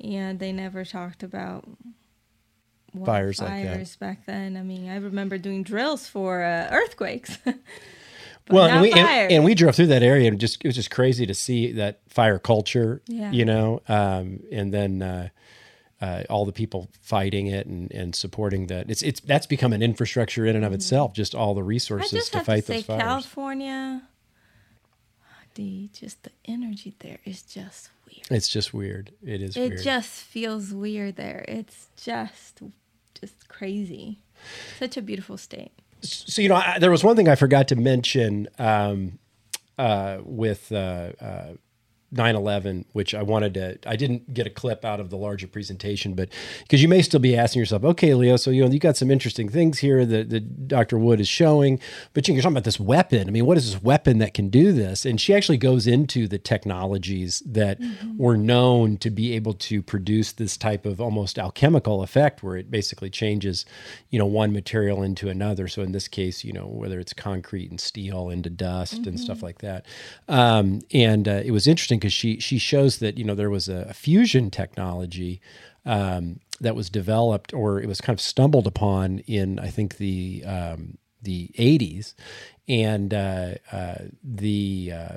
[0.00, 1.64] and they never talked about
[3.04, 3.96] Fires like that.
[4.00, 4.56] back then.
[4.56, 7.38] I mean, I remember doing drills for uh, earthquakes.
[8.50, 10.90] Well, and we and, and we drove through that area, and just it was just
[10.90, 13.02] crazy to see that fire culture.
[13.06, 13.30] Yeah.
[13.30, 15.28] You know, um, and then uh,
[16.00, 18.88] uh, all the people fighting it and, and supporting that.
[18.90, 21.12] It's it's that's become an infrastructure in and of itself.
[21.12, 21.68] Just all the Mm-hmm.
[21.68, 23.02] Resources to fight to say, those fires.
[23.02, 24.02] California,
[25.54, 28.26] the just the energy there is just weird.
[28.30, 29.12] It's just weird.
[29.24, 29.82] It is it weird.
[29.82, 31.44] just feels weird there.
[31.48, 32.60] It's just
[33.20, 34.18] just crazy.
[34.78, 35.72] Such a beautiful state.
[36.00, 39.18] so you know I, there was one thing i forgot to mention um,
[39.76, 41.48] uh, with uh, uh,
[42.14, 46.14] 9-11 which i wanted to i didn't get a clip out of the larger presentation
[46.14, 46.28] but
[46.62, 49.10] because you may still be asking yourself okay leo so you know you got some
[49.10, 51.78] interesting things here that, that dr wood is showing
[52.14, 53.28] but you're talking about this weapon.
[53.28, 55.04] I mean what is this weapon that can do this?
[55.04, 57.78] And she actually goes into the technologies that
[58.16, 62.70] were known to be able to produce this type of almost alchemical effect where it
[62.70, 63.64] basically changes
[64.10, 65.68] you know one material into another.
[65.68, 69.42] So in this case you know whether it's concrete and steel into dust and stuff
[69.42, 69.86] like that.
[70.28, 73.68] Um, and uh, it was interesting because she she shows that you know there was
[73.68, 75.40] a, a fusion technology
[75.84, 80.44] um, that was developed or it was kind of stumbled upon in I think the
[80.46, 82.14] um, the 80s
[82.68, 85.16] and uh, uh, the uh,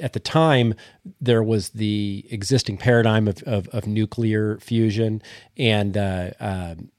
[0.00, 0.74] at the time
[1.20, 5.22] there was the existing paradigm of, of, of nuclear fusion.
[5.56, 6.90] And uh, um,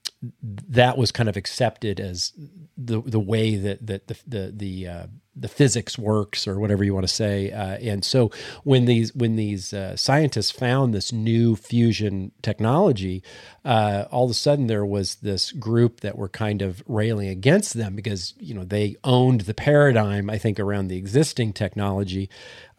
[0.41, 2.33] that was kind of accepted as
[2.77, 6.93] the the way that that the the the uh, the physics works or whatever you
[6.93, 8.29] want to say uh, and so
[8.63, 13.23] when these when these uh, scientists found this new fusion technology
[13.63, 17.75] uh, all of a sudden there was this group that were kind of railing against
[17.75, 22.29] them because you know they owned the paradigm I think around the existing technology.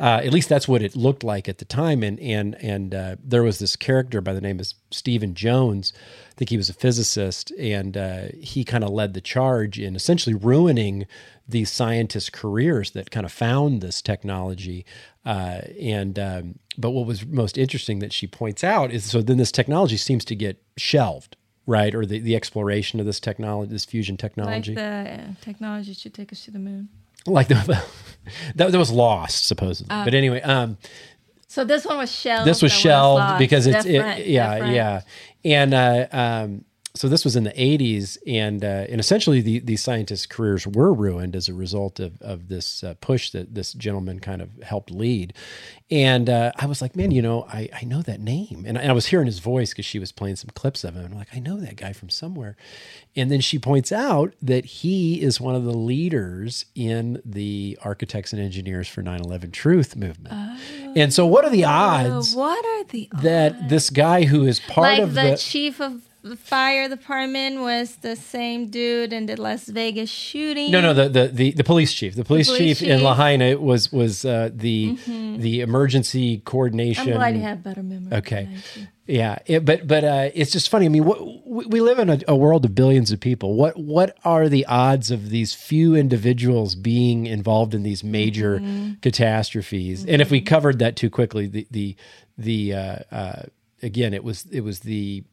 [0.00, 2.02] Uh, at least that's what it looked like at the time.
[2.02, 5.92] And and and uh, there was this character by the name of Steven Jones
[6.32, 9.94] I think he was a physicist and uh, he kind of led the charge in
[9.94, 11.06] essentially ruining
[11.46, 14.86] these scientists' careers that kind of found this technology.
[15.26, 19.36] Uh, and um, but what was most interesting that she points out is so then
[19.36, 21.36] this technology seems to get shelved,
[21.66, 21.94] right?
[21.94, 26.14] Or the, the exploration of this technology, this fusion technology, Like the uh, technology should
[26.14, 26.88] take us to the moon.
[27.26, 27.54] like the,
[28.54, 29.94] that, that was lost supposedly.
[29.94, 30.04] Oh.
[30.04, 30.78] but anyway, um,
[31.52, 32.48] So this one was shelved.
[32.48, 34.74] this was shelved because it's it, yeah different.
[34.74, 35.02] yeah
[35.44, 39.82] and uh, um, so this was in the 80s and uh, and essentially the, these
[39.82, 44.20] scientists careers were ruined as a result of, of this uh, push that this gentleman
[44.20, 45.32] kind of helped lead.
[45.90, 48.64] And uh, I was like man you know I, I know that name.
[48.66, 50.94] And I, and I was hearing his voice because she was playing some clips of
[50.94, 51.04] him.
[51.04, 52.56] And I'm like I know that guy from somewhere.
[53.16, 58.34] And then she points out that he is one of the leaders in the architects
[58.34, 60.34] and engineers for 9-11 truth movement.
[60.94, 64.60] And so what are the odds Uh, what are the that this guy who is
[64.60, 69.26] part like of the, the, chief of the fire department was the same dude in
[69.26, 70.70] the Las Vegas shooting?
[70.70, 73.02] no no the, the the the police chief the police, police chief, in.
[73.02, 75.40] Lahaina was was uh, the Mhm.
[75.40, 78.16] the emergency coordination I'm glad you have better memory.
[78.18, 78.48] okay
[79.06, 82.08] yeah it, but but uh, it's just funny I mean what, we we live in
[82.08, 85.96] a, a world of billions of people what what are the odds of these few
[85.96, 89.02] individuals being involved in these major Mhm.
[89.02, 91.96] catastrophes and if we covered that too quickly the the
[92.38, 93.42] the uh, uh,
[93.82, 95.24] again it was it was the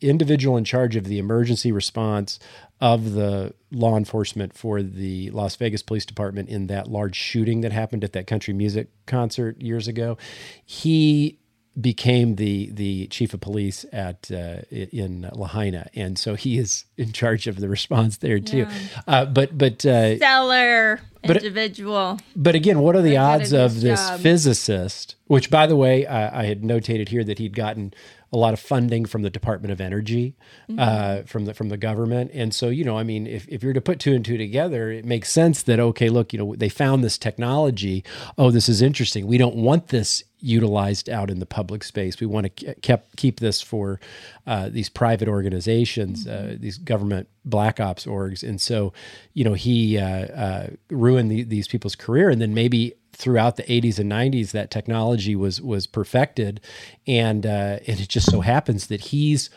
[0.00, 2.38] individual in charge of the emergency response
[2.80, 7.72] of the law enforcement for the Las Vegas Police Department in that large shooting that
[7.72, 10.16] happened at that country music concert years ago.
[10.64, 11.38] He
[11.80, 17.12] became the the chief of police at uh, in Lahaina, and so he is in
[17.12, 18.58] charge of the response there too.
[18.58, 18.72] Yeah.
[19.06, 22.18] Uh, but but uh, Stellar but- individual.
[22.34, 24.20] but again, what are the I odds of this job.
[24.20, 25.14] physicist?
[25.26, 27.92] Which, by the way, I, I had notated here that he'd gotten
[28.32, 30.34] a lot of funding from the Department of Energy,
[30.70, 30.78] Mm-hmm.
[30.80, 33.72] uh, from the from the government, and so you know, I mean, if if you're
[33.72, 36.68] to put two and two together, it makes sense that okay, look, you know, they
[36.68, 38.04] found this technology.
[38.36, 39.26] Oh, this is interesting.
[39.26, 42.20] We don't want this utilized out in the public space.
[42.20, 43.98] We want to kept keep this for
[44.46, 48.92] uh, these private organizations, uh, these government black ops orgs, and so
[49.32, 53.64] you know he uh, uh, ruined the, these people's career, and then maybe throughout the
[53.64, 56.60] 80s and 90s that technology was was perfected,
[57.06, 59.50] and uh, and it just so happens that he's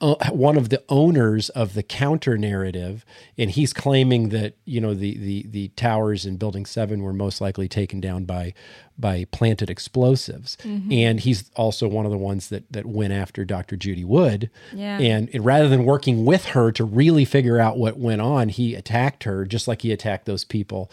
[0.00, 3.04] uh, one of the owners of the counter narrative,
[3.36, 7.40] and he's claiming that you know the the the towers in Building Seven were most
[7.40, 8.54] likely taken down by
[8.98, 10.92] by planted explosives, Mhm.
[10.94, 13.76] and he's also one of the ones that that went after Dr.
[13.76, 14.98] Judy Wood, Yeah.
[14.98, 18.74] and, and rather than working with her to really figure out what went on, he
[18.74, 20.90] attacked her just like he attacked those people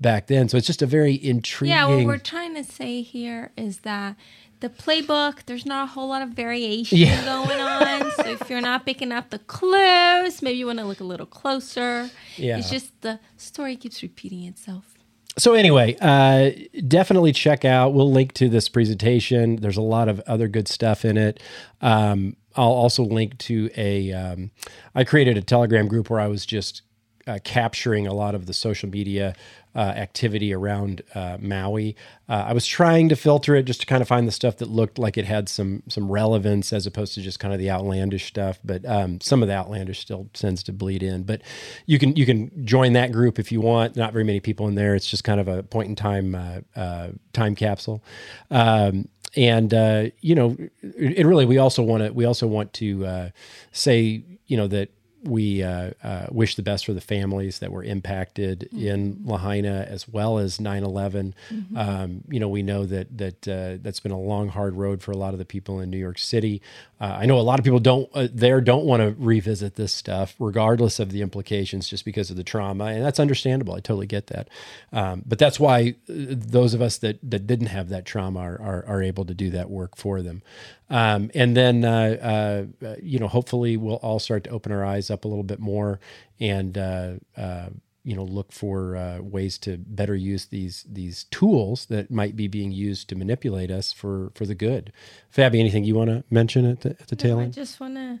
[0.00, 0.48] back then.
[0.48, 1.76] So it's just a very intriguing.
[1.76, 4.16] Yeah, what we're trying to say here is that
[4.60, 7.24] the playbook, there's not a whole lot of variation Yeah.
[7.46, 8.10] going on.
[8.12, 11.26] so if you're not picking up the clues, maybe you want to look a little
[11.26, 12.10] closer.
[12.36, 12.58] Yeah.
[12.58, 14.94] It's just the story keeps repeating itself.
[15.38, 16.50] So anyway, uh,
[16.86, 17.94] definitely check out.
[17.94, 19.56] We'll link to this presentation.
[19.56, 21.40] There's a lot of other good stuff in it.
[21.80, 24.12] Um, I'll also link to a.
[24.12, 24.50] Um,
[24.94, 26.82] I created a Telegram group where I was just
[27.30, 29.34] uh, capturing a lot of the social media
[29.76, 31.94] uh, activity around uh, Maui.
[32.28, 34.68] Uh, I was trying to filter it just to kind of find the stuff that
[34.68, 38.26] looked like it had some some relevance as opposed to just kind of the outlandish
[38.26, 38.58] stuff.
[38.64, 41.22] But um, some of the outlandish still tends to bleed in.
[41.22, 41.42] But
[41.86, 43.94] you can you can join that group if you want.
[43.94, 44.96] Not very many people in there.
[44.96, 48.02] It's just kind of a point in time uh, uh, time capsule.
[48.50, 49.72] Um, and
[50.20, 53.30] you know, and really, we also want to we also want to
[53.70, 54.90] say you know that
[55.22, 60.08] we uh, uh, wish the best for the families that were impacted in Lahaina as
[60.08, 61.34] well as 9/11.
[61.52, 61.76] Mhm.
[61.76, 65.12] Um, you know, we know that that uh, that's been a long, hard road for
[65.12, 66.62] a lot of the people in New York City.
[67.00, 69.92] Uh, I know a lot of people don't uh, there don't want to revisit this
[69.92, 73.74] stuff, regardless of the implications, just because of the trauma, and that's understandable.
[73.74, 74.48] I totally get that.
[74.92, 78.60] Um, but that's why uh, those of us that that didn't have that trauma are
[78.60, 80.42] are, are able to do that work for them.
[80.90, 84.84] Um, and then, uh, uh, uh, you know, hopefully we'll all start to open our
[84.84, 86.00] eyes up a little bit more
[86.40, 87.68] and, uh, uh,
[88.02, 92.48] you know, look for uh, ways to better use these these tools that might be
[92.48, 94.90] being used to manipulate us for for the good.
[95.34, 97.52] Fabi, anything you want to mention at the, at the tail end?
[97.52, 98.20] I just want to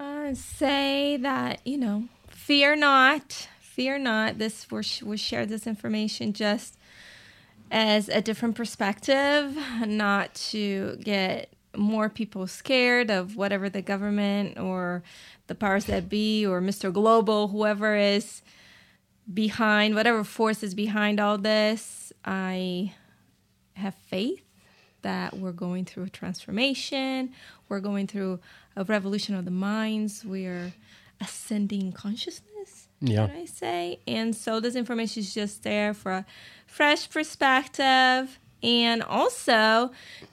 [0.00, 4.38] uh, say that you know, fear not, fear not.
[4.38, 6.76] This we we shared this information just
[7.70, 9.56] as a different perspective,
[9.86, 15.02] not to get more people scared of whatever the government or
[15.46, 16.92] the powers that be or Mr.
[16.92, 18.42] Global, whoever is
[19.32, 22.12] behind, whatever force is behind all this.
[22.24, 22.92] I
[23.74, 24.44] have faith
[25.02, 27.32] that we're going through a transformation.
[27.68, 28.40] We're going through
[28.76, 30.24] a revolution of the minds.
[30.24, 30.72] We're
[31.20, 32.88] ascending consciousness.
[33.00, 33.28] Yeah.
[33.32, 34.00] I say?
[34.06, 36.26] And so this information is just there for a
[36.66, 39.90] fresh perspective and also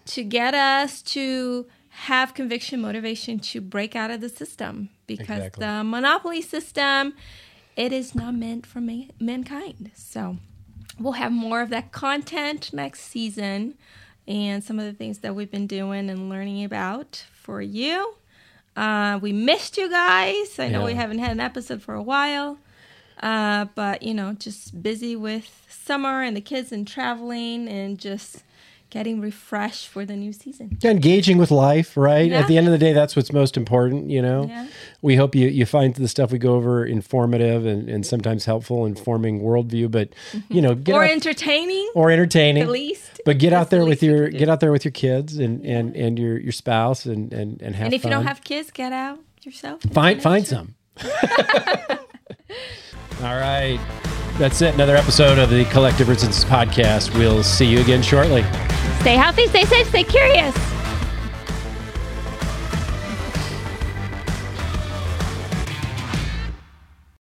[0.07, 5.65] to get us to have conviction motivation to break out of the system because Exactly.
[5.65, 7.13] the monopoly system
[7.75, 9.91] it is not meant for ma- mankind.
[9.95, 10.37] So
[10.99, 13.75] we'll have more of that content next season
[14.27, 18.15] and some of the things that we've been doing and learning about for you.
[18.75, 20.57] Uh, we missed you guys.
[20.59, 22.57] I know we haven't had an episode for a while
[23.21, 28.43] uh, but you know, just busy with summer and the kids and traveling and just
[28.91, 30.77] getting refreshed for the new season.
[30.83, 32.29] engaging with life, right?
[32.31, 32.39] Yeah.
[32.39, 34.45] At the end of the day, that's what's most important, you know?
[34.45, 34.67] Yeah.
[35.01, 38.85] We hope you, you find the stuff we go over informative and, and sometimes helpful
[38.85, 40.09] in forming worldview, but,
[40.49, 41.89] you know, get or out- entertaining.
[41.93, 43.19] or entertaining At least.
[43.25, 46.17] But get out there with your get out there with your kids and, and, and
[46.17, 48.11] your, your spouse and, and, and have and if fun.
[48.11, 49.81] you don't have kids, get out yourself.
[49.91, 50.75] find find some.
[53.21, 53.79] All right.
[54.37, 54.73] That's it.
[54.73, 57.17] Another episode of the Collective Resistance podcast.
[57.17, 58.43] We'll see you again shortly.
[58.99, 60.74] Stay healthy, stay safe, stay curious.